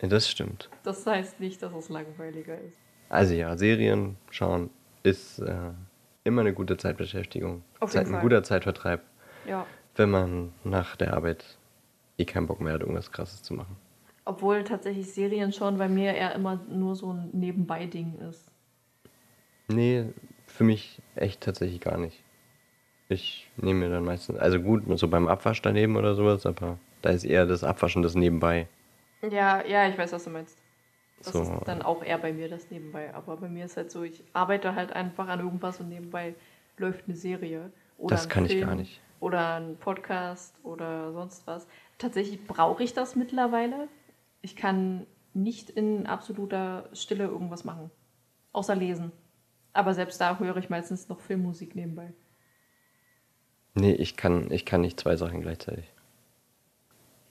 Ja, 0.00 0.08
das 0.08 0.28
stimmt. 0.30 0.70
Das 0.84 1.04
heißt 1.04 1.40
nicht, 1.40 1.60
dass 1.62 1.74
es 1.74 1.88
langweiliger 1.88 2.58
ist. 2.60 2.78
Also 3.08 3.34
ja, 3.34 3.56
Serien 3.56 4.16
schauen 4.30 4.70
ist 5.02 5.40
äh, 5.40 5.70
immer 6.24 6.42
eine 6.42 6.52
gute 6.54 6.76
Zeitbeschäftigung. 6.76 7.62
Auf 7.80 7.90
Zeit, 7.90 8.06
ein 8.06 8.20
guter 8.20 8.44
Zeitvertreib, 8.44 9.02
Ja. 9.48 9.66
wenn 9.96 10.10
man 10.10 10.52
nach 10.62 10.94
der 10.96 11.14
Arbeit 11.14 11.58
eh 12.18 12.24
keinen 12.24 12.46
Bock 12.46 12.60
mehr 12.60 12.74
hat, 12.74 12.80
irgendwas 12.82 13.10
Krasses 13.10 13.42
zu 13.42 13.54
machen. 13.54 13.76
Obwohl 14.24 14.62
tatsächlich 14.62 15.12
Serien 15.12 15.52
schon 15.52 15.76
bei 15.78 15.88
mir 15.88 16.14
eher 16.14 16.36
immer 16.36 16.60
nur 16.68 16.94
so 16.94 17.12
ein 17.12 17.30
Nebenbei-Ding 17.32 18.20
ist. 18.30 18.48
Nee, 19.66 20.06
für 20.46 20.62
mich 20.62 21.02
echt 21.16 21.40
tatsächlich 21.40 21.80
gar 21.80 21.98
nicht. 21.98 22.22
Ich 23.12 23.48
nehme 23.56 23.80
mir 23.80 23.90
dann 23.90 24.04
meistens, 24.04 24.38
also 24.38 24.60
gut, 24.60 24.82
so 24.98 25.08
beim 25.08 25.28
Abwasch 25.28 25.62
daneben 25.62 25.96
oder 25.96 26.14
sowas, 26.14 26.46
aber 26.46 26.78
Da 27.02 27.10
ist 27.10 27.24
eher 27.24 27.46
das 27.46 27.64
Abwaschen 27.64 28.02
das 28.02 28.14
nebenbei. 28.14 28.68
Ja, 29.28 29.64
ja, 29.66 29.88
ich 29.88 29.96
weiß, 29.98 30.12
was 30.12 30.24
du 30.24 30.30
meinst. 30.30 30.58
Das 31.22 31.32
So. 31.32 31.42
ist 31.42 31.52
dann 31.66 31.82
auch 31.82 32.02
eher 32.02 32.18
bei 32.18 32.32
mir 32.32 32.48
das 32.48 32.70
nebenbei. 32.70 33.14
Aber 33.14 33.36
bei 33.36 33.48
mir 33.48 33.64
ist 33.64 33.76
halt 33.76 33.90
so, 33.90 34.02
ich 34.02 34.22
arbeite 34.32 34.74
halt 34.74 34.92
einfach 34.92 35.28
an 35.28 35.40
irgendwas 35.40 35.80
und 35.80 35.88
nebenbei 35.88 36.34
läuft 36.78 37.04
eine 37.06 37.16
Serie. 37.16 37.72
Oder 37.98 38.16
Das 38.16 38.24
ein 38.26 38.28
kann 38.28 38.44
ich 38.46 38.52
Film 38.52 38.66
gar 38.66 38.74
nicht. 38.74 39.00
Oder 39.20 39.54
ein 39.60 39.76
Podcast 39.76 40.56
oder 40.64 41.12
sonst 41.12 41.46
was. 41.46 41.68
Tatsächlich 41.98 42.44
brauche 42.46 42.82
ich 42.82 42.92
das 42.94 43.14
mittlerweile. 43.14 43.88
Ich 44.40 44.56
kann 44.56 45.06
nicht 45.34 45.70
in 45.70 46.06
absoluter 46.06 46.88
Stille 46.92 47.24
irgendwas 47.24 47.64
machen. 47.64 47.90
Außer 48.52 48.74
lesen. 48.74 49.12
Aber 49.72 49.94
selbst 49.94 50.20
da 50.20 50.38
höre 50.38 50.56
ich 50.56 50.70
meistens 50.70 51.08
noch 51.08 51.20
Filmmusik 51.20 51.74
nebenbei. 51.76 52.12
Nee, 53.74 53.92
ich 53.92 54.16
kann, 54.16 54.50
ich 54.50 54.64
kann 54.64 54.82
nicht 54.82 55.00
zwei 55.00 55.16
Sachen 55.16 55.40
gleichzeitig. 55.40 55.84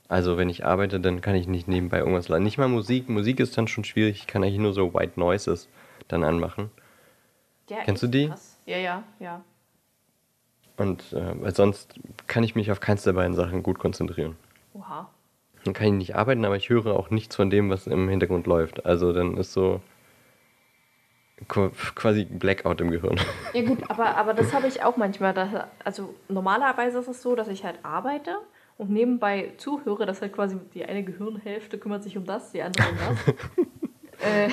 Also 0.08 0.38
wenn 0.38 0.50
ich 0.50 0.66
arbeite, 0.66 1.00
dann 1.00 1.22
kann 1.22 1.36
ich 1.36 1.48
nicht 1.48 1.68
nebenbei 1.68 2.00
irgendwas 2.00 2.28
laden. 2.28 2.44
Nicht 2.44 2.58
mal 2.58 2.68
Musik. 2.68 3.08
Musik 3.08 3.40
ist 3.40 3.58
dann 3.58 3.68
schon 3.68 3.84
schwierig. 3.86 4.18
Ich 4.18 4.28
kann 4.28 4.44
eigentlich 4.44 4.60
nur 4.60 4.74
so 4.74 4.94
White 4.94 5.20
Noises 5.20 5.70
dann 6.08 6.24
anmachen. 6.24 6.70
Ja, 7.70 7.78
Kennst 7.86 8.04
du 8.04 8.08
die? 8.08 8.28
krass. 8.28 8.58
Ja, 8.66 8.78
ja, 8.78 9.04
ja. 9.20 9.42
Und 10.78 11.14
äh, 11.14 11.42
weil 11.42 11.56
sonst 11.56 11.94
kann 12.28 12.44
ich 12.44 12.56
mich 12.56 12.72
auf 12.72 12.80
keins 12.80 13.04
der 13.04 13.14
beiden 13.14 13.36
Sachen 13.36 13.64
gut 13.64 13.80
konzentrieren. 13.80 14.36
Oha. 14.74 15.10
Dann 15.64 15.74
kann 15.74 15.88
ich 15.88 15.94
nicht 15.94 16.16
arbeiten, 16.16 16.44
aber 16.44 16.58
ich 16.58 16.70
höre 16.70 16.88
auch 16.88 17.10
nichts 17.12 17.36
von 17.36 17.50
dem, 17.50 17.70
was 17.70 17.88
im 17.88 18.10
Hintergrund 18.10 18.48
läuft. 18.48 18.86
Also 18.86 19.14
dann 19.14 19.38
ist 19.38 19.54
so 19.54 19.80
quasi 21.48 22.26
Blackout 22.26 22.82
im 22.82 22.92
Gehirn. 22.92 23.20
Ja 23.54 23.64
gut, 23.64 23.80
aber, 23.90 24.16
aber 24.18 24.34
das 24.34 24.54
habe 24.54 24.68
ich 24.68 24.84
auch 24.84 24.98
manchmal. 24.98 25.34
Dass, 25.34 25.50
also 25.84 26.14
normalerweise 26.28 27.00
ist 27.00 27.08
es 27.08 27.22
so, 27.22 27.36
dass 27.36 27.48
ich 27.48 27.64
halt 27.64 27.80
arbeite 27.84 28.38
und 28.78 28.90
nebenbei 28.90 29.54
zuhöre, 29.58 30.06
dass 30.06 30.22
halt 30.22 30.34
quasi 30.34 30.58
die 30.74 30.86
eine 30.86 31.04
Gehirnhälfte 31.04 31.78
kümmert 31.78 32.04
sich 32.04 32.18
um 32.18 32.26
das, 32.26 32.52
die 32.52 32.62
andere 32.62 32.88
um 32.90 32.98
das. 32.98 33.36
äh, 34.26 34.50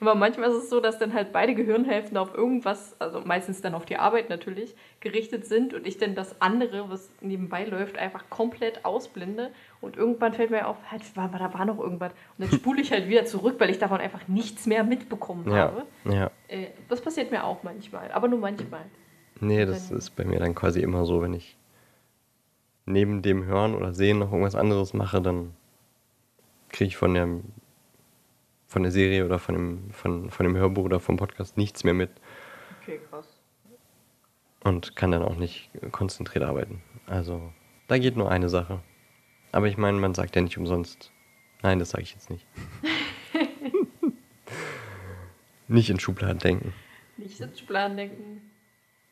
aber 0.00 0.14
manchmal 0.14 0.50
ist 0.50 0.56
es 0.56 0.70
so, 0.70 0.80
dass 0.80 0.98
dann 0.98 1.14
halt 1.14 1.32
beide 1.32 1.54
Gehirnhälften 1.54 2.16
auf 2.16 2.34
irgendwas, 2.34 2.96
also 3.00 3.20
meistens 3.20 3.60
dann 3.60 3.74
auf 3.74 3.84
die 3.84 3.96
Arbeit 3.96 4.28
natürlich, 4.30 4.74
gerichtet 5.00 5.46
sind 5.46 5.74
und 5.74 5.86
ich 5.86 5.98
dann 5.98 6.14
das 6.14 6.40
andere, 6.40 6.90
was 6.90 7.10
nebenbei 7.20 7.64
läuft, 7.64 7.98
einfach 7.98 8.28
komplett 8.30 8.84
ausblende 8.84 9.50
und 9.80 9.96
irgendwann 9.96 10.32
fällt 10.34 10.50
mir 10.50 10.66
auf, 10.66 10.76
halt, 10.90 11.02
war, 11.16 11.28
da 11.28 11.52
war 11.52 11.64
noch 11.64 11.78
irgendwas 11.78 12.12
und 12.36 12.44
dann 12.44 12.52
spule 12.58 12.80
ich 12.80 12.92
halt 12.92 13.08
wieder 13.08 13.24
zurück, 13.24 13.56
weil 13.58 13.70
ich 13.70 13.78
davon 13.78 14.00
einfach 14.00 14.26
nichts 14.28 14.66
mehr 14.66 14.84
mitbekommen 14.84 15.50
Ja, 15.50 15.56
habe. 15.56 15.86
ja. 16.04 16.30
Äh, 16.48 16.68
das 16.88 17.00
passiert 17.00 17.30
mir 17.30 17.44
auch 17.44 17.62
manchmal, 17.62 18.10
aber 18.12 18.28
nur 18.28 18.38
manchmal. 18.38 18.84
Nee, 19.40 19.64
das 19.66 19.90
ist 19.90 20.10
bei 20.16 20.24
mir 20.24 20.40
dann 20.40 20.54
quasi 20.54 20.80
immer 20.80 21.04
so, 21.04 21.22
wenn 21.22 21.32
ich 21.32 21.56
neben 22.86 23.22
dem 23.22 23.44
Hören 23.44 23.74
oder 23.74 23.92
Sehen 23.92 24.18
noch 24.18 24.32
irgendwas 24.32 24.54
anderes 24.54 24.94
mache, 24.94 25.20
dann 25.20 25.54
kriege 26.70 26.88
ich 26.88 26.96
von 26.96 27.14
der, 27.14 27.28
von 28.68 28.82
der 28.82 28.92
Serie 28.92 29.24
oder 29.24 29.38
von 29.38 29.54
dem, 29.54 29.90
von, 29.90 30.30
von 30.30 30.44
dem 30.44 30.56
Hörbuch 30.56 30.84
oder 30.84 31.00
vom 31.00 31.16
Podcast 31.16 31.56
nichts 31.56 31.82
mehr 31.84 31.94
mit 31.94 32.10
Okay, 32.82 33.00
krass. 33.10 33.26
und 34.62 34.94
kann 34.94 35.10
dann 35.10 35.22
auch 35.22 35.36
nicht 35.36 35.70
konzentriert 35.90 36.44
arbeiten. 36.44 36.82
Also 37.06 37.52
da 37.88 37.98
geht 37.98 38.16
nur 38.16 38.30
eine 38.30 38.48
Sache. 38.48 38.80
Aber 39.50 39.66
ich 39.66 39.78
meine, 39.78 39.98
man 39.98 40.14
sagt 40.14 40.36
ja 40.36 40.42
nicht 40.42 40.58
umsonst. 40.58 41.10
Nein, 41.62 41.78
das 41.78 41.90
sage 41.90 42.02
ich 42.02 42.12
jetzt 42.12 42.28
nicht. 42.30 42.46
nicht 45.68 45.88
in 45.88 45.98
Schubladen 45.98 46.38
denken. 46.38 46.74
Nicht 47.16 47.40
in 47.40 47.56
Schubladen 47.56 47.96
denken. 47.96 48.50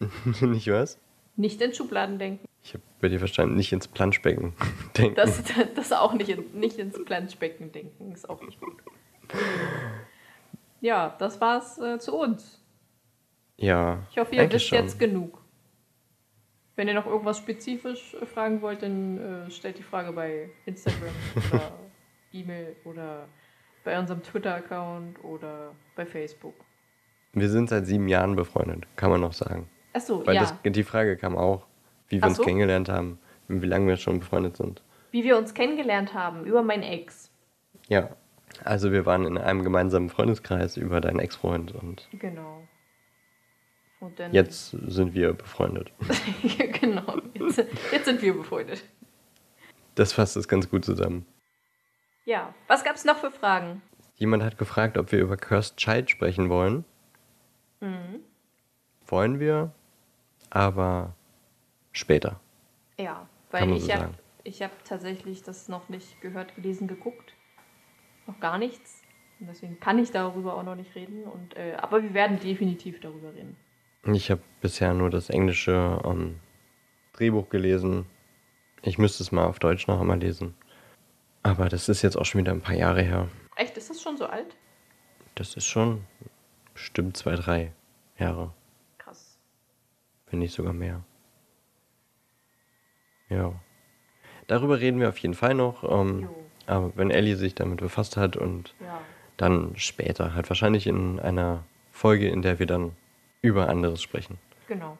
nicht 0.42 0.68
was? 0.70 0.98
Nicht 1.36 1.60
in 1.62 1.74
Schubladen 1.74 2.18
denken. 2.18 2.44
Ich 2.62 2.74
habe 2.74 2.82
bei 3.00 3.08
dir 3.08 3.18
verstanden, 3.18 3.56
nicht 3.56 3.72
ins 3.72 3.88
Planschbecken 3.88 4.52
denken. 4.96 5.16
Das, 5.16 5.42
das 5.74 5.92
auch 5.92 6.12
nicht, 6.12 6.28
in, 6.28 6.58
nicht 6.58 6.78
ins 6.78 7.02
Planschbecken 7.02 7.72
denken. 7.72 8.12
Ist 8.12 8.28
auch 8.28 8.42
nicht 8.42 8.60
gut. 8.60 8.76
Ja, 10.80 11.14
das 11.18 11.40
war's 11.40 11.78
äh, 11.78 11.98
zu 11.98 12.16
uns. 12.16 12.62
ja. 13.56 14.02
Ich 14.10 14.18
hoffe, 14.18 14.34
ihr 14.34 14.50
wisst 14.52 14.66
schon. 14.66 14.78
jetzt 14.78 14.98
genug. 14.98 15.42
Wenn 16.76 16.88
ihr 16.88 16.94
noch 16.94 17.06
irgendwas 17.06 17.38
spezifisch 17.38 18.14
äh, 18.14 18.26
fragen 18.26 18.60
wollt, 18.60 18.82
dann 18.82 19.46
äh, 19.46 19.50
stellt 19.50 19.78
die 19.78 19.82
Frage 19.82 20.12
bei 20.12 20.50
Instagram 20.66 21.08
oder 21.52 21.72
E-Mail 22.32 22.76
oder 22.84 23.26
bei 23.84 23.98
unserem 23.98 24.22
Twitter-Account 24.22 25.24
oder 25.24 25.72
bei 25.94 26.04
Facebook. 26.04 26.54
Wir 27.32 27.48
sind 27.48 27.68
seit 27.68 27.86
sieben 27.86 28.08
Jahren 28.08 28.36
befreundet, 28.36 28.86
kann 28.96 29.10
man 29.10 29.20
noch 29.20 29.32
sagen. 29.32 29.68
Achso, 29.92 30.26
Weil 30.26 30.34
ja. 30.34 30.42
das, 30.42 30.54
die 30.64 30.82
Frage 30.82 31.16
kam 31.16 31.36
auch, 31.36 31.66
wie 32.08 32.16
wir 32.16 32.24
Ach 32.24 32.28
uns 32.28 32.36
so. 32.36 32.44
kennengelernt 32.44 32.88
haben, 32.88 33.18
und 33.48 33.62
wie 33.62 33.66
lange 33.66 33.86
wir 33.88 33.96
schon 33.96 34.18
befreundet 34.18 34.56
sind. 34.56 34.82
Wie 35.10 35.24
wir 35.24 35.36
uns 35.36 35.54
kennengelernt 35.54 36.14
haben 36.14 36.44
über 36.44 36.62
meinen 36.62 36.82
Ex. 36.82 37.30
Ja. 37.88 38.10
Also 38.64 38.92
wir 38.92 39.06
waren 39.06 39.26
in 39.26 39.38
einem 39.38 39.62
gemeinsamen 39.62 40.10
Freundeskreis 40.10 40.76
über 40.76 41.00
deinen 41.00 41.18
Ex-Freund 41.18 41.72
und 41.72 42.08
Genau. 42.12 42.66
Und 44.00 44.18
dann 44.20 44.32
jetzt 44.32 44.70
sind 44.70 45.14
wir 45.14 45.32
befreundet. 45.32 45.92
genau. 46.80 47.18
Jetzt, 47.34 47.58
jetzt 47.92 48.04
sind 48.04 48.20
wir 48.20 48.34
befreundet. 48.34 48.84
Das 49.94 50.12
fasst 50.12 50.36
es 50.36 50.48
ganz 50.48 50.68
gut 50.68 50.84
zusammen. 50.84 51.26
Ja. 52.26 52.54
Was 52.68 52.84
gab's 52.84 53.04
noch 53.04 53.16
für 53.16 53.30
Fragen? 53.30 53.80
Jemand 54.16 54.42
hat 54.42 54.58
gefragt, 54.58 54.98
ob 54.98 55.12
wir 55.12 55.20
über 55.20 55.36
Cursed 55.36 55.76
Child 55.76 56.10
sprechen 56.10 56.50
wollen. 56.50 56.84
Mhm. 57.80 58.20
Wollen 59.06 59.40
wir, 59.40 59.72
aber 60.50 61.14
später. 61.92 62.40
Ja, 62.98 63.28
weil 63.50 63.70
ich 63.72 63.84
so 63.84 63.92
habe 63.92 64.14
hab 64.46 64.84
tatsächlich 64.84 65.42
das 65.42 65.68
noch 65.68 65.88
nicht 65.88 66.20
gehört, 66.20 66.54
gelesen, 66.56 66.88
geguckt. 66.88 67.35
Noch 68.26 68.40
gar 68.40 68.58
nichts. 68.58 69.02
Und 69.38 69.46
deswegen 69.48 69.78
kann 69.80 69.98
ich 69.98 70.10
darüber 70.10 70.54
auch 70.56 70.62
noch 70.62 70.74
nicht 70.76 70.94
reden. 70.94 71.24
Und, 71.24 71.56
äh, 71.56 71.74
aber 71.74 72.02
wir 72.02 72.14
werden 72.14 72.40
definitiv 72.40 73.00
darüber 73.00 73.34
reden. 73.34 73.56
Ich 74.04 74.30
habe 74.30 74.40
bisher 74.60 74.94
nur 74.94 75.10
das 75.10 75.30
englische 75.30 76.00
ähm, 76.04 76.36
Drehbuch 77.12 77.48
gelesen. 77.48 78.06
Ich 78.82 78.98
müsste 78.98 79.22
es 79.22 79.32
mal 79.32 79.46
auf 79.46 79.58
Deutsch 79.58 79.86
noch 79.88 80.00
einmal 80.00 80.18
lesen. 80.18 80.54
Aber 81.42 81.68
das 81.68 81.88
ist 81.88 82.02
jetzt 82.02 82.16
auch 82.16 82.24
schon 82.24 82.40
wieder 82.40 82.52
ein 82.52 82.60
paar 82.60 82.74
Jahre 82.74 83.02
her. 83.02 83.28
Echt, 83.56 83.76
ist 83.76 83.90
das 83.90 84.00
schon 84.00 84.16
so 84.16 84.26
alt? 84.26 84.56
Das 85.34 85.54
ist 85.54 85.66
schon 85.66 86.04
bestimmt 86.72 87.16
zwei, 87.16 87.34
drei 87.36 87.72
Jahre, 88.18 88.52
Krass. 88.98 89.38
wenn 90.30 90.38
nicht 90.38 90.54
sogar 90.54 90.72
mehr. 90.72 91.02
Ja. 93.28 93.52
Darüber 94.46 94.80
reden 94.80 95.00
wir 95.00 95.08
auf 95.08 95.18
jeden 95.18 95.34
Fall 95.34 95.54
noch. 95.54 95.82
Ähm, 95.84 96.20
Jo. 96.22 96.45
Aber 96.66 96.92
wenn 96.96 97.10
Ellie 97.10 97.36
sich 97.36 97.54
damit 97.54 97.80
befasst 97.80 98.16
hat 98.16 98.36
und 98.36 98.74
Ja. 98.80 99.00
dann 99.36 99.72
später, 99.76 100.34
halt 100.34 100.48
wahrscheinlich 100.50 100.86
in 100.86 101.20
einer 101.20 101.64
Folge, 101.92 102.28
in 102.28 102.42
der 102.42 102.58
wir 102.58 102.66
dann 102.66 102.92
über 103.42 103.68
anderes 103.68 104.02
sprechen. 104.02 104.38
Genau. 104.68 104.98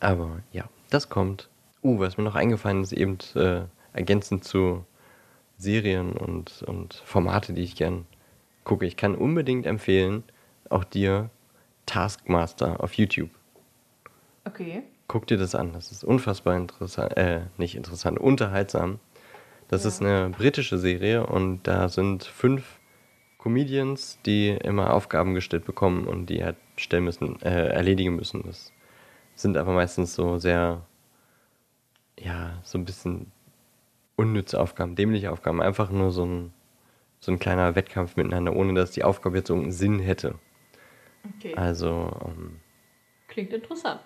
Aber 0.00 0.40
ja, 0.52 0.64
das 0.90 1.08
kommt. 1.08 1.48
Uh, 1.82 1.98
was 1.98 2.16
mir 2.16 2.22
noch 2.24 2.36
eingefallen 2.36 2.82
ist, 2.82 2.92
eben 2.92 3.18
äh, 3.34 3.62
ergänzend 3.92 4.44
zu 4.44 4.84
Serien 5.58 6.12
und, 6.12 6.62
und 6.62 6.94
Formate, 7.04 7.52
die 7.52 7.62
ich 7.62 7.74
gern 7.76 8.06
gucke. 8.64 8.86
Ich 8.86 8.96
kann 8.96 9.14
unbedingt 9.16 9.66
empfehlen, 9.66 10.22
auch 10.70 10.84
dir 10.84 11.30
Taskmaster 11.86 12.82
auf 12.82 12.94
YouTube. 12.94 13.30
Okay. 14.44 14.82
Guck 15.08 15.26
dir 15.26 15.36
das 15.36 15.54
an. 15.54 15.72
Das 15.72 15.92
ist 15.92 16.04
unfassbar 16.04 16.56
interessant, 16.56 17.16
äh, 17.16 17.40
nicht 17.58 17.74
interessant, 17.74 18.18
unterhaltsam. 18.18 18.98
Das 19.72 19.84
Ja. 19.84 19.88
ist 19.88 20.02
eine 20.02 20.28
britische 20.28 20.76
Serie 20.76 21.26
und 21.26 21.62
da 21.66 21.88
sind 21.88 22.24
fünf 22.24 22.78
Comedians, 23.38 24.18
die 24.26 24.50
immer 24.50 24.92
Aufgaben 24.92 25.32
gestellt 25.32 25.64
bekommen 25.64 26.06
und 26.06 26.26
die 26.26 26.44
halt 26.44 26.56
stellen 26.76 27.04
müssen, 27.04 27.40
äh, 27.40 27.68
erledigen 27.68 28.14
müssen. 28.14 28.42
Das 28.44 28.70
sind 29.34 29.56
aber 29.56 29.72
meistens 29.72 30.14
so 30.14 30.36
sehr, 30.36 30.82
ja, 32.20 32.60
so 32.64 32.76
ein 32.76 32.84
bisschen 32.84 33.32
unnütze 34.16 34.60
Aufgaben, 34.60 34.94
dämliche 34.94 35.32
Aufgaben. 35.32 35.62
Einfach 35.62 35.90
nur 35.90 36.10
so 36.10 36.26
ein, 36.26 36.52
so 37.18 37.32
ein 37.32 37.38
kleiner 37.38 37.74
Wettkampf 37.74 38.16
miteinander, 38.16 38.54
ohne 38.54 38.74
dass 38.74 38.90
die 38.90 39.04
Aufgabe 39.04 39.38
jetzt 39.38 39.48
so 39.48 39.54
einen 39.54 39.72
Sinn 39.72 40.00
hätte. 40.00 40.34
Okay. 41.38 41.54
Also, 41.54 42.14
ähm, 42.26 42.60
Klingt 43.26 43.54
interessant. 43.54 44.02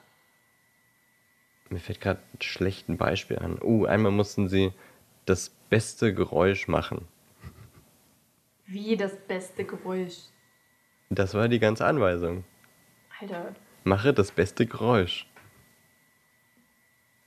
Mir 1.70 1.80
fällt 1.80 2.00
gerade 2.00 2.20
ein 2.34 2.40
schlechtes 2.40 2.96
Beispiel 2.96 3.40
an. 3.40 3.58
Uh, 3.60 3.84
einmal 3.86 4.12
mussten 4.12 4.48
sie 4.48 4.72
das 5.24 5.55
beste 5.68 6.14
Geräusch 6.14 6.68
machen. 6.68 7.06
Wie 8.66 8.96
das 8.96 9.16
beste 9.28 9.64
Geräusch. 9.64 10.16
Das 11.10 11.34
war 11.34 11.48
die 11.48 11.60
ganze 11.60 11.86
Anweisung. 11.86 12.44
Alter. 13.20 13.54
Mache 13.84 14.12
das 14.12 14.32
beste 14.32 14.66
Geräusch. 14.66 15.26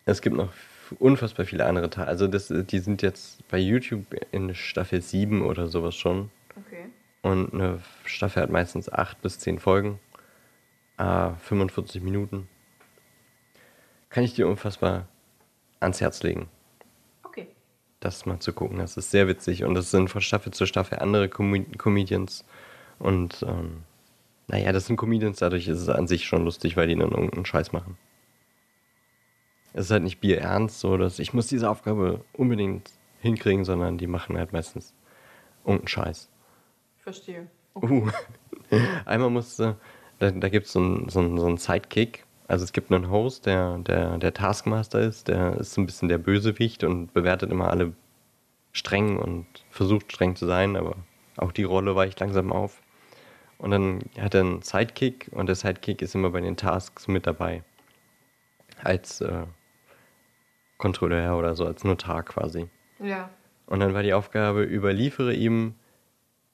Es 0.05 0.21
gibt 0.21 0.35
noch 0.35 0.51
unfassbar 0.99 1.45
viele 1.45 1.65
andere 1.65 1.89
Teile. 1.89 2.07
Also 2.07 2.27
das, 2.27 2.51
die 2.51 2.79
sind 2.79 3.01
jetzt 3.01 3.47
bei 3.47 3.57
YouTube 3.57 4.05
in 4.31 4.53
Staffel 4.55 5.01
7 5.01 5.41
oder 5.41 5.67
sowas 5.67 5.95
schon. 5.95 6.31
Okay. 6.55 6.89
Und 7.21 7.53
eine 7.53 7.81
Staffel 8.05 8.41
hat 8.43 8.49
meistens 8.49 8.91
8 8.91 9.21
bis 9.21 9.39
10 9.39 9.59
Folgen. 9.59 9.99
Ah, 10.97 11.35
45 11.35 12.01
Minuten. 12.01 12.49
Kann 14.09 14.23
ich 14.23 14.33
dir 14.33 14.47
unfassbar 14.47 15.07
ans 15.79 16.01
Herz 16.01 16.23
legen. 16.23 16.49
Okay. 17.99 18.05
das 18.07 18.25
mal 18.25 18.39
zu 18.39 18.53
gucken. 18.53 18.77
Das 18.77 18.97
ist 18.97 19.11
sehr 19.11 19.27
witzig 19.27 19.63
und 19.63 19.75
das 19.75 19.91
sind 19.91 20.09
von 20.09 20.21
Staffel 20.21 20.53
zu 20.53 20.65
Staffel 20.65 20.99
andere 20.99 21.29
Com 21.29 21.71
Comedians. 21.77 22.45
Und 22.97 23.43
ähm, 23.47 23.83
naja, 24.47 24.71
das 24.71 24.87
sind 24.87 24.97
Comedians, 24.97 25.39
dadurch 25.39 25.67
ist 25.67 25.79
es 25.79 25.89
an 25.89 26.07
sich 26.07 26.25
schon 26.25 26.43
lustig, 26.43 26.75
weil 26.75 26.87
die 26.87 26.95
dann 26.95 27.11
irgendeinen 27.11 27.45
Scheiß 27.45 27.71
machen. 27.71 27.97
Es 29.73 29.85
ist 29.85 29.91
halt 29.91 30.03
nicht 30.03 30.19
bierernst, 30.19 30.79
so 30.79 30.97
dass 30.97 31.19
ich 31.19 31.33
muss 31.33 31.47
diese 31.47 31.69
Aufgabe 31.69 32.25
unbedingt 32.33 32.91
hinkriegen, 33.21 33.65
sondern 33.65 33.97
die 33.97 34.07
machen 34.07 34.37
halt 34.37 34.53
meistens 34.53 34.93
irgendeinen 35.63 35.87
Scheiß. 35.87 36.29
Verstehe. 36.97 37.47
Uh. 37.75 38.09
Einmal 39.05 39.29
musste, 39.29 39.77
da, 40.17 40.31
da 40.31 40.49
gibt 40.49 40.67
so 40.67 40.81
es 41.05 41.13
so 41.13 41.19
einen 41.19 41.57
Sidekick. 41.57 42.25
Also 42.49 42.63
es 42.63 42.73
gibt 42.73 42.91
einen 42.91 43.11
Host, 43.11 43.45
der, 43.45 43.77
der, 43.77 44.17
der 44.17 44.33
Taskmaster 44.33 44.99
ist, 45.01 45.27
der 45.27 45.57
ist 45.57 45.73
so 45.73 45.81
ein 45.81 45.85
bisschen 45.85 46.09
der 46.09 46.17
Bösewicht 46.17 46.83
und 46.83 47.13
bewertet 47.13 47.51
immer 47.51 47.69
alle 47.69 47.93
streng 48.71 49.19
und 49.19 49.45
versucht 49.69 50.11
streng 50.11 50.35
zu 50.35 50.47
sein, 50.47 50.75
aber 50.75 50.95
auch 51.37 51.51
die 51.51 51.63
Rolle 51.63 51.95
weicht 51.95 52.19
langsam 52.19 52.51
auf. 52.51 52.81
Und 53.59 53.69
dann 53.69 53.99
hat 54.19 54.33
er 54.33 54.41
einen 54.41 54.63
Sidekick 54.63 55.29
und 55.31 55.45
der 55.45 55.53
Sidekick 55.53 56.01
ist 56.01 56.15
immer 56.15 56.31
bei 56.31 56.41
den 56.41 56.57
Tasks 56.57 57.07
mit 57.07 57.27
dabei. 57.27 57.63
Als 58.83 59.21
äh, 59.21 59.45
Kontrolleur 60.79 61.37
oder 61.37 61.53
so, 61.53 61.67
als 61.67 61.83
Notar 61.83 62.23
quasi. 62.23 62.67
Ja. 62.99 63.29
Und 63.67 63.79
dann 63.79 63.93
war 63.93 64.01
die 64.01 64.13
Aufgabe, 64.13 64.63
überliefere 64.63 65.35
ihm 65.35 65.75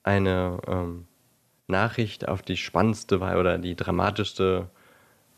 eine 0.03 0.59
ähm, 0.67 1.07
Nachricht 1.67 2.27
auf 2.27 2.41
die 2.41 2.57
spannendste 2.57 3.19
oder 3.19 3.57
die 3.59 3.77
dramatischste, 3.77 4.69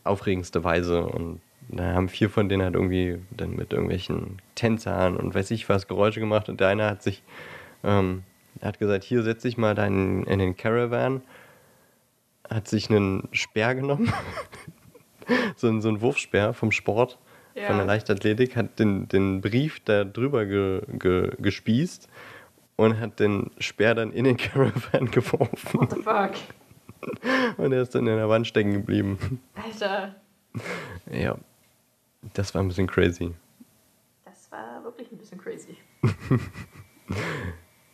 aufregendste 0.08 0.64
Weise. 0.64 1.04
Und 1.06 1.42
da 1.70 1.94
haben 1.94 2.10
vier 2.10 2.30
von 2.30 2.50
denen 2.50 2.64
halt 2.64 2.76
irgendwie 2.76 3.20
dann 3.32 3.56
mit 3.56 3.74
irgendwelchen 3.74 4.42
Tänzern 4.56 5.18
und 5.18 5.36
weiß 5.36 5.52
ich 5.52 5.68
was 5.70 5.88
Geräusche 5.88 6.20
gemacht. 6.20 6.50
Und 6.50 6.60
der 6.60 6.70
eine 6.70 6.86
hat 6.90 7.04
sich, 7.04 7.24
ähm, 7.84 8.24
hat 8.62 8.80
gesagt, 8.80 9.04
hier 9.04 9.24
setze 9.24 9.48
ich 9.48 9.58
mal 9.58 9.76
deinen 9.76 10.24
in 10.26 10.40
den 10.40 10.56
Caravan. 10.58 11.22
Hat 12.50 12.68
sich 12.68 12.90
einen 12.90 13.28
Speer 13.34 13.76
genommen. 13.76 14.12
so, 15.58 15.68
ein, 15.68 15.82
so 15.82 15.90
ein 15.90 16.02
Wurfspeer 16.02 16.54
vom 16.54 16.72
Sport, 16.72 17.18
Ja. 17.56 17.68
von 17.68 17.78
der 17.78 17.86
Leichtathletik, 17.86 18.56
hat 18.56 18.80
den, 18.80 19.08
den 19.10 19.42
Brief 19.42 19.82
da 19.84 20.06
drüber 20.06 20.46
ge, 20.46 20.82
ge, 20.98 21.32
gespießt 21.40 22.08
und 22.78 23.00
hat 23.00 23.20
den 23.20 23.52
Speer 23.60 23.96
dann 23.96 24.14
in 24.14 24.24
den 24.24 24.38
Caravan 24.38 25.12
geworfen. 25.12 25.82
What 25.82 25.92
the 25.92 26.02
fuck? 26.02 26.32
Und 27.58 27.72
er 27.72 27.82
ist 27.82 27.96
dann 27.96 28.08
in 28.08 28.16
der 28.18 28.30
Wand 28.30 28.48
stecken 28.48 28.74
geblieben. 28.74 29.42
Alter, 29.56 30.16
Ja, 31.12 31.38
das 32.34 32.54
war 32.54 32.62
ein 32.62 32.68
bisschen 32.68 32.88
crazy. 32.88 33.34
das 34.26 34.52
war 34.52 34.84
wirklich 34.84 35.12
ein 35.12 35.18
bisschen 35.18 35.40
crazy. 35.40 35.78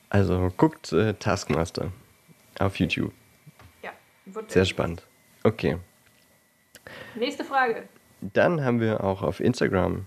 Also 0.10 0.52
guckt 0.58 0.92
äh, 0.92 1.14
Taskmaster 1.16 1.92
auf 2.60 2.78
YouTube. 2.80 3.12
Ja. 3.82 3.92
Wird 4.26 4.52
Sehr 4.52 4.66
spannend. 4.66 5.08
Okay, 5.44 5.78
Nächste 7.16 7.44
Frage. 7.44 7.88
dann 8.22 8.64
haben 8.64 8.80
wir 8.80 9.04
auch 9.04 9.22
auf 9.24 9.40
Instagram 9.40 10.06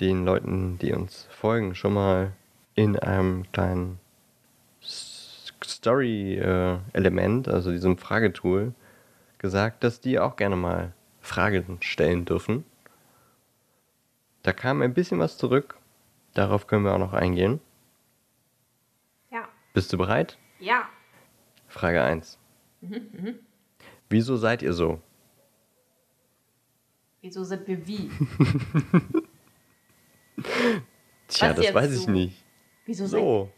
den 0.00 0.24
Leuten, 0.24 0.78
die 0.78 0.92
uns 0.92 1.26
folgen, 1.30 1.74
schon 1.74 1.94
mal 1.94 2.32
in 2.74 2.98
einem 2.98 3.50
kleinen 3.52 3.99
Story-Element, 5.64 7.48
also 7.48 7.70
diesem 7.70 7.98
Fragetool, 7.98 8.74
gesagt, 9.38 9.84
dass 9.84 10.00
die 10.00 10.18
auch 10.18 10.36
gerne 10.36 10.56
mal 10.56 10.92
Fragen 11.20 11.78
stellen 11.80 12.24
dürfen. 12.24 12.64
Da 14.42 14.52
kam 14.52 14.82
ein 14.82 14.94
bisschen 14.94 15.18
was 15.18 15.36
zurück. 15.36 15.76
Darauf 16.34 16.66
können 16.66 16.84
wir 16.84 16.94
auch 16.94 16.98
noch 16.98 17.12
eingehen. 17.12 17.60
Ja. 19.30 19.48
Bist 19.74 19.92
du 19.92 19.98
bereit? 19.98 20.38
Ja. 20.58 20.88
Frage 21.68 22.02
1. 22.02 22.38
Wieso 24.08 24.36
seid 24.36 24.62
ihr 24.62 24.72
so? 24.72 25.00
Wieso 27.20 27.44
sind 27.44 27.68
wir 27.68 27.86
wie? 27.86 28.10
Tja, 31.28 31.52
das 31.52 31.74
weiß 31.74 31.92
ich 31.92 32.04
so? 32.04 32.10
nicht. 32.10 32.44
Wieso, 32.86 33.06
So. 33.06 33.52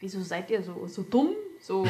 Wieso 0.00 0.20
seid 0.22 0.50
ihr 0.50 0.62
so, 0.62 0.86
so 0.86 1.02
dumm? 1.02 1.30
So 1.60 1.86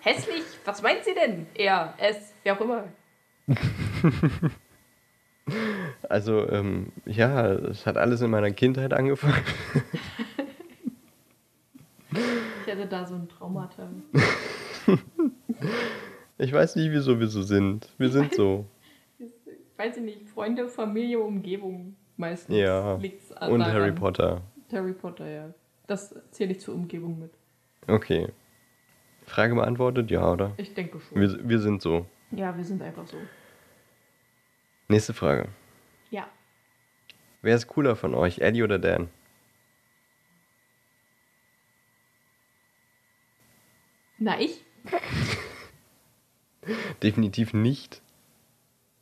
hässlich? 0.00 0.44
Was 0.64 0.82
meint 0.82 1.04
sie 1.04 1.14
denn? 1.14 1.46
Er, 1.54 1.94
es, 1.98 2.34
wie 2.42 2.50
auch 2.50 2.60
immer. 2.60 2.84
Also, 6.08 6.48
ähm, 6.48 6.92
ja, 7.04 7.52
es 7.52 7.86
hat 7.86 7.96
alles 7.96 8.20
in 8.20 8.30
meiner 8.30 8.50
Kindheit 8.50 8.92
angefangen. 8.92 9.44
Ich 12.66 12.72
hatte 12.72 12.86
da 12.88 13.06
so 13.06 13.14
ein 13.14 13.28
Traumata. 13.28 13.88
Ich 16.38 16.52
weiß 16.52 16.76
nicht, 16.76 16.90
wieso 16.90 17.18
wir 17.20 17.28
so 17.28 17.42
sind. 17.42 17.88
Wir 17.96 18.10
sind 18.10 18.34
so. 18.34 18.66
Weiß 19.76 19.96
ich 19.96 20.02
nicht, 20.02 20.28
Freunde, 20.28 20.68
Familie, 20.68 21.20
Umgebung 21.20 21.96
meistens. 22.16 22.56
Ja. 22.56 22.94
Und 22.94 23.60
daran. 23.60 23.72
Harry 23.72 23.92
Potter. 23.92 24.42
Harry 24.72 24.92
Potter, 24.92 25.28
ja. 25.28 25.54
Das 25.86 26.14
zähle 26.30 26.52
ich 26.52 26.60
zur 26.60 26.74
Umgebung 26.74 27.18
mit. 27.18 27.32
Okay. 27.86 28.28
Frage 29.24 29.54
beantwortet? 29.54 30.10
Ja, 30.10 30.32
oder? 30.32 30.52
Ich 30.56 30.74
denke 30.74 31.00
schon. 31.00 31.20
Wir, 31.20 31.48
wir 31.48 31.58
sind 31.58 31.82
so. 31.82 32.06
ja, 32.30 32.56
wir 32.56 32.64
sind 32.64 32.82
einfach 32.82 33.06
so. 33.06 33.16
Nächste 34.88 35.14
Frage. 35.14 35.48
Ja. 36.10 36.28
Wer 37.42 37.56
ist 37.56 37.66
cooler 37.66 37.96
von 37.96 38.14
euch, 38.14 38.38
Eddie 38.38 38.62
oder 38.62 38.78
Dan? 38.78 39.08
Na, 44.18 44.40
ich? 44.40 44.64
Definitiv 47.02 47.52
nicht. 47.52 48.02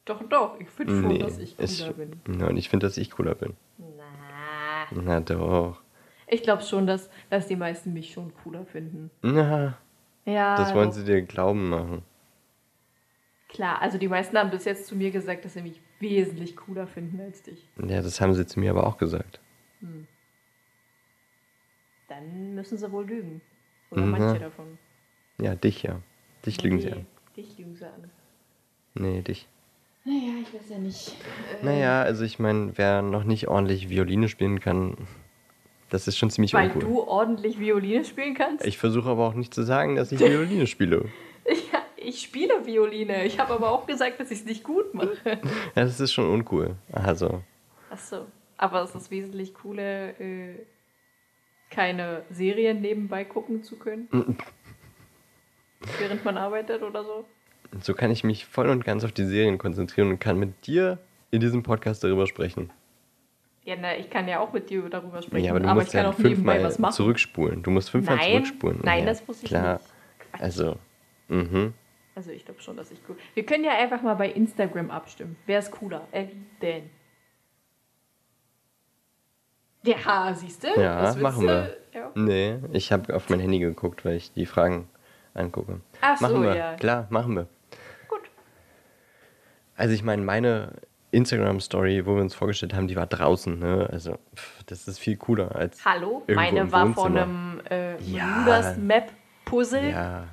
Doch, 0.04 0.22
doch. 0.28 0.58
Ich 0.60 0.68
finde 0.68 0.94
schon, 0.94 1.08
Nee, 1.08 1.18
dass 1.18 1.38
ich 1.38 1.56
cooler 1.56 1.68
ich, 1.68 1.96
bin. 1.96 2.40
Ja, 2.40 2.48
und 2.48 2.56
ich 2.56 2.68
finde, 2.68 2.86
dass 2.86 2.96
ich 2.96 3.10
cooler 3.10 3.34
bin. 3.34 3.54
Na. 3.78 4.86
Na 4.90 5.20
doch. 5.20 5.82
Ich 6.26 6.42
glaube 6.42 6.62
schon, 6.62 6.86
dass, 6.86 7.10
dass 7.30 7.46
die 7.46 7.56
meisten 7.56 7.92
mich 7.92 8.12
schon 8.12 8.32
cooler 8.42 8.64
finden. 8.64 9.10
Na, 9.22 9.76
Ja. 10.24 10.56
das 10.56 10.74
wollen 10.74 10.88
doch. 10.90 10.94
sie 10.96 11.04
dir 11.04 11.22
glauben 11.22 11.68
machen. 11.68 12.02
Klar, 13.48 13.80
also 13.82 13.98
die 13.98 14.08
meisten 14.08 14.36
haben 14.36 14.50
bis 14.50 14.64
jetzt 14.64 14.86
zu 14.86 14.96
mir 14.96 15.10
gesagt, 15.10 15.44
dass 15.44 15.54
sie 15.54 15.62
mich 15.62 15.80
wesentlich 16.00 16.56
cooler 16.56 16.86
finden 16.86 17.20
als 17.20 17.42
dich. 17.42 17.68
Ja, 17.78 18.02
das 18.02 18.20
haben 18.20 18.34
sie 18.34 18.46
zu 18.46 18.58
mir 18.58 18.70
aber 18.70 18.86
auch 18.86 18.96
gesagt. 18.96 19.40
Dann 22.08 22.54
müssen 22.54 22.78
sie 22.78 22.90
wohl 22.92 23.06
lügen. 23.06 23.40
Oder 23.90 24.02
Mhm. 24.02 24.10
manche 24.10 24.40
davon. 24.40 24.78
Ja, 25.38 25.54
dich 25.54 25.82
ja. 25.82 26.00
Dich 26.44 26.62
lügen 26.62 26.80
sie 26.80 26.88
Nee, 26.88 26.92
an. 26.94 27.06
Dich 27.36 27.58
lügen 27.58 27.76
sie 27.76 27.86
an. 27.86 28.10
Nee, 28.94 29.22
dich. 29.22 29.48
Naja, 30.04 30.34
ich 30.42 30.52
weiß 30.54 30.68
ja 30.70 30.78
nicht. 30.78 31.16
Äh, 31.62 31.64
Naja, 31.64 32.02
also 32.02 32.24
ich 32.24 32.38
meine, 32.38 32.76
wer 32.76 33.00
noch 33.02 33.24
nicht 33.24 33.48
ordentlich 33.48 33.88
Violine 33.88 34.28
spielen 34.28 34.60
kann, 34.60 34.96
das 35.94 36.08
ist 36.08 36.18
schon 36.18 36.28
ziemlich 36.28 36.52
Weil 36.54 36.66
uncool. 36.72 36.82
du 36.82 37.00
ordentlich 37.02 37.60
Violine 37.60 38.04
spielen 38.04 38.34
kannst? 38.34 38.66
Ich 38.66 38.78
versuche 38.78 39.08
aber 39.08 39.28
auch 39.28 39.34
nicht 39.34 39.54
zu 39.54 39.62
sagen, 39.62 39.94
dass 39.94 40.10
ich 40.10 40.18
Violine 40.20 40.66
spiele. 40.66 41.06
Ja, 41.46 41.80
ich 41.96 42.20
spiele 42.20 42.66
Violine. 42.66 43.24
Ich 43.24 43.38
habe 43.38 43.54
aber 43.54 43.70
auch 43.70 43.86
gesagt, 43.86 44.18
dass 44.18 44.30
ich 44.32 44.40
es 44.40 44.44
nicht 44.44 44.64
gut 44.64 44.92
mache. 44.92 45.16
Ja, 45.76 45.84
das 45.84 46.00
ist 46.00 46.12
schon 46.12 46.28
uncool. 46.28 46.74
Also, 46.92 47.42
Achso. 47.90 48.26
Aber 48.56 48.82
es 48.82 48.94
ist 48.94 49.10
wesentlich 49.10 49.54
cooler, 49.54 50.20
äh, 50.20 50.54
keine 51.70 52.22
Serien 52.30 52.80
nebenbei 52.80 53.24
gucken 53.24 53.62
zu 53.62 53.76
können. 53.76 54.08
Während 55.98 56.24
man 56.24 56.36
arbeitet 56.36 56.82
oder 56.82 57.04
so. 57.04 57.24
so 57.80 57.94
kann 57.94 58.10
ich 58.10 58.24
mich 58.24 58.46
voll 58.46 58.68
und 58.68 58.84
ganz 58.84 59.04
auf 59.04 59.12
die 59.12 59.24
Serien 59.24 59.58
konzentrieren 59.58 60.08
und 60.10 60.18
kann 60.18 60.38
mit 60.38 60.66
dir 60.66 60.98
in 61.30 61.40
diesem 61.40 61.62
Podcast 61.62 62.02
darüber 62.04 62.26
sprechen. 62.26 62.70
Ja, 63.64 63.76
na, 63.80 63.96
ich 63.96 64.10
kann 64.10 64.28
ja 64.28 64.40
auch 64.40 64.52
mit 64.52 64.68
dir 64.68 64.88
darüber 64.90 65.22
sprechen. 65.22 65.44
Ja, 65.44 65.52
aber 65.52 65.60
du 65.60 65.68
ich 65.68 65.74
musst 65.74 65.92
kann 65.92 66.04
ja 66.04 66.12
fünfmal 66.12 66.62
was 66.62 66.78
machen. 66.78 66.92
zurückspulen. 66.92 67.62
Du 67.62 67.70
musst 67.70 67.90
fünfmal 67.90 68.16
Nein, 68.16 68.30
zurückspulen. 68.44 68.80
nein, 68.84 69.00
Ja, 69.00 69.06
das 69.06 69.26
muss 69.26 69.42
ich 69.42 69.48
klar. 69.48 69.74
nicht. 69.74 69.84
Quatsch. 70.30 70.42
Also, 70.42 70.76
mhm. 71.28 71.72
Also 72.14 72.30
ich 72.30 72.44
glaube 72.44 72.60
schon, 72.60 72.76
dass 72.76 72.90
ich 72.90 73.00
cool. 73.08 73.16
Wir 73.32 73.44
können 73.46 73.64
ja 73.64 73.72
einfach 73.72 74.02
mal 74.02 74.14
bei 74.14 74.30
Instagram 74.30 74.90
abstimmen. 74.90 75.36
Wer 75.46 75.58
ist 75.60 75.70
cooler? 75.70 76.06
Ellie, 76.12 76.36
Dan. 76.60 76.90
Ja, 79.84 80.32
siehst 80.34 80.64
du? 80.64 80.68
Ja, 80.80 81.14
machen 81.20 81.46
wir. 81.46 81.76
Ja. 81.92 82.10
Nee, 82.14 82.58
ich 82.72 82.90
habe 82.92 83.14
auf 83.14 83.28
mein 83.28 83.40
Handy 83.40 83.58
geguckt, 83.58 84.04
weil 84.04 84.16
ich 84.16 84.32
die 84.32 84.46
Fragen 84.46 84.88
angucke. 85.34 85.80
Ach 86.00 86.16
so, 86.16 86.26
machen 86.26 86.42
wir. 86.42 86.54
ja. 86.56 86.74
Klar, 86.76 87.06
machen 87.10 87.34
wir. 87.36 87.48
Gut. 88.08 88.22
Also 89.76 89.92
ich 89.94 90.02
meine, 90.02 90.22
meine 90.22 90.72
Instagram-Story, 91.14 92.04
wo 92.06 92.16
wir 92.16 92.22
uns 92.22 92.34
vorgestellt 92.34 92.74
haben, 92.74 92.88
die 92.88 92.96
war 92.96 93.06
draußen. 93.06 93.58
Ne? 93.58 93.88
Also 93.90 94.18
pff, 94.34 94.64
das 94.66 94.88
ist 94.88 94.98
viel 94.98 95.16
cooler 95.16 95.54
als 95.54 95.84
Hallo, 95.84 96.22
meine 96.28 96.60
im 96.60 96.72
war 96.72 96.86
von 96.92 97.14
Wohnzimmer. 97.14 97.22
einem 97.22 97.60
äh, 97.70 98.02
Ja. 98.02 98.40
Ludas 98.40 98.76
Map 98.76 99.12
Puzzle. 99.44 99.90
Ja. 99.90 100.28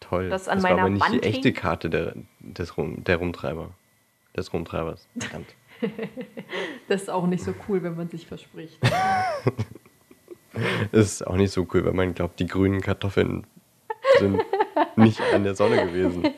Toll. 0.00 0.30
Das 0.30 0.48
an 0.48 0.62
war 0.62 0.70
meiner 0.70 0.82
aber 0.82 0.90
nicht 0.90 1.02
Wand 1.04 1.14
die 1.14 1.22
echte 1.22 1.48
hing? 1.48 1.54
Karte 1.56 1.90
der, 1.90 2.14
des 2.40 2.76
Rum, 2.76 3.04
der 3.04 3.16
Rumtreiber. 3.18 3.70
Des 4.36 4.52
Rumtreibers. 4.52 5.06
Verdammt. 5.18 5.54
Das 6.88 7.02
ist 7.02 7.10
auch 7.10 7.26
nicht 7.26 7.42
so 7.42 7.54
cool, 7.68 7.82
wenn 7.82 7.96
man 7.96 8.08
sich 8.10 8.26
verspricht. 8.26 8.78
Ist 10.92 11.26
auch 11.26 11.36
nicht 11.36 11.52
so 11.52 11.66
cool, 11.72 11.84
wenn 11.84 11.94
man 11.96 12.12
glaubt, 12.12 12.38
die 12.40 12.46
grünen 12.46 12.80
Kartoffeln 12.80 13.46
sind 14.18 14.42
nicht 14.96 15.20
an 15.32 15.44
der 15.44 15.54
Sonne 15.54 15.86
gewesen. 15.86 16.24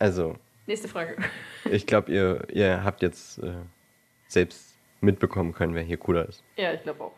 Also, 0.00 0.36
nächste 0.66 0.88
Frage. 0.88 1.16
ich 1.70 1.86
glaube, 1.86 2.10
ihr, 2.10 2.48
ihr 2.50 2.82
habt 2.82 3.02
jetzt 3.02 3.38
äh, 3.38 3.52
selbst 4.26 4.76
mitbekommen 5.00 5.52
können, 5.52 5.74
wer 5.74 5.82
hier 5.82 5.98
cooler 5.98 6.26
ist. 6.26 6.42
Ja, 6.56 6.72
ich 6.72 6.82
glaube 6.82 7.04
auch. 7.04 7.12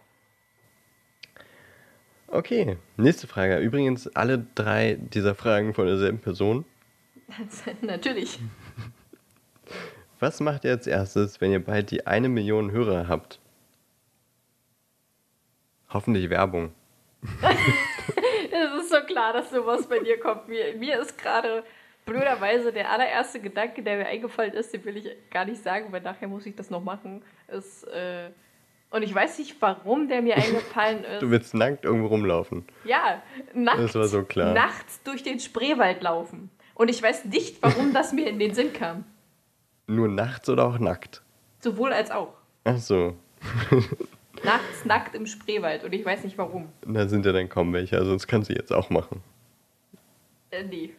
Okay, 2.26 2.76
nächste 2.96 3.28
Frage. 3.28 3.58
Übrigens 3.58 4.08
alle 4.08 4.44
drei 4.54 4.94
dieser 4.94 5.34
Fragen 5.34 5.74
von 5.74 5.86
derselben 5.86 6.18
Person. 6.18 6.64
Natürlich. 7.82 8.40
Was 10.18 10.40
macht 10.40 10.64
ihr 10.64 10.72
als 10.72 10.86
erstes, 10.86 11.40
wenn 11.40 11.52
ihr 11.52 11.64
bald 11.64 11.90
die 11.90 12.06
eine 12.06 12.28
Million 12.28 12.72
Hörer 12.72 13.06
habt? 13.06 13.38
Hoffentlich 15.90 16.30
Werbung. 16.30 16.72
Es 18.54 18.82
ist 18.82 18.90
so 18.90 19.00
klar, 19.06 19.32
dass 19.32 19.50
sowas 19.50 19.88
bei 19.88 19.98
dir 20.00 20.20
kommt. 20.20 20.46
Mir, 20.46 20.76
mir 20.76 21.00
ist 21.00 21.16
gerade 21.16 21.64
blöderweise 22.04 22.72
der 22.72 22.90
allererste 22.90 23.40
Gedanke, 23.40 23.82
der 23.82 23.98
mir 23.98 24.06
eingefallen 24.06 24.52
ist, 24.54 24.72
den 24.72 24.84
will 24.84 24.96
ich 24.96 25.08
gar 25.30 25.44
nicht 25.44 25.62
sagen, 25.62 25.86
weil 25.90 26.00
nachher 26.00 26.28
muss 26.28 26.46
ich 26.46 26.54
das 26.54 26.70
noch 26.70 26.82
machen, 26.82 27.22
ist, 27.48 27.84
äh, 27.84 28.30
und 28.90 29.02
ich 29.02 29.14
weiß 29.14 29.38
nicht, 29.38 29.56
warum 29.60 30.08
der 30.08 30.20
mir 30.20 30.36
eingefallen 30.36 31.04
ist. 31.14 31.22
Du 31.22 31.30
willst 31.30 31.54
nackt 31.54 31.84
irgendwo 31.84 32.08
rumlaufen. 32.08 32.66
Ja, 32.84 33.22
war 33.54 34.08
so 34.08 34.22
klar. 34.22 34.52
nachts 34.52 35.02
durch 35.02 35.22
den 35.22 35.40
Spreewald 35.40 36.02
laufen. 36.02 36.50
Und 36.74 36.88
ich 36.88 37.02
weiß 37.02 37.24
nicht, 37.26 37.62
warum 37.62 37.94
das 37.94 38.12
mir 38.12 38.28
in 38.28 38.38
den 38.38 38.54
Sinn 38.54 38.72
kam. 38.72 39.04
Nur 39.86 40.08
nachts 40.08 40.48
oder 40.48 40.66
auch 40.66 40.78
nackt? 40.78 41.22
Sowohl 41.60 41.92
als 41.92 42.10
auch. 42.10 42.34
Ach 42.64 42.76
so, 42.76 43.16
Nachts 44.44 44.84
nackt 44.84 45.14
im 45.14 45.26
Spreewald. 45.26 45.84
Und 45.84 45.92
ich 45.92 46.04
weiß 46.04 46.24
nicht 46.24 46.36
warum. 46.36 46.68
da 46.86 47.06
sind 47.08 47.24
ja 47.24 47.32
dann 47.32 47.48
kaum 47.48 47.72
welche, 47.72 47.96
also 47.96 48.10
sonst 48.10 48.26
kannst 48.26 48.50
du 48.50 48.54
jetzt 48.54 48.72
auch 48.72 48.90
machen. 48.90 49.22
Äh, 50.50 50.64
nee. 50.64 50.90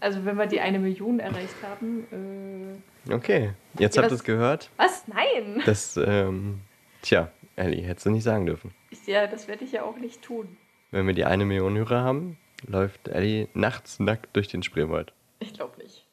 Also 0.00 0.24
wenn 0.24 0.36
wir 0.36 0.46
die 0.46 0.60
eine 0.60 0.78
Million 0.78 1.18
erreicht 1.20 1.54
haben, 1.62 2.78
äh, 3.08 3.12
Okay, 3.12 3.52
jetzt 3.78 3.96
Ja, 3.96 4.02
habt 4.02 4.12
ihr 4.12 4.16
es 4.16 4.24
gehört. 4.24 4.70
Was? 4.76 5.06
Nein! 5.08 5.62
Das, 5.66 5.96
ähm, 5.96 6.60
tja, 7.02 7.30
Ellie, 7.56 7.82
hättest 7.82 8.06
du 8.06 8.10
nicht 8.10 8.24
sagen 8.24 8.46
dürfen. 8.46 8.74
Ich, 8.90 9.06
ja, 9.06 9.26
das 9.26 9.46
werde 9.48 9.64
ich 9.64 9.72
ja 9.72 9.82
auch 9.82 9.96
nicht 9.96 10.22
tun. 10.22 10.56
Wenn 10.90 11.06
wir 11.06 11.14
die 11.14 11.24
eine 11.24 11.44
Million 11.44 11.76
Hörer 11.76 12.02
haben, 12.02 12.38
läuft 12.66 13.08
Ellie 13.08 13.48
nachts 13.54 13.98
nackt 14.00 14.34
durch 14.36 14.48
den 14.48 14.62
Spreewald. 14.62 15.12
Ich 15.38 15.52
glaube 15.52 15.82
nicht. 15.82 16.06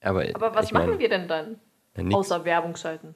Aber, 0.00 0.24
Aber 0.34 0.54
was 0.54 0.66
ich 0.66 0.72
mein, 0.72 0.86
machen 0.88 0.98
wir 0.98 1.08
denn 1.08 1.28
dann? 1.28 1.58
Ja, 1.96 2.02
nix. 2.02 2.14
Außer 2.14 2.44
Werbung 2.44 2.76
schalten. 2.76 3.14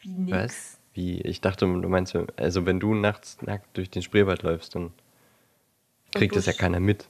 Wie 0.00 0.08
nix. 0.10 0.36
Was? 0.36 0.80
Wie? 0.94 1.20
Ich 1.22 1.40
dachte, 1.40 1.64
du 1.64 1.88
meinst, 1.88 2.16
also 2.36 2.66
wenn 2.66 2.80
du 2.80 2.94
nachts 2.94 3.40
nackt 3.42 3.76
durch 3.76 3.90
den 3.90 4.02
Spreewald 4.02 4.42
läufst, 4.42 4.74
dann 4.74 4.92
kriegt 6.14 6.36
das 6.36 6.46
ja 6.46 6.52
keiner 6.52 6.80
mit. 6.80 7.08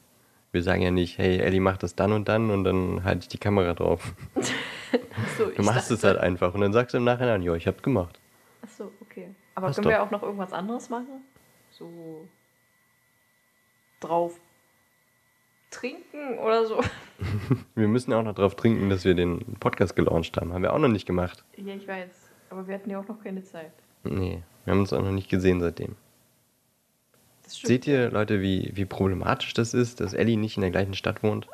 Wir 0.52 0.62
sagen 0.62 0.82
ja 0.82 0.90
nicht, 0.90 1.18
hey, 1.18 1.38
Ellie 1.38 1.60
macht 1.60 1.82
das 1.82 1.94
dann 1.94 2.12
und 2.12 2.28
dann 2.28 2.50
und 2.50 2.64
dann 2.64 3.04
halte 3.04 3.20
ich 3.22 3.28
die 3.28 3.38
Kamera 3.38 3.72
drauf. 3.74 4.12
Achso, 4.34 5.46
Du 5.56 5.62
machst 5.62 5.90
es 5.90 6.04
halt 6.04 6.18
einfach 6.18 6.52
und 6.54 6.60
dann 6.60 6.72
sagst 6.72 6.92
du 6.92 6.98
im 6.98 7.04
Nachhinein, 7.04 7.42
ja, 7.42 7.54
ich 7.54 7.66
hab's 7.66 7.82
gemacht. 7.82 8.20
Achso, 8.62 8.90
okay. 9.00 9.34
Aber 9.54 9.68
Passt 9.68 9.78
können 9.78 9.90
wir 9.90 10.02
auch 10.02 10.10
noch 10.10 10.22
irgendwas 10.22 10.52
anderes 10.52 10.90
machen? 10.90 11.22
So 11.70 12.28
drauf 14.00 14.38
trinken 15.70 16.38
oder 16.38 16.66
so? 16.66 16.80
Wir 17.74 17.88
müssen 17.88 18.12
auch 18.12 18.22
noch 18.22 18.34
drauf 18.34 18.56
trinken, 18.56 18.90
dass 18.90 19.04
wir 19.04 19.14
den 19.14 19.56
Podcast 19.60 19.96
gelauncht 19.96 20.36
haben. 20.36 20.52
Haben 20.52 20.62
wir 20.62 20.72
auch 20.72 20.78
noch 20.78 20.88
nicht 20.88 21.06
gemacht. 21.06 21.44
Ja, 21.56 21.74
ich 21.74 21.86
weiß. 21.86 22.10
Aber 22.50 22.66
wir 22.66 22.74
hatten 22.74 22.90
ja 22.90 23.00
auch 23.00 23.08
noch 23.08 23.22
keine 23.22 23.42
Zeit. 23.42 23.72
Nee, 24.04 24.42
wir 24.64 24.72
haben 24.72 24.80
uns 24.80 24.92
auch 24.92 25.02
noch 25.02 25.12
nicht 25.12 25.30
gesehen 25.30 25.60
seitdem. 25.60 25.96
Seht 27.54 27.86
ihr, 27.86 28.10
Leute, 28.10 28.40
wie, 28.40 28.70
wie 28.74 28.84
problematisch 28.84 29.54
das 29.54 29.74
ist, 29.74 30.00
dass 30.00 30.14
Ellie 30.14 30.36
nicht 30.36 30.56
in 30.56 30.62
der 30.62 30.70
gleichen 30.70 30.94
Stadt 30.94 31.22
wohnt? 31.22 31.48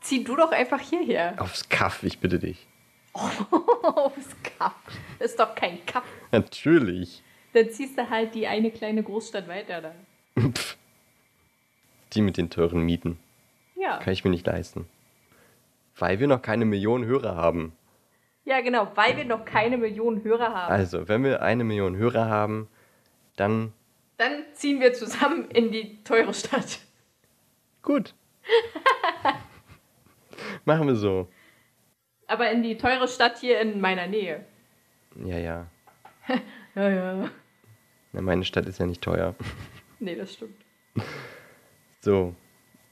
Zieh 0.00 0.24
du 0.24 0.36
doch 0.36 0.52
einfach 0.52 0.80
hierher. 0.80 1.34
Aufs 1.38 1.68
Kaff, 1.68 2.02
ich 2.02 2.18
bitte 2.18 2.38
dich. 2.38 2.66
Aufs 3.14 4.36
Kaff. 4.58 4.74
Das 5.18 5.32
ist 5.32 5.40
doch 5.40 5.54
kein 5.54 5.84
Kaff. 5.86 6.04
Natürlich. 6.32 7.22
Dann 7.52 7.70
ziehst 7.70 7.98
du 7.98 8.08
halt 8.08 8.34
die 8.34 8.46
eine 8.46 8.70
kleine 8.70 9.02
Großstadt 9.02 9.48
weiter 9.48 9.82
da. 9.82 9.94
Pff. 10.40 10.76
Die 12.12 12.22
mit 12.22 12.36
den 12.36 12.50
teuren 12.50 12.82
Mieten. 12.82 13.18
Ja. 13.76 13.98
Kann 13.98 14.12
ich 14.12 14.24
mir 14.24 14.30
nicht 14.30 14.46
leisten. 14.46 14.88
Weil 15.96 16.20
wir 16.20 16.28
noch 16.28 16.42
keine 16.42 16.64
Millionen 16.64 17.04
Hörer 17.04 17.36
haben. 17.36 17.72
Ja, 18.44 18.60
genau, 18.62 18.90
weil 18.94 19.16
wir 19.16 19.24
noch 19.24 19.44
keine 19.44 19.76
Millionen 19.76 20.24
Hörer 20.24 20.54
haben. 20.54 20.72
Also, 20.72 21.08
wenn 21.08 21.22
wir 21.22 21.42
eine 21.42 21.62
Million 21.62 21.96
Hörer 21.96 22.26
haben, 22.26 22.68
dann 23.36 23.72
Dann 24.20 24.44
ziehen 24.52 24.80
wir 24.80 24.92
zusammen 24.92 25.50
in 25.50 25.72
die 25.72 26.04
teure 26.04 26.34
Stadt. 26.34 26.80
gut. 27.80 28.14
Machen 30.66 30.88
wir 30.88 30.94
so. 30.94 31.26
Aber 32.26 32.50
in 32.50 32.62
die 32.62 32.76
teure 32.76 33.08
Stadt 33.08 33.38
hier 33.38 33.58
in 33.60 33.80
meiner 33.80 34.06
Nähe. 34.06 34.44
Ja, 35.24 35.38
ja. 35.38 35.66
Ja, 36.74 36.88
ja. 36.90 37.30
Na, 38.12 38.20
meine 38.20 38.44
Stadt 38.44 38.66
ist 38.66 38.78
ja 38.78 38.84
nicht 38.84 39.00
teuer. 39.00 39.34
Nee, 40.00 40.14
das 40.16 40.34
stimmt. 40.34 40.54
So. 42.00 42.34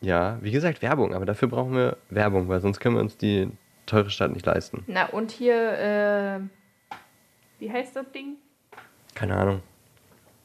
Ja, 0.01 0.39
wie 0.41 0.51
gesagt, 0.51 0.81
Werbung. 0.81 1.13
Aber 1.13 1.27
dafür 1.27 1.49
brauchen 1.49 1.75
wir 1.75 1.99
Werbung, 2.09 2.49
weil 2.49 2.61
sonst 2.61 2.81
können 2.81 2.95
wir 2.97 3.03
uns 3.03 3.19
die 3.19 3.51
teure 3.85 4.09
Stadt 4.09 4.33
nicht 4.33 4.47
leisten. 4.47 4.83
Na, 4.87 5.11
und 5.11 5.31
hier, 5.31 6.41
äh, 6.41 6.41
wie 7.59 7.71
heißt 7.71 7.97
das 7.97 8.11
Ding? 8.13 8.37
Keine 9.15 9.37
Ahnung. 9.37 9.63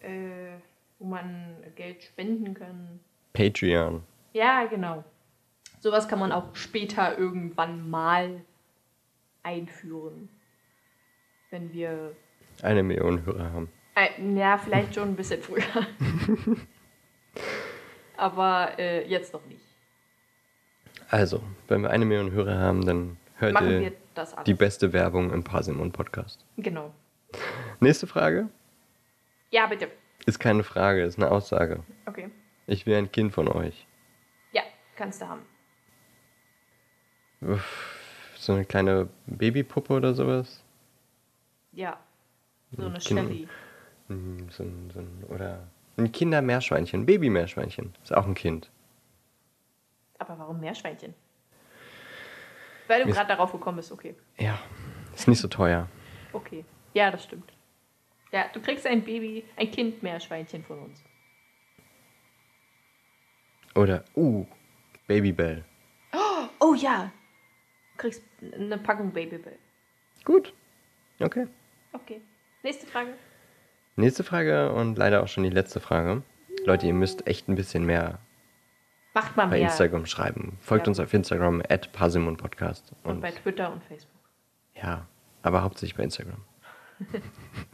Äh, 0.02 0.58
wo 1.04 1.08
man 1.08 1.58
Geld 1.76 2.02
spenden 2.02 2.54
kann. 2.54 3.02
Patreon. 3.34 4.04
Ja, 4.32 4.66
genau. 4.66 5.04
Sowas 5.80 6.08
kann 6.08 6.18
man 6.18 6.32
auch 6.32 6.56
später 6.56 7.18
irgendwann 7.18 7.90
mal 7.90 8.42
einführen. 9.44 10.30
Wenn 11.52 11.74
wir. 11.74 12.16
Eine 12.62 12.84
Million 12.84 13.26
Hörer 13.26 13.52
haben. 13.52 13.70
Äh, 13.96 14.34
ja, 14.34 14.58
vielleicht 14.58 14.96
schon 14.96 15.10
ein 15.10 15.16
bisschen 15.16 15.42
früher. 15.42 15.62
Aber 18.18 18.80
äh, 18.80 19.06
jetzt 19.08 19.34
noch 19.34 19.46
nicht. 19.46 19.66
Also, 21.10 21.44
wenn 21.68 21.82
wir 21.82 21.90
eine 21.90 22.06
Million 22.06 22.32
Hörer 22.32 22.58
haben, 22.58 22.86
dann 22.86 23.18
hört 23.36 23.54
Machen 23.54 23.82
ihr 23.82 23.92
die 24.46 24.54
beste 24.54 24.94
Werbung 24.94 25.34
im 25.34 25.44
Parsimon 25.44 25.92
Podcast. 25.92 26.46
Genau. 26.56 26.94
Nächste 27.82 28.08
Frage 28.08 28.48
Ja, 29.50 29.68
bitte. 29.68 29.90
Ist 30.26 30.40
keine 30.40 30.64
Frage, 30.64 31.04
ist 31.04 31.18
eine 31.18 31.32
Aussage. 31.32 31.84
Okay. 32.06 32.30
Ich 32.68 32.86
will 32.86 32.96
ein 32.96 33.12
Kind 33.12 33.34
von 33.34 33.48
euch. 33.48 33.86
Ja, 34.52 34.62
kannst 34.96 35.22
du 35.22 35.28
haben. 35.28 35.42
Uff, 37.42 38.00
So 38.38 38.54
eine 38.54 38.66
kleine 38.66 39.10
Babypuppe 39.26 39.94
oder 39.94 40.14
sowas? 40.14 40.64
Ja. 41.72 41.98
So 42.72 42.84
eine 42.86 43.00
Kind- 43.00 43.20
Steffi. 43.20 43.48
Hm, 44.08 44.50
So 44.50 44.64
ein, 44.64 44.92
so 44.94 45.00
ein, 45.00 45.24
oder 45.30 45.68
ein 45.98 46.12
Kindermeerschweinchen, 46.12 47.02
ein 47.02 47.06
Babymeerschweinchen. 47.06 47.94
Ist 48.02 48.14
auch 48.16 48.26
ein 48.26 48.34
Kind. 48.34 48.70
Aber 50.20 50.38
warum 50.40 50.60
Meerschweinchen? 50.60 51.14
Weil 52.88 53.04
du 53.06 53.12
gerade 53.12 53.28
darauf 53.30 53.52
gekommen 53.52 53.78
bist, 53.78 53.92
okay. 53.92 54.16
Ja, 54.38 54.58
ist 55.14 55.28
nicht 55.28 55.40
so 55.40 55.48
teuer. 55.48 55.88
Okay. 56.34 56.66
Ja, 56.94 57.12
das 57.12 57.24
stimmt. 57.24 57.52
Ja, 58.34 58.46
du 58.52 58.60
kriegst 58.60 58.86
ein 58.88 59.04
Baby, 59.04 59.46
ein 59.56 59.70
Kind 59.72 60.02
Meerschweinchen 60.02 60.64
von 60.64 60.80
uns. 60.80 61.04
Oder, 63.76 64.04
uh, 64.16 64.46
Babybell. 65.08 65.64
Oh 66.60 66.74
ja. 66.76 67.12
Du 67.94 67.98
kriegst 67.98 68.24
eine 68.42 68.78
Packung 68.78 69.12
Babybell. 69.12 69.60
Gut. 70.24 70.54
Okay. 71.20 71.48
Okay. 71.92 72.22
Nächste 72.64 72.88
Frage. 72.88 73.14
Nächste 73.96 74.24
Frage 74.24 74.72
und 74.72 74.98
leider 74.98 75.22
auch 75.22 75.28
schon 75.28 75.44
die 75.44 75.50
letzte 75.50 75.80
Frage. 75.80 76.24
Leute, 76.66 76.88
ihr 76.88 76.94
müsst 76.94 77.28
echt 77.28 77.48
ein 77.50 77.56
bisschen 77.56 77.86
mehr 77.86 78.20
Macht 79.14 79.36
mal 79.38 79.46
bei 79.48 79.58
mehr. 79.60 79.68
Instagram 79.68 80.06
schreiben. 80.08 80.58
Folgt 80.62 80.88
Ja. 80.88 80.92
uns 80.92 81.00
auf 81.00 81.14
Instagram, 81.14 81.62
at 81.70 81.92
Podcast. 81.92 82.94
Und 83.04 83.12
Und 83.12 83.22
bei 83.22 83.32
Twitter 83.32 83.72
und 83.72 83.84
Facebook. 83.84 84.20
ja, 84.76 85.08
aber 85.44 85.62
hauptsächlich 85.62 85.96
bei 85.96 86.04
Instagram. 86.04 86.44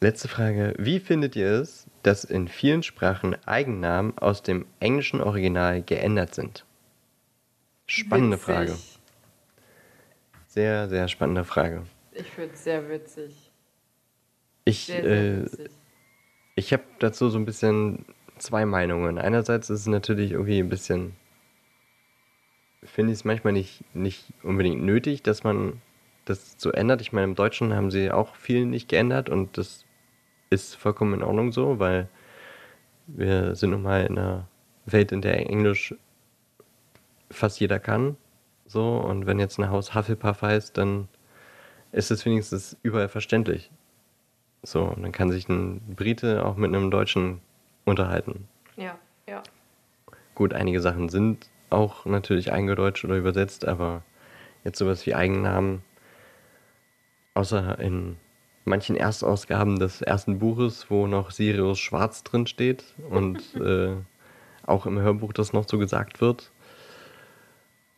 Letzte 0.00 0.28
Frage. 0.28 0.74
Wie 0.78 0.98
findet 0.98 1.36
ihr 1.36 1.48
es, 1.60 1.86
dass 2.02 2.24
in 2.24 2.48
vielen 2.48 2.82
Sprachen 2.82 3.36
Eigennamen 3.46 4.16
aus 4.16 4.42
dem 4.42 4.66
englischen 4.80 5.20
Original 5.20 5.82
geändert 5.82 6.34
sind? 6.34 6.64
Spannende 7.86 8.36
Witzig. 8.36 8.46
Frage. 8.54 8.78
Sehr, 10.46 10.88
sehr 10.88 11.06
spannende 11.08 11.44
Frage. 11.44 11.82
Ich 12.12 12.26
finde 12.28 12.54
es 12.54 12.64
sehr 12.64 12.88
witzig. 12.88 13.52
Ich, 14.64 14.86
Sehr, 14.86 15.02
sehr 15.02 15.12
äh, 15.12 15.42
witzig. 15.44 15.70
ich 16.54 16.72
habe 16.72 16.82
dazu 16.98 17.28
so 17.28 17.38
ein 17.38 17.44
bisschen 17.44 18.04
zwei 18.38 18.64
Meinungen. 18.64 19.18
Einerseits 19.18 19.70
ist 19.70 19.80
es 19.80 19.86
natürlich 19.86 20.32
irgendwie 20.32 20.58
ein 20.60 20.68
bisschen, 20.68 21.14
finde 22.84 23.12
ich 23.12 23.18
es 23.18 23.24
manchmal 23.24 23.52
nicht, 23.52 23.84
nicht 23.94 24.24
unbedingt 24.42 24.82
nötig, 24.82 25.22
dass 25.22 25.44
man 25.44 25.80
das 26.30 26.54
so 26.56 26.70
ändert. 26.70 27.00
Ich 27.00 27.12
meine, 27.12 27.24
im 27.24 27.34
Deutschen 27.34 27.74
haben 27.74 27.90
sie 27.90 28.10
auch 28.10 28.34
viel 28.36 28.64
nicht 28.64 28.88
geändert 28.88 29.28
und 29.28 29.58
das 29.58 29.84
ist 30.48 30.76
vollkommen 30.76 31.14
in 31.14 31.22
Ordnung 31.22 31.52
so, 31.52 31.78
weil 31.78 32.08
wir 33.06 33.54
sind 33.54 33.70
nun 33.70 33.82
mal 33.82 34.04
in 34.06 34.18
einer 34.18 34.48
Welt, 34.86 35.12
in 35.12 35.22
der 35.22 35.38
Englisch 35.38 35.94
fast 37.30 37.60
jeder 37.60 37.78
kann. 37.78 38.16
So, 38.66 38.98
und 38.98 39.26
wenn 39.26 39.38
jetzt 39.38 39.58
ein 39.58 39.70
Haus 39.70 39.94
Hufflepuff 39.94 40.42
heißt, 40.42 40.76
dann 40.78 41.08
ist 41.92 42.10
es 42.10 42.24
wenigstens 42.24 42.76
überall 42.82 43.08
verständlich. 43.08 43.70
So, 44.62 44.84
und 44.84 45.02
dann 45.02 45.12
kann 45.12 45.30
sich 45.30 45.48
ein 45.48 45.80
Brite 45.96 46.44
auch 46.44 46.56
mit 46.56 46.68
einem 46.74 46.90
Deutschen 46.90 47.40
unterhalten. 47.84 48.48
Ja, 48.76 48.98
ja. 49.28 49.42
Gut, 50.34 50.54
einige 50.54 50.80
Sachen 50.80 51.08
sind 51.08 51.48
auch 51.70 52.04
natürlich 52.04 52.52
eingedeutscht 52.52 53.04
oder 53.04 53.16
übersetzt, 53.16 53.66
aber 53.66 54.02
jetzt 54.64 54.78
sowas 54.78 55.06
wie 55.06 55.14
Eigennamen, 55.14 55.82
außer 57.34 57.78
in 57.78 58.16
manchen 58.64 58.96
Erstausgaben 58.96 59.78
des 59.78 60.02
ersten 60.02 60.38
Buches, 60.38 60.90
wo 60.90 61.06
noch 61.06 61.30
Sirius 61.30 61.78
Schwarz 61.78 62.22
drin 62.22 62.46
steht 62.46 62.84
und 63.08 63.54
äh, 63.60 63.96
auch 64.66 64.86
im 64.86 65.00
Hörbuch 65.00 65.32
das 65.32 65.52
noch 65.52 65.68
so 65.68 65.78
gesagt 65.78 66.20
wird, 66.20 66.50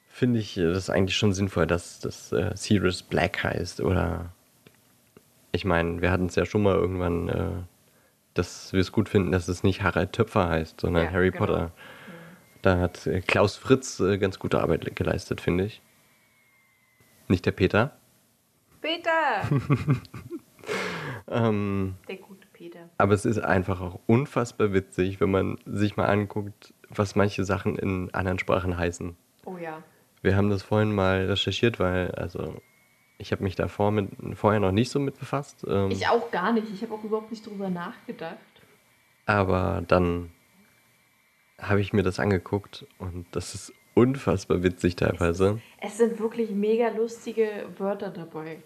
finde 0.09 0.39
ich 0.39 0.57
äh, 0.57 0.73
das 0.73 0.91
eigentlich 0.91 1.17
schon 1.17 1.33
sinnvoll, 1.33 1.67
dass 1.67 2.01
das 2.01 2.33
äh, 2.33 2.53
Sirius 2.55 3.03
Black 3.03 3.43
heißt 3.43 3.81
oder 3.81 4.33
ich 5.53 5.65
meine, 5.65 6.01
wir 6.01 6.11
hatten 6.11 6.27
es 6.27 6.35
ja 6.35 6.47
schon 6.47 6.63
mal 6.63 6.75
irgendwann, 6.75 7.29
äh, 7.29 7.51
dass 8.35 8.73
wir 8.73 8.81
es 8.81 8.93
gut 8.93 9.09
finden, 9.09 9.33
dass 9.33 9.49
es 9.49 9.63
nicht 9.63 9.83
Harald 9.83 10.13
Töpfer 10.13 10.49
heißt, 10.49 10.81
sondern 10.81 11.05
Ja, 11.05 11.11
Harry 11.13 11.31
genau. 11.31 11.45
Potter. 11.45 11.73
Da 12.63 12.79
hat 12.79 13.07
äh, 13.07 13.21
Klaus 13.21 13.57
Fritz 13.57 14.01
äh, 14.01 14.17
ganz 14.19 14.39
gute 14.39 14.61
Arbeit 14.61 14.97
geleistet, 14.97 15.41
finde 15.41 15.65
ich. 15.65 15.83
Nicht 17.29 17.45
der 17.45 17.53
Peter. 17.53 17.93
Peter! 18.83 19.49
Ähm, 21.29 21.95
Der 22.09 22.17
gute 22.17 22.47
Peter. 22.53 22.89
aber 22.99 23.15
es 23.15 23.25
ist 23.25 23.39
einfach 23.39 23.81
auch 23.81 23.99
unfassbar 24.07 24.73
witzig, 24.73 25.21
wenn 25.21 25.31
man 25.31 25.57
sich 25.67 25.97
mal 25.97 26.07
anguckt, 26.07 26.73
was 26.89 27.17
manche 27.17 27.45
Sachen 27.45 27.77
in 27.79 28.13
anderen 28.15 28.39
Sprachen 28.39 28.77
heißen. 28.77 29.17
Oh 29.45 29.57
ja. 29.57 29.83
Wir 30.21 30.37
haben 30.37 30.51
das 30.51 30.63
vorhin 30.63 30.95
mal 30.95 31.27
recherchiert, 31.27 31.81
weil, 31.81 32.13
also, 32.13 32.61
ich 33.19 33.33
habe 33.33 33.43
mich 33.43 33.57
davor 33.57 33.91
mit, 33.91 34.11
vorher 34.35 34.61
noch 34.61 34.71
nicht 34.73 34.91
so 34.91 35.01
mit 35.01 35.19
befasst. 35.19 35.65
Ähm, 35.69 35.91
Ich 35.91 36.07
auch 36.07 36.31
gar 36.31 36.53
nicht. 36.53 36.69
Ich 36.73 36.83
habe 36.83 36.95
auch 36.95 37.03
überhaupt 37.03 37.31
nicht 37.33 37.45
drüber 37.47 37.71
nachgedacht. 37.71 38.37
aber 39.27 39.83
dann 39.89 40.31
habe 41.61 41.81
ich 41.81 41.93
mir 41.93 42.03
das 42.03 42.21
angeguckt 42.21 42.87
und 42.99 43.27
das 43.33 43.55
ist 43.55 43.73
unfassbar 43.95 44.63
witzig 44.63 44.97
teilweise. 44.97 45.61
Es 45.81 45.99
sind 45.99 46.19
wirklich 46.21 46.51
mega 46.51 46.89
lustige 46.89 47.67
Wörter 47.79 48.11
dabei. 48.11 48.63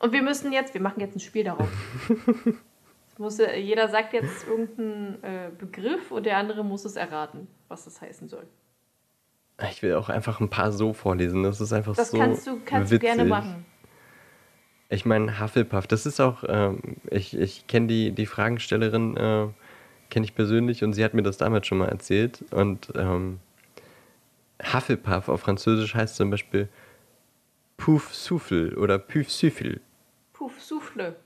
Und 0.00 0.12
wir 0.12 0.22
müssen 0.22 0.52
jetzt, 0.52 0.74
wir 0.74 0.80
machen 0.80 1.00
jetzt 1.00 1.14
ein 1.14 1.20
Spiel 1.20 1.44
darauf. 1.44 1.68
Muss, 3.18 3.38
äh, 3.38 3.58
jeder 3.58 3.88
sagt 3.88 4.14
jetzt 4.14 4.48
irgendeinen 4.48 5.22
äh, 5.22 5.50
Begriff 5.56 6.10
und 6.10 6.24
der 6.24 6.38
andere 6.38 6.64
muss 6.64 6.86
es 6.86 6.96
erraten, 6.96 7.48
was 7.68 7.84
das 7.84 8.00
heißen 8.00 8.28
soll. 8.28 8.46
Ich 9.70 9.82
will 9.82 9.92
auch 9.94 10.08
einfach 10.08 10.40
ein 10.40 10.48
paar 10.48 10.72
so 10.72 10.94
vorlesen. 10.94 11.42
Das 11.42 11.60
ist 11.60 11.74
einfach 11.74 11.94
Das 11.94 12.12
so 12.12 12.16
kannst 12.18 12.46
du, 12.46 12.58
kannst 12.64 12.90
du 12.90 12.94
witzig. 12.96 13.14
gerne 13.14 13.26
machen. 13.26 13.66
Ich 14.88 15.04
meine, 15.04 15.38
Hufflepuff, 15.38 15.86
das 15.86 16.06
ist 16.06 16.18
auch, 16.18 16.44
ähm, 16.48 16.96
ich, 17.10 17.36
ich 17.36 17.66
kenne 17.66 17.88
die, 17.88 18.12
die 18.12 18.24
Fragenstellerin, 18.24 19.18
äh, 19.18 19.48
kenne 20.08 20.24
ich 20.24 20.34
persönlich 20.34 20.82
und 20.82 20.94
sie 20.94 21.04
hat 21.04 21.12
mir 21.12 21.22
das 21.22 21.36
damals 21.36 21.66
schon 21.66 21.76
mal 21.76 21.90
erzählt. 21.90 22.42
Und 22.52 22.90
ähm, 22.96 23.38
Hufflepuff 24.72 25.28
auf 25.28 25.42
Französisch 25.42 25.94
heißt 25.94 26.16
zum 26.16 26.30
Beispiel 26.30 26.70
Pouf 27.76 28.14
Souffle 28.14 28.74
oder 28.76 28.98
Puf 28.98 29.30
Souffle. 29.30 29.80
Puff, 30.40 30.58
Souffle. 30.62 31.16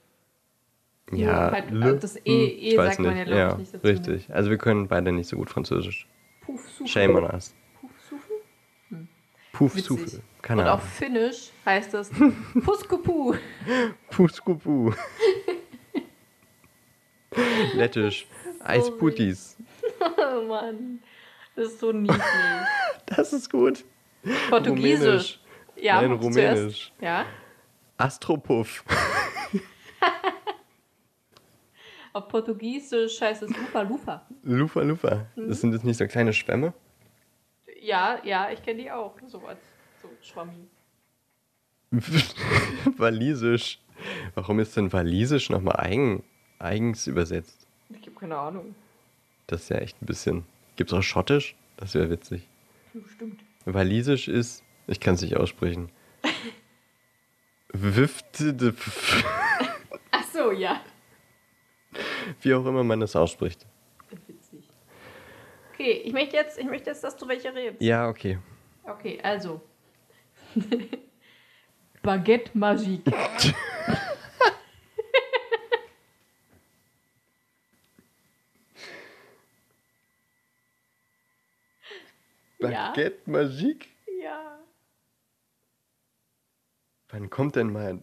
Ja, 1.12 1.52
halt, 1.52 1.70
le- 1.70 1.96
das 2.00 2.16
E- 2.16 2.20
hm, 2.24 2.58
E 2.58 2.74
sagt 2.74 2.98
man 2.98 3.16
ja, 3.16 3.22
glaub 3.24 3.52
ich, 3.52 3.58
nicht 3.58 3.74
dazu? 3.74 3.86
Richtig. 3.86 4.34
Also 4.34 4.50
wir 4.50 4.58
können 4.58 4.88
beide 4.88 5.12
nicht 5.12 5.28
so 5.28 5.36
gut 5.36 5.50
Französisch. 5.50 6.08
Puff, 6.40 6.68
Souffle. 6.68 6.88
Shame 6.88 7.14
on 7.14 7.22
us. 7.32 7.54
Puff, 7.80 7.90
Souffle? 8.10 9.06
Puf 9.52 9.76
Witzig. 9.76 9.86
Souffle. 9.86 10.20
Keine 10.42 10.62
Und 10.62 10.66
Ahnung. 10.68 10.80
auf 10.80 10.88
Finnisch 10.94 11.50
heißt 11.64 11.94
das 11.94 12.10
Puskupu. 12.64 13.34
Puskupu. 14.10 14.92
Lettisch. 17.74 18.26
Eisputis. 18.64 19.56
Oh 20.00 20.42
Mann, 20.48 21.00
das 21.54 21.66
ist 21.68 21.78
so 21.80 21.92
niedlich. 21.92 22.20
Das 23.06 23.32
ist 23.32 23.48
gut. 23.50 23.84
Portugiesisch. 24.50 25.04
Rumänisch. 25.04 25.40
Ja, 25.76 26.00
Nein, 26.02 26.12
Rumänisch. 26.12 26.34
Zuerst. 26.34 26.92
Ja. 27.00 27.26
Astropuff. 27.96 28.84
Auf 32.12 32.28
Portugiesisch 32.28 33.20
heißt 33.20 33.42
es 33.42 33.50
Lufa 33.50 33.82
Lufa. 33.82 34.26
Lufa 34.42 34.82
Lufa. 34.82 35.26
Mhm. 35.34 35.48
Das 35.48 35.60
sind 35.60 35.72
das 35.72 35.82
nicht 35.82 35.96
so 35.96 36.06
kleine 36.06 36.32
Schwämme? 36.32 36.72
Ja, 37.80 38.20
ja, 38.24 38.50
ich 38.50 38.62
kenne 38.62 38.82
die 38.82 38.90
auch. 38.90 39.14
So 39.26 39.44
als 39.46 39.58
so 40.00 40.08
Schwammi. 40.22 40.68
Walisisch. 42.96 43.80
Warum 44.34 44.58
ist 44.60 44.76
denn 44.76 44.92
Walisisch 44.92 45.50
nochmal 45.50 45.76
eigen, 45.76 46.24
eigens 46.58 47.06
übersetzt? 47.06 47.66
Ich 47.90 48.06
habe 48.06 48.18
keine 48.18 48.36
Ahnung. 48.36 48.74
Das 49.46 49.62
ist 49.62 49.68
ja 49.70 49.78
echt 49.78 50.00
ein 50.02 50.06
bisschen. 50.06 50.44
Gibt's 50.76 50.92
auch 50.92 51.02
Schottisch? 51.02 51.56
Das 51.76 51.94
wäre 51.94 52.10
witzig. 52.10 52.48
Bestimmt. 52.92 53.40
Walisisch 53.64 54.28
ist. 54.28 54.62
Ich 54.86 55.00
kann 55.00 55.14
es 55.14 55.22
nicht 55.22 55.36
aussprechen. 55.36 55.90
Wifte. 57.74 58.54
Ach 60.12 60.24
so, 60.32 60.52
ja. 60.52 60.80
Wie 62.40 62.54
auch 62.54 62.64
immer 62.64 62.84
man 62.84 63.00
das 63.00 63.16
ausspricht. 63.16 63.66
Witzig. 64.26 64.68
Okay, 65.72 66.02
ich 66.04 66.12
möchte 66.12 66.36
jetzt, 66.36 66.56
ich 66.56 66.66
möchte 66.66 66.90
jetzt, 66.90 67.02
dass 67.02 67.16
du 67.16 67.26
welche 67.26 67.52
redest. 67.52 67.82
Ja, 67.82 68.08
okay. 68.08 68.38
Okay, 68.84 69.18
also. 69.22 69.60
Baguette 72.02 72.56
Magique. 72.56 73.12
Ja. 82.60 82.88
Baguette 82.92 83.30
Magique? 83.30 83.88
Ja. 84.22 84.58
Wann 87.14 87.30
kommt 87.30 87.54
denn 87.54 87.72
mal 87.72 88.02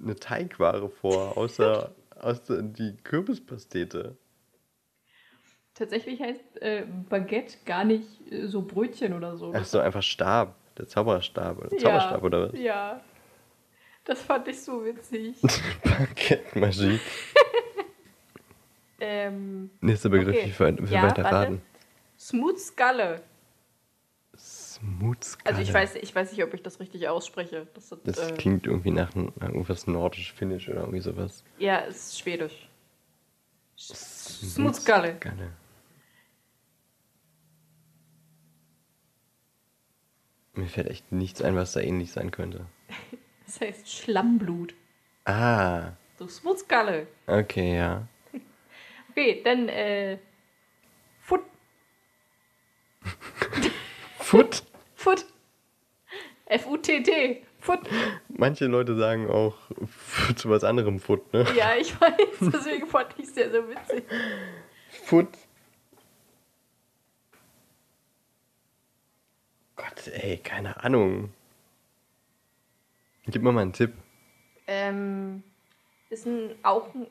eine 0.00 0.14
Teigware 0.14 0.88
vor, 0.88 1.36
außer, 1.36 1.92
außer 2.20 2.62
die 2.62 2.96
Kürbispastete? 3.02 4.16
Tatsächlich 5.74 6.20
heißt 6.20 6.62
äh, 6.62 6.86
Baguette 7.08 7.56
gar 7.66 7.82
nicht 7.84 8.06
äh, 8.30 8.46
so 8.46 8.62
Brötchen 8.62 9.12
oder 9.12 9.36
so. 9.36 9.52
Ach 9.52 9.64
so, 9.64 9.80
einfach 9.80 10.04
Stab. 10.04 10.54
Der 10.78 10.86
Zauberstab. 10.86 11.58
Oder 11.58 11.72
Ja, 11.72 11.78
Zauberstab 11.78 12.22
oder 12.22 12.52
was? 12.52 12.60
Ja. 12.60 13.00
Das 14.04 14.22
fand 14.22 14.46
ich 14.46 14.62
so 14.62 14.84
witzig. 14.84 15.36
Baguette 15.82 16.56
Magique. 16.56 17.00
ähm, 19.00 19.70
Nächster 19.80 20.10
Begriff, 20.10 20.36
Okay. 20.36 20.54
will, 20.58 20.78
will 20.78 20.92
Ja, 20.92 21.02
weiter 21.02 21.24
raten. 21.24 21.60
Smooth 22.16 22.60
Skalle. 22.60 23.20
Smooth 24.84 25.38
Also 25.44 25.60
ich 25.62 25.72
weiß, 25.72 25.94
ich 25.96 26.14
weiß 26.14 26.32
nicht, 26.32 26.42
ob 26.44 26.52
ich 26.52 26.62
das 26.62 26.78
richtig 26.78 27.08
ausspreche. 27.08 27.66
Das, 27.74 27.90
hat, 27.90 28.00
Das 28.04 28.18
äh, 28.18 28.32
klingt 28.34 28.66
irgendwie 28.66 28.90
nach, 28.90 29.14
nach 29.14 29.48
irgendwas 29.48 29.86
nordisch-finnisch 29.86 30.68
oder 30.68 30.80
irgendwie 30.80 31.00
sowas. 31.00 31.42
ja, 31.58 31.84
es 31.86 32.08
ist 32.08 32.18
schwedisch. 32.20 32.68
Smooth 33.76 34.76
Skalle. 34.76 35.16
Skalle. 35.16 35.50
Mir 40.52 40.66
fällt 40.68 40.88
echt 40.88 41.10
nichts 41.10 41.42
ein, 41.42 41.56
was 41.56 41.72
da 41.72 41.80
ähnlich 41.80 42.12
sein 42.12 42.30
könnte. 42.30 42.66
Das 43.46 43.60
heißt 43.60 43.92
Schlammblut. 43.92 44.74
Ah, 45.26 45.92
So 46.18 46.26
Smooth 46.26 46.60
Skalle. 46.60 47.06
okay, 47.26 47.76
ja. 47.76 48.08
Okay, 49.10 49.42
dann 49.44 49.68
äh, 49.68 50.18
Foot. 51.20 51.42
Foot. 54.18 54.62
Foot. 55.04 55.26
F-U-T-T. 56.46 57.42
Foot. 57.60 57.80
Manche 58.28 58.64
Leute 58.66 58.96
sagen 58.96 59.28
auch 59.28 59.54
zu 60.34 60.48
was 60.48 60.64
anderem 60.64 60.98
Foot, 60.98 61.30
ne? 61.34 61.46
Ja, 61.54 61.76
ich 61.76 62.00
weiß, 62.00 62.50
deswegen 62.52 62.86
fand 62.86 63.14
ich 63.18 63.26
es 63.26 63.34
sehr, 63.34 63.50
sehr 63.50 63.68
witzig. 63.68 64.04
Foot. 65.04 65.28
Gott, 69.76 70.08
ey, 70.08 70.38
keine 70.38 70.82
Ahnung. 70.82 71.34
Gib 73.26 73.42
mir 73.42 73.52
mal 73.52 73.60
einen 73.60 73.74
Tipp. 73.74 73.92
Ähm, 74.66 75.42
ist 76.08 76.26
ein, 76.26 76.54
auch 76.62 76.94
ein, 76.94 77.06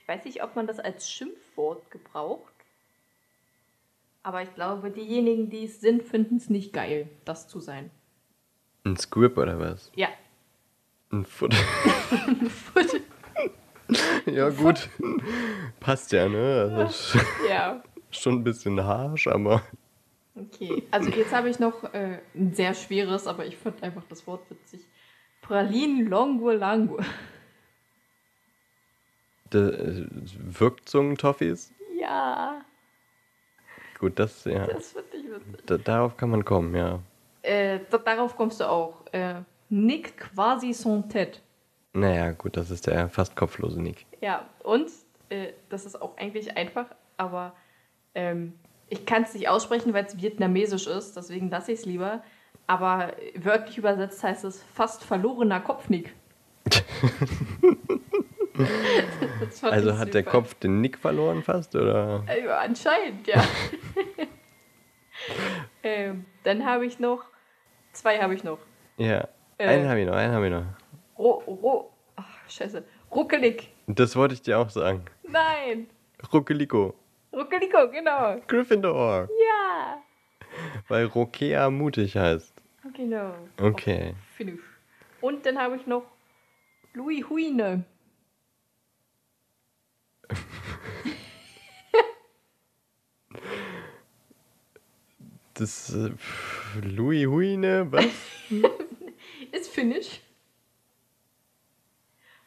ich 0.00 0.08
weiß 0.08 0.24
nicht, 0.24 0.42
ob 0.42 0.56
man 0.56 0.66
das 0.66 0.80
als 0.80 1.08
Schimpfwort 1.08 1.88
gebraucht, 1.92 2.55
Aber 4.26 4.42
ich 4.42 4.52
glaube, 4.54 4.90
diejenigen, 4.90 5.50
die 5.50 5.66
es 5.66 5.80
sind, 5.80 6.02
finden 6.02 6.38
es 6.38 6.50
nicht 6.50 6.72
geil, 6.72 7.08
das 7.24 7.46
zu 7.46 7.60
sein. 7.60 7.92
Ein 8.84 8.96
Squib 8.96 9.38
oder 9.38 9.60
was? 9.60 9.92
Ja. 9.94 10.08
Ein 11.12 11.24
Foot. 11.24 11.54
ja, 14.26 14.48
gut. 14.48 14.88
Passt 15.78 16.10
ja, 16.10 16.28
ne? 16.28 16.74
Also 16.76 17.20
ja. 17.48 17.80
schon 18.10 18.40
ein 18.40 18.42
bisschen 18.42 18.82
harsch, 18.82 19.28
aber. 19.28 19.62
Okay, 20.34 20.82
also 20.90 21.08
jetzt 21.10 21.32
habe 21.32 21.48
ich 21.48 21.60
noch 21.60 21.84
äh, 21.94 22.18
ein 22.34 22.52
sehr 22.52 22.74
schweres, 22.74 23.28
aber 23.28 23.46
ich 23.46 23.56
fand 23.56 23.80
einfach 23.84 24.02
das 24.08 24.26
Wort 24.26 24.50
witzig. 24.50 24.80
Pralinen 25.40 26.08
Longo 26.08 26.50
Lango. 26.50 26.98
De, 29.52 30.04
Wirkzungen-Toffees? 30.50 31.72
Ja, 31.96 32.64
Gut, 33.98 34.18
das, 34.18 34.44
ja. 34.44 34.66
das 34.66 34.92
finde 34.92 35.16
ich 35.16 35.24
witzig. 35.24 35.66
Da, 35.66 35.78
darauf 35.78 36.16
kann 36.16 36.30
man 36.30 36.44
kommen, 36.44 36.74
ja. 36.74 37.00
Äh, 37.42 37.80
da, 37.90 37.98
darauf 37.98 38.36
kommst 38.36 38.60
du 38.60 38.68
auch. 38.68 38.94
Äh, 39.12 39.36
Nick 39.68 40.16
quasi 40.18 40.72
son 40.72 41.08
tête. 41.08 41.40
Naja, 41.92 42.32
gut, 42.32 42.56
das 42.56 42.70
ist 42.70 42.86
der 42.86 43.08
fast 43.08 43.36
kopflose 43.36 43.80
Nick. 43.80 44.04
Ja, 44.20 44.44
und 44.62 44.90
äh, 45.30 45.52
das 45.68 45.86
ist 45.86 46.00
auch 46.00 46.16
eigentlich 46.18 46.56
einfach, 46.56 46.86
aber 47.16 47.54
ähm, 48.14 48.52
ich 48.88 49.06
kann 49.06 49.22
es 49.22 49.34
nicht 49.34 49.48
aussprechen, 49.48 49.94
weil 49.94 50.04
es 50.04 50.20
vietnamesisch 50.20 50.86
ist, 50.86 51.16
deswegen 51.16 51.50
lasse 51.50 51.72
ich 51.72 51.80
es 51.80 51.86
lieber. 51.86 52.22
Aber 52.66 53.12
wörtlich 53.36 53.78
übersetzt 53.78 54.22
heißt 54.22 54.44
es 54.44 54.62
fast 54.74 55.04
verlorener 55.04 55.60
Kopfnick. 55.60 56.14
Also 59.62 59.98
hat 59.98 60.14
der 60.14 60.22
super. 60.22 60.30
Kopf 60.30 60.54
den 60.54 60.80
Nick 60.80 60.98
verloren 60.98 61.42
fast, 61.42 61.74
oder? 61.74 62.24
Äh, 62.26 62.48
anscheinend, 62.48 63.26
ja. 63.26 63.42
ähm, 65.82 66.26
dann 66.42 66.64
habe 66.64 66.86
ich 66.86 66.98
noch, 66.98 67.24
zwei 67.92 68.18
habe 68.18 68.34
ich 68.34 68.44
noch. 68.44 68.58
Ja. 68.96 69.28
Äh. 69.58 69.66
einen 69.66 69.88
habe 69.88 70.00
ich 70.00 70.06
noch, 70.06 70.14
einen 70.14 70.32
habe 70.32 70.46
ich 70.46 70.52
noch. 70.52 70.64
Ro, 71.18 71.42
ro, 71.46 71.92
ach, 72.16 72.48
scheiße. 72.48 72.84
Ruckelig. 73.10 73.72
Das 73.86 74.16
wollte 74.16 74.34
ich 74.34 74.42
dir 74.42 74.58
auch 74.58 74.70
sagen. 74.70 75.04
Nein. 75.22 75.88
Ruckeliko. 76.32 76.94
Ruckeliko, 77.32 77.90
genau. 77.90 78.40
Gryffindor. 78.46 79.28
Ja. 79.28 80.02
Weil 80.88 81.06
Rokea 81.06 81.70
mutig 81.70 82.16
heißt. 82.16 82.54
Genau. 82.94 83.34
Okay. 83.60 84.14
Finnisch. 84.36 84.60
Und 85.20 85.44
dann 85.44 85.58
habe 85.58 85.76
ich 85.76 85.86
noch 85.86 86.04
Louis 86.94 87.28
Huine. 87.28 87.84
Das 95.54 95.94
äh, 95.94 96.10
Louis 96.82 97.26
Huine, 97.26 97.90
was? 97.90 98.04
Ist 99.52 99.70
finnisch. 99.70 100.20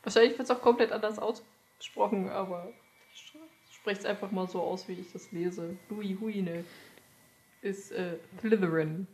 Wahrscheinlich 0.03 0.38
wird 0.38 0.47
es 0.47 0.51
auch 0.51 0.61
komplett 0.61 0.91
anders 0.91 1.17
ausgesprochen, 1.17 2.30
aber 2.30 2.71
ich 3.13 3.34
spreche 3.75 3.99
es 3.99 4.05
einfach 4.05 4.30
mal 4.32 4.47
so 4.47 4.61
aus, 4.61 4.88
wie 4.88 4.93
ich 4.93 5.11
das 5.11 5.32
lese. 5.32 5.75
Louis 5.89 6.19
Huine 6.19 6.63
ist 7.61 7.91
äh, 7.91 8.17
Slytherin. 8.39 9.07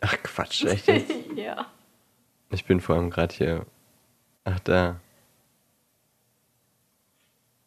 Ach 0.00 0.16
Quatsch, 0.22 0.64
echt 0.64 0.88
ja. 1.36 1.70
Ich 2.50 2.64
bin 2.64 2.80
vor 2.80 2.96
allem 2.96 3.10
gerade 3.10 3.34
hier. 3.34 3.66
Ach 4.44 4.60
da. 4.60 5.00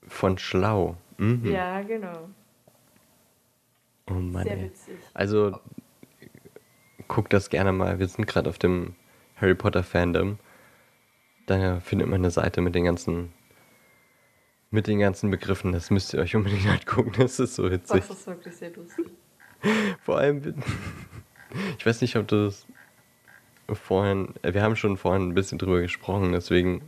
Von 0.09 0.37
Schlau. 0.37 0.97
Mhm. 1.17 1.51
Ja, 1.51 1.81
genau. 1.81 2.29
Oh 4.09 4.13
Mann. 4.13 4.43
Sehr 4.43 4.57
ey. 4.57 4.63
witzig. 4.65 4.95
Also 5.13 5.59
guck 7.07 7.29
das 7.29 7.49
gerne 7.49 7.71
mal. 7.71 7.99
Wir 7.99 8.07
sind 8.07 8.27
gerade 8.27 8.49
auf 8.49 8.57
dem 8.57 8.95
Harry 9.37 9.55
Potter 9.55 9.83
Fandom. 9.83 10.39
Da 11.45 11.79
findet 11.79 12.07
man 12.07 12.21
eine 12.21 12.31
Seite 12.31 12.61
mit 12.61 12.75
den 12.75 12.83
ganzen 12.83 13.33
mit 14.71 14.87
den 14.87 14.99
ganzen 14.99 15.31
Begriffen. 15.31 15.71
Das 15.71 15.89
müsst 15.89 16.13
ihr 16.13 16.19
euch 16.19 16.35
unbedingt 16.35 16.67
angucken. 16.67 17.13
Das 17.17 17.39
ist 17.39 17.55
so 17.55 17.71
witzig. 17.71 18.07
Das 18.07 18.19
ist 18.19 18.27
wirklich 18.27 18.55
sehr 18.55 18.71
lustig. 18.71 19.05
Vor 20.01 20.17
allem, 20.17 20.55
ich 21.77 21.85
weiß 21.85 22.01
nicht, 22.01 22.15
ob 22.15 22.27
du 22.27 22.45
das 22.45 22.65
vorhin, 23.73 24.33
äh, 24.41 24.53
wir 24.53 24.63
haben 24.63 24.75
schon 24.75 24.97
vorhin 24.97 25.29
ein 25.29 25.33
bisschen 25.33 25.57
drüber 25.57 25.81
gesprochen, 25.81 26.31
deswegen 26.31 26.81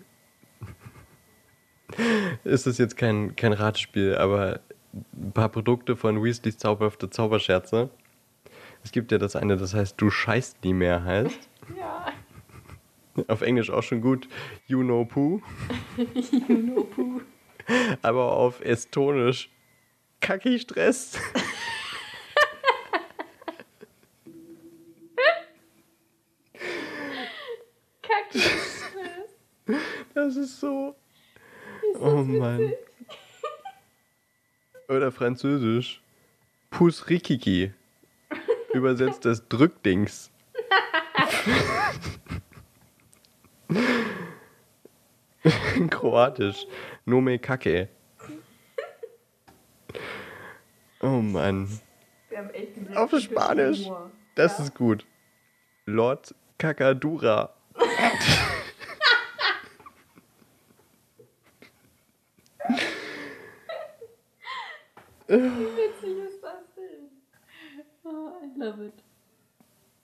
ist 2.43 2.67
es 2.67 2.77
jetzt 2.77 2.97
kein, 2.97 3.35
kein 3.35 3.53
Ratespiel, 3.53 4.15
aber 4.15 4.59
ein 5.13 5.31
paar 5.31 5.49
Produkte 5.49 5.95
von 5.95 6.23
Weasleys 6.23 6.57
zauberhafte 6.57 7.09
Zauberscherze. 7.09 7.89
Es 8.83 8.91
gibt 8.91 9.11
ja 9.11 9.17
das 9.17 9.35
eine, 9.35 9.57
das 9.57 9.73
heißt, 9.73 9.99
du 9.99 10.09
scheißt 10.09 10.63
nie 10.63 10.73
mehr 10.73 11.03
heißt. 11.03 11.49
Ja. 11.77 12.11
Auf 13.27 13.41
Englisch 13.41 13.69
auch 13.69 13.83
schon 13.83 14.01
gut, 14.01 14.27
you 14.67 14.81
know 14.81 15.05
poo. 15.05 15.41
Juno 16.47 16.83
Puh. 16.85 17.21
Aber 18.01 18.31
auf 18.31 18.61
Estonisch, 18.61 19.49
kacki 20.19 20.57
Stress. 20.59 21.19
Kacke. 28.01 28.39
Das 30.13 30.35
ist 30.35 30.59
so. 30.59 30.95
Oh 32.01 32.23
Mann. 32.23 32.73
Oder 34.89 35.11
Französisch. 35.11 36.01
Pus 36.69 37.09
Rikiki. 37.09 37.73
Übersetzt 38.73 39.25
das 39.25 39.47
Drückdings. 39.47 40.31
Kroatisch. 45.89 46.65
Nome 47.05 47.39
Kake. 47.39 47.89
Oh 51.01 51.21
Mann. 51.21 51.67
Wir 52.29 52.37
haben 52.39 52.49
echt 52.51 52.77
einen 52.77 52.95
Auf 52.95 53.11
Spanisch. 53.19 53.87
Das 54.35 54.57
Ja. 54.57 54.63
ist 54.65 54.75
gut. 54.75 55.05
Lord 55.85 56.33
Kakadura. 56.57 57.53
Wie 65.27 65.35
witzig 65.37 66.17
ist 66.27 66.43
das 66.43 66.63
denn? 66.75 67.09
Oh, 68.03 68.31
I 68.43 68.59
love 68.59 68.85
it. 68.85 68.93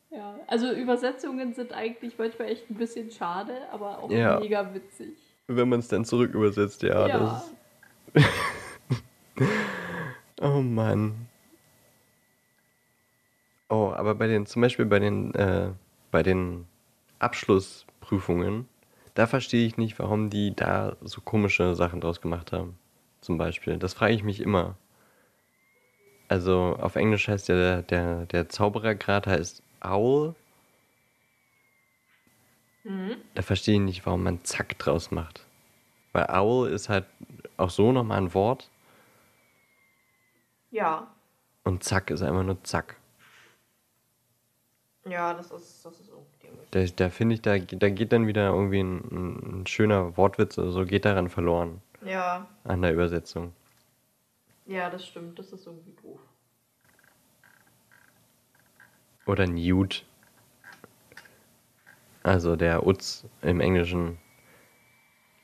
Ja, 0.09 0.36
also 0.47 0.71
Übersetzungen 0.71 1.53
sind 1.53 1.73
eigentlich 1.73 2.17
manchmal 2.17 2.49
echt 2.49 2.69
ein 2.69 2.75
bisschen 2.75 3.11
schade, 3.11 3.53
aber 3.71 3.99
auch 3.99 4.09
Ja. 4.09 4.39
mega 4.39 4.73
witzig. 4.73 5.17
Wenn 5.47 5.69
man 5.69 5.79
es 5.79 5.87
dann 5.87 6.05
zurück 6.05 6.33
übersetzt, 6.33 6.83
ja. 6.83 7.07
Ja. 7.07 7.43
Oh 10.39 10.61
Mann. 10.61 11.27
Oh, 13.69 13.91
aber 13.95 14.15
bei 14.15 14.27
den, 14.27 14.45
zum 14.45 14.61
Beispiel 14.61 14.85
bei 14.85 14.99
den, 14.99 15.33
äh, 15.35 15.71
bei 16.11 16.21
den 16.23 16.67
Abschlussprüfungen, 17.19 18.67
da 19.15 19.25
verstehe 19.27 19.65
ich 19.65 19.77
nicht, 19.77 19.97
warum 19.99 20.29
die 20.29 20.55
da 20.55 20.95
so 21.01 21.21
komische 21.21 21.75
Sachen 21.75 22.01
draus 22.01 22.21
gemacht 22.21 22.51
haben. 22.51 22.77
Zum 23.21 23.37
Beispiel. 23.37 23.77
Das 23.77 23.93
frage 23.95 24.13
ich 24.13 24.23
mich 24.23 24.39
immer. 24.41 24.77
Also 26.27 26.77
auf 26.79 26.95
Englisch 26.95 27.27
heißt 27.27 27.47
ja 27.49 27.55
der, 27.55 27.81
der, 27.81 28.25
der 28.27 28.49
Zauberergrad 28.49 29.27
heißt 29.27 29.63
Owl. 29.82 30.36
Da 33.36 33.41
verstehe 33.41 33.75
ich 33.75 33.82
nicht, 33.82 34.05
warum 34.05 34.23
man 34.23 34.43
Zack 34.45 34.78
draus 34.80 35.11
macht. 35.11 35.45
Weil 36.13 36.25
Owl 36.30 36.69
ist 36.69 36.88
halt 36.89 37.05
auch 37.57 37.69
so 37.69 37.91
nochmal 37.91 38.17
ein 38.19 38.34
Wort 38.34 38.69
Ja, 40.71 41.07
und 41.63 41.84
Zack 41.84 42.09
ist 42.11 42.21
einfach 42.21 42.43
nur 42.43 42.63
Zack. 42.63 42.95
ja, 45.05 45.34
das 45.34 45.51
ist, 45.51 45.86
das 45.86 45.99
ist 45.99 46.09
unglaublich. 46.09 46.69
Da, 46.71 46.86
da 47.05 47.09
finde 47.09 47.36
ich, 47.36 47.41
da, 47.41 47.57
da 47.57 47.89
geht 47.89 48.11
dann 48.13 48.28
wieder 48.28 48.49
irgendwie 48.49 48.80
ein, 48.80 48.97
ein, 49.11 49.61
ein 49.61 49.67
schöner 49.67 50.15
Wortwitz 50.17 50.57
oder 50.57 50.71
so, 50.71 50.86
geht 50.86 51.03
daran 51.05 51.30
verloren 51.30 51.82
Ja, 52.05 52.47
an 52.63 52.82
der 52.82 52.93
Übersetzung. 52.93 53.53
ja, 54.65 54.89
das 54.89 55.05
stimmt, 55.05 55.38
das 55.39 55.51
ist 55.53 55.65
irgendwie 55.65 55.93
doof. 56.01 56.19
Oder 59.28 59.45
Newt. 59.45 60.05
Also 62.23 62.55
der 62.55 62.86
Utz 62.86 63.25
im 63.41 63.59
Englischen 63.61 64.17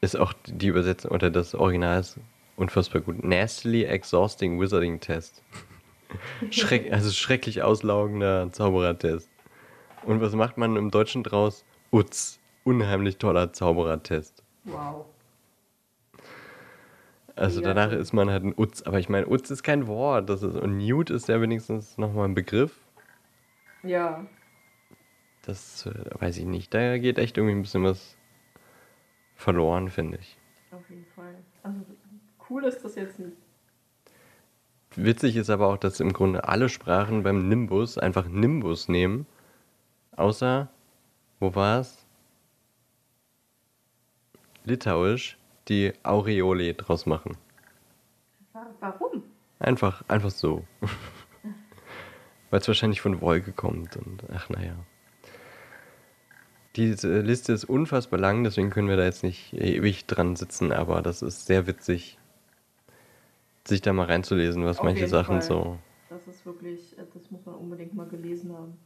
ist 0.02 0.18
auch 0.18 0.34
die 0.46 0.68
Übersetzung 0.68 1.12
oder 1.12 1.30
das 1.30 1.56
Original 1.56 2.00
ist 2.00 2.20
unfassbar 2.58 3.02
gut. 3.02 3.24
Nastily 3.24 3.86
exhausting 3.86 4.60
wizarding 4.60 5.00
test. 5.00 5.42
Schreck, 6.52 6.92
also 6.92 7.10
schrecklich 7.12 7.62
auslaugender 7.62 8.52
Zauberertest. 8.52 9.30
Und 10.04 10.22
was 10.22 10.34
macht 10.36 10.58
man 10.58 10.76
im 10.76 10.92
Deutschen 10.92 11.24
draus? 11.24 11.64
Utz. 11.92 12.40
Unheimlich 12.66 13.18
toller 13.18 13.54
Zauberertest. 13.54 14.44
Wow. 14.66 15.06
Also 17.36 17.62
Mega 17.62 17.74
danach 17.74 17.94
ist 17.94 18.14
man 18.14 18.30
halt 18.30 18.44
ein 18.44 18.54
Utz. 18.58 18.82
Aber 18.84 19.00
ich 19.00 19.10
meine, 19.10 19.28
Utz 19.28 19.50
ist 19.50 19.64
kein 19.64 19.88
Wort. 19.88 20.30
Das 20.30 20.44
ist, 20.44 20.56
und 20.56 20.78
Newt 20.78 21.10
ist 21.10 21.28
ja 21.28 21.42
wenigstens 21.42 21.98
nochmal 21.98 22.28
ein 22.28 22.36
Begriff. 22.36 22.83
Ja. 23.84 24.26
Das 25.44 25.86
äh, 25.86 25.92
weiß 26.20 26.38
ich 26.38 26.46
nicht. 26.46 26.74
Da 26.74 26.98
geht 26.98 27.18
echt 27.18 27.38
irgendwie 27.38 27.56
ein 27.56 27.62
bisschen 27.62 27.84
was 27.84 28.18
verloren, 29.36 29.90
finde 29.90 30.18
ich. 30.20 30.38
Auf 30.72 30.90
jeden 30.90 31.06
Fall. 31.16 31.36
Also 31.64 31.80
cool 32.50 32.64
ist 32.66 32.84
das 32.84 32.96
jetzt 32.96 33.20
nicht. 33.20 33.36
Witzig 34.96 35.36
ist 35.36 35.50
aber 35.50 35.68
auch, 35.68 35.78
dass 35.78 36.00
im 36.00 36.14
Grunde 36.14 36.48
alle 36.48 36.70
Sprachen 36.70 37.24
beim 37.24 37.48
Nimbus 37.50 37.98
einfach 37.98 38.28
Nimbus 38.28 38.88
nehmen. 38.88 39.26
Außer, 40.16 40.70
wo 41.40 41.56
war 41.56 41.80
es? 41.80 42.06
Litauisch, 44.66 45.38
die 45.68 45.94
Aureole 46.04 46.74
draus 46.76 47.06
machen. 47.06 47.36
Wa- 48.54 48.68
Warum? 48.80 49.24
Einfach, 49.60 50.04
einfach 50.08 50.30
so. 50.32 50.64
Weil 52.54 52.60
es 52.60 52.68
wahrscheinlich 52.68 53.01
von 53.01 53.20
Wolke 53.20 53.51
kommt 53.51 53.97
und 53.97 54.26
ach 54.32 54.47
naja. 54.49 54.76
Diese 56.76 57.22
Liste 57.22 57.51
ist 57.51 57.66
unfassbar 57.66 58.20
lang, 58.20 58.43
deswegen 58.43 58.70
können 58.70 58.89
wir 58.89 58.95
da 58.95 59.06
jetzt 59.06 59.24
nicht 59.24 59.54
ewig 59.54 60.06
dran 60.06 60.36
sitzen, 60.36 60.72
aber 60.72 61.01
das 61.01 61.24
ist 61.24 61.47
sehr 61.47 61.66
witzig, 61.66 62.20
sich 63.66 63.82
da 63.82 63.91
mal 63.91 64.06
reinzulesen, 64.06 64.66
was 64.66 64.78
Auf 64.78 64.84
manche 64.84 65.08
Sachen 65.08 65.41
Fall. 65.41 65.47
so. 65.47 65.80
Das 66.10 66.28
ist 66.28 66.45
wirklich, 66.45 66.95
äh, 66.99 67.01
das 67.12 67.32
muss 67.32 67.43
man 67.43 67.56
unbedingt 67.56 67.95
mal 67.95 68.06
gelesen 68.08 68.54
haben. 68.56 68.78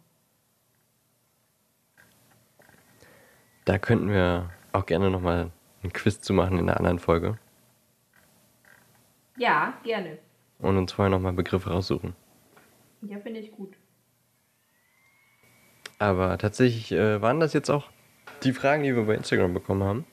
Da 3.66 3.78
könnten 3.80 4.08
wir 4.08 4.50
auch 4.72 4.86
gerne 4.86 5.12
nochmal 5.12 5.52
ein 5.84 5.92
Quiz 5.92 6.22
zu 6.22 6.32
machen 6.32 6.58
in 6.58 6.70
einer 6.70 6.78
anderen 6.78 7.00
Folge 7.00 7.38
Ja, 9.36 9.74
gerne. 9.84 10.20
und 10.60 10.78
uns 10.78 10.94
vorher 10.94 11.10
nochmal 11.10 11.34
Begriffe 11.34 11.70
raussuchen. 11.72 12.16
Ja, 13.02 13.20
finde 13.20 13.40
ich 13.40 13.52
gut. 13.52 13.76
Aber 16.00 16.38
tatsächlich 16.38 16.92
äh, 16.92 17.22
waren 17.22 17.40
das 17.40 17.54
jetzt 17.54 17.70
auch 17.70 17.90
die 18.44 18.54
Fragen, 18.54 18.84
die 18.84 18.96
wir 18.96 19.04
bei 19.04 19.16
Instagram 19.16 19.54
bekommen 19.54 19.84
haben. 19.84 20.06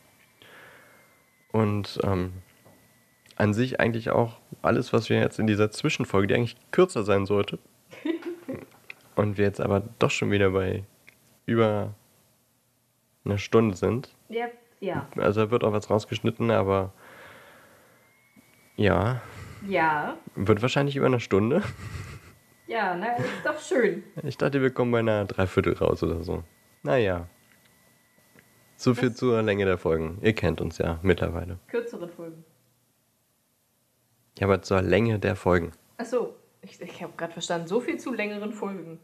Und 1.53 2.01
ähm, 2.03 2.32
an 3.37 3.53
sich 3.55 3.80
eigentlich 3.80 4.11
auch 4.11 4.41
alles, 4.62 4.93
was 4.93 5.11
wir 5.11 5.18
jetzt 5.18 5.39
in 5.39 5.47
dieser 5.47 5.70
Zwischenfolge, 5.70 6.28
die 6.28 6.35
eigentlich 6.35 6.57
kürzer 6.70 7.05
sein 7.05 7.26
sollte. 7.26 7.59
und 9.16 9.39
wir 9.39 9.45
jetzt 9.45 9.61
aber 9.61 9.82
doch 9.99 10.11
schon 10.11 10.30
wieder 10.30 10.51
bei 10.51 10.85
über 11.47 11.95
einer 13.24 13.39
Stunde 13.39 13.76
sind. 13.76 14.14
Ja, 14.28 14.47
ja. 14.80 15.07
Also 15.16 15.45
da 15.45 15.51
wird 15.51 15.64
auch 15.64 15.72
was 15.72 15.91
rausgeschnitten, 15.91 16.51
aber 16.51 16.93
ja, 18.76 19.22
Ja, 19.68 20.16
wird 20.35 20.62
wahrscheinlich 20.62 20.97
über 20.97 21.07
eine 21.07 21.20
Stunde. 21.20 21.62
Ja, 22.66 22.94
na, 22.94 23.14
ist 23.16 23.44
doch 23.44 23.60
schön. 23.60 24.02
Ich 24.22 24.36
dachte, 24.36 24.60
wir 24.62 24.70
kommen 24.70 24.90
bei 24.92 25.00
einer 25.00 25.24
Dreiviertel 25.24 25.74
raus 25.74 26.02
oder 26.02 26.22
so. 26.22 26.44
Naja. 26.82 27.28
So 28.76 28.94
viel 28.94 29.14
zur 29.14 29.42
Länge 29.42 29.64
der 29.64 29.78
Folgen. 29.78 30.18
Ihr 30.22 30.34
kennt 30.34 30.60
uns 30.60 30.78
ja 30.78 30.98
mittlerweile. 31.02 31.58
Kürzere 31.68 32.08
Folgen. 32.08 32.44
Ja, 34.38 34.46
aber 34.46 34.62
zur 34.62 34.82
Länge 34.82 35.18
der 35.18 35.36
Folgen. 35.36 35.72
Achso, 35.96 36.34
ich, 36.62 36.80
ich 36.80 37.02
habe 37.02 37.12
gerade 37.16 37.32
verstanden, 37.32 37.68
so 37.68 37.80
viel 37.80 37.98
zu 37.98 38.12
längeren 38.12 38.52
Folgen. 38.52 38.98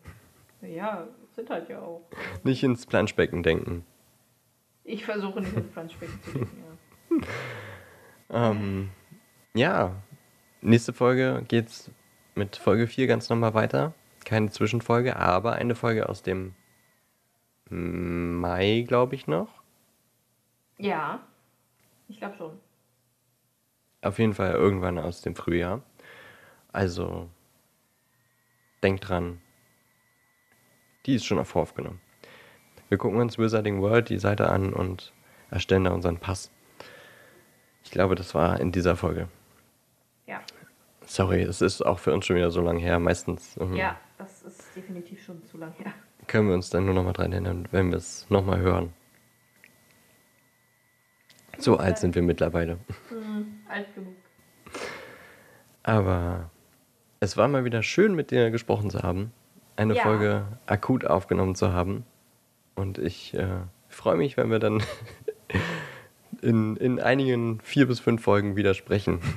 Ja, 0.62 1.06
sind 1.36 1.48
halt 1.48 1.68
ja 1.68 1.80
auch. 1.80 2.02
Nicht 2.42 2.62
ins 2.62 2.86
Planschbecken 2.86 3.42
denken. 3.42 3.84
Ich 4.84 5.04
versuche 5.04 5.40
nicht 5.40 5.54
ins 5.54 5.70
Planschbecken 5.70 6.22
zu 6.22 6.30
denken, 6.32 6.64
ja. 6.64 7.26
Ähm, 8.32 8.90
ja, 9.54 9.96
nächste 10.60 10.92
Folge 10.92 11.44
geht's 11.48 11.90
mit 12.40 12.56
Folge 12.56 12.86
4 12.86 13.06
ganz 13.06 13.28
normal 13.28 13.52
weiter. 13.52 13.92
Keine 14.24 14.48
Zwischenfolge, 14.50 15.16
aber 15.16 15.52
eine 15.52 15.74
Folge 15.74 16.08
aus 16.08 16.22
dem 16.22 16.54
Mai, 17.68 18.86
glaube 18.88 19.14
ich 19.14 19.26
noch. 19.26 19.62
Ja, 20.78 21.20
ich 22.08 22.18
glaube 22.18 22.36
schon. 22.38 22.58
Auf 24.00 24.18
jeden 24.18 24.32
Fall 24.32 24.52
irgendwann 24.52 24.98
aus 24.98 25.20
dem 25.20 25.36
Frühjahr. 25.36 25.82
Also, 26.72 27.28
denkt 28.82 29.06
dran. 29.06 29.42
Die 31.04 31.16
ist 31.16 31.26
schon 31.26 31.38
auf 31.38 31.54
aufgenommen. 31.54 32.00
Wir 32.88 32.96
gucken 32.96 33.20
uns 33.20 33.38
Wizarding 33.38 33.82
World 33.82 34.08
die 34.08 34.18
Seite 34.18 34.48
an 34.48 34.72
und 34.72 35.12
erstellen 35.50 35.84
da 35.84 35.90
unseren 35.90 36.16
Pass. 36.16 36.50
Ich 37.84 37.90
glaube, 37.90 38.14
das 38.14 38.34
war 38.34 38.58
in 38.60 38.72
dieser 38.72 38.96
Folge. 38.96 39.28
Sorry, 41.10 41.42
es 41.42 41.60
ist 41.60 41.82
auch 41.84 41.98
für 41.98 42.12
uns 42.14 42.24
schon 42.24 42.36
wieder 42.36 42.52
so 42.52 42.60
lange 42.60 42.78
her. 42.78 43.00
Meistens 43.00 43.56
ähm, 43.60 43.74
Ja, 43.74 43.98
das 44.16 44.42
ist 44.42 44.76
definitiv 44.76 45.20
schon 45.24 45.42
zu 45.42 45.58
lang 45.58 45.72
her. 45.72 45.92
können 46.28 46.46
wir 46.46 46.54
uns 46.54 46.70
dann 46.70 46.84
nur 46.84 46.94
noch 46.94 47.02
mal 47.02 47.12
dran 47.12 47.32
erinnern, 47.32 47.66
wenn 47.72 47.90
wir 47.90 47.96
es 47.98 48.30
noch 48.30 48.44
mal 48.44 48.60
hören. 48.60 48.92
So 51.58 51.78
alt 51.78 51.98
sind 51.98 52.14
wir 52.14 52.22
mittlerweile. 52.22 52.78
Hm, 53.08 53.58
alt 53.68 53.92
genug. 53.96 54.14
Aber 55.82 56.48
es 57.18 57.36
war 57.36 57.48
mal 57.48 57.64
wieder 57.64 57.82
schön, 57.82 58.14
mit 58.14 58.30
dir 58.30 58.52
gesprochen 58.52 58.88
zu 58.88 59.02
haben, 59.02 59.32
eine 59.74 59.96
Ja. 59.96 60.02
Folge 60.04 60.44
akut 60.66 61.04
aufgenommen 61.06 61.56
zu 61.56 61.72
haben. 61.72 62.04
Und 62.76 62.98
ich 62.98 63.34
äh, 63.34 63.48
freue 63.88 64.16
mich, 64.16 64.36
wenn 64.36 64.52
wir 64.52 64.60
dann 64.60 64.80
in, 66.40 66.76
in 66.76 67.00
einigen 67.00 67.58
vier 67.62 67.88
bis 67.88 67.98
fünf 67.98 68.22
Folgen 68.22 68.54
wieder 68.54 68.74
sprechen. 68.74 69.18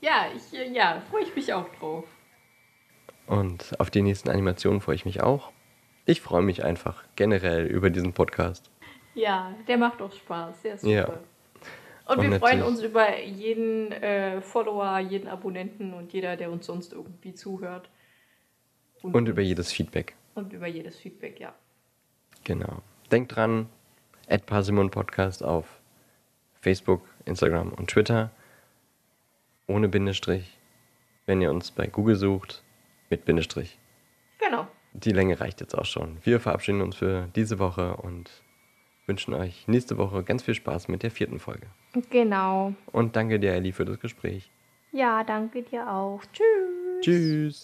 Ja, 0.00 0.26
ich, 0.34 0.56
äh, 0.58 0.70
ja, 0.72 1.02
freue 1.10 1.22
ich 1.24 1.34
mich 1.34 1.52
auch 1.52 1.68
drauf. 1.76 2.04
Und 3.26 3.78
auf 3.78 3.90
die 3.90 4.02
nächsten 4.02 4.30
Animationen 4.30 4.80
freue 4.80 4.94
ich 4.94 5.04
mich 5.04 5.22
auch. 5.22 5.50
Ich 6.06 6.20
freue 6.20 6.42
mich 6.42 6.64
einfach 6.64 7.04
generell 7.16 7.66
über 7.66 7.90
diesen 7.90 8.12
Podcast. 8.14 8.70
Ja, 9.14 9.54
der 9.66 9.76
macht 9.76 10.00
auch 10.00 10.12
Spaß. 10.12 10.62
Der 10.62 10.74
ist 10.74 10.82
super. 10.82 10.92
Ja. 10.92 11.18
Und, 12.06 12.20
Und 12.20 12.30
wir 12.30 12.38
freuen 12.38 12.62
uns 12.62 12.82
über 12.82 13.18
jeden 13.20 13.92
äh, 13.92 14.40
Follower, 14.40 14.98
jeden 15.00 15.28
Abonnenten 15.28 15.92
und 15.92 16.12
jeder, 16.12 16.36
der 16.36 16.50
uns 16.50 16.64
sonst 16.64 16.94
irgendwie 16.94 17.34
zuhört. 17.34 17.90
Und 19.02 19.28
über 19.28 19.42
jedes 19.42 19.70
Feedback. 19.72 20.14
und 20.34 20.52
über 20.52 20.66
jedes 20.66 20.96
Feedback, 20.96 21.38
ja. 21.38 21.54
Genau. 22.44 22.80
Denkt 23.10 23.36
dran, 23.36 23.68
Parsimon 24.46 24.90
Podcast 24.90 25.42
auf 25.42 25.66
Facebook, 26.60 27.02
Instagram 27.26 27.72
und 27.72 27.90
Twitter. 27.90 28.30
Ohne 29.68 29.88
Bindestrich. 29.88 30.56
Wenn 31.26 31.40
ihr 31.40 31.50
uns 31.50 31.70
bei 31.70 31.86
Google 31.86 32.16
sucht, 32.16 32.62
mit 33.10 33.24
Bindestrich. 33.24 33.78
Genau. 34.38 34.66
Die 34.94 35.12
Länge 35.12 35.38
reicht 35.38 35.60
jetzt 35.60 35.74
auch 35.76 35.84
schon. 35.84 36.16
Wir 36.24 36.40
verabschieden 36.40 36.80
uns 36.80 36.96
für 36.96 37.28
diese 37.36 37.58
Woche 37.58 37.96
und 37.96 38.30
wünschen 39.06 39.34
euch 39.34 39.68
nächste 39.68 39.98
Woche 39.98 40.22
ganz 40.22 40.42
viel 40.42 40.54
Spaß 40.54 40.88
mit 40.88 41.02
der 41.02 41.10
vierten 41.10 41.38
Folge. 41.38 41.66
Genau. 42.10 42.74
Und 42.92 43.14
danke 43.14 43.38
dir, 43.38 43.52
Ellie, 43.52 43.72
für 43.72 43.84
das 43.84 44.00
Gespräch. 44.00 44.50
Ja, 44.92 45.22
danke 45.22 45.62
dir 45.62 45.90
auch. 45.90 46.22
Tschüss. 46.32 47.02
Tschüss. 47.02 47.62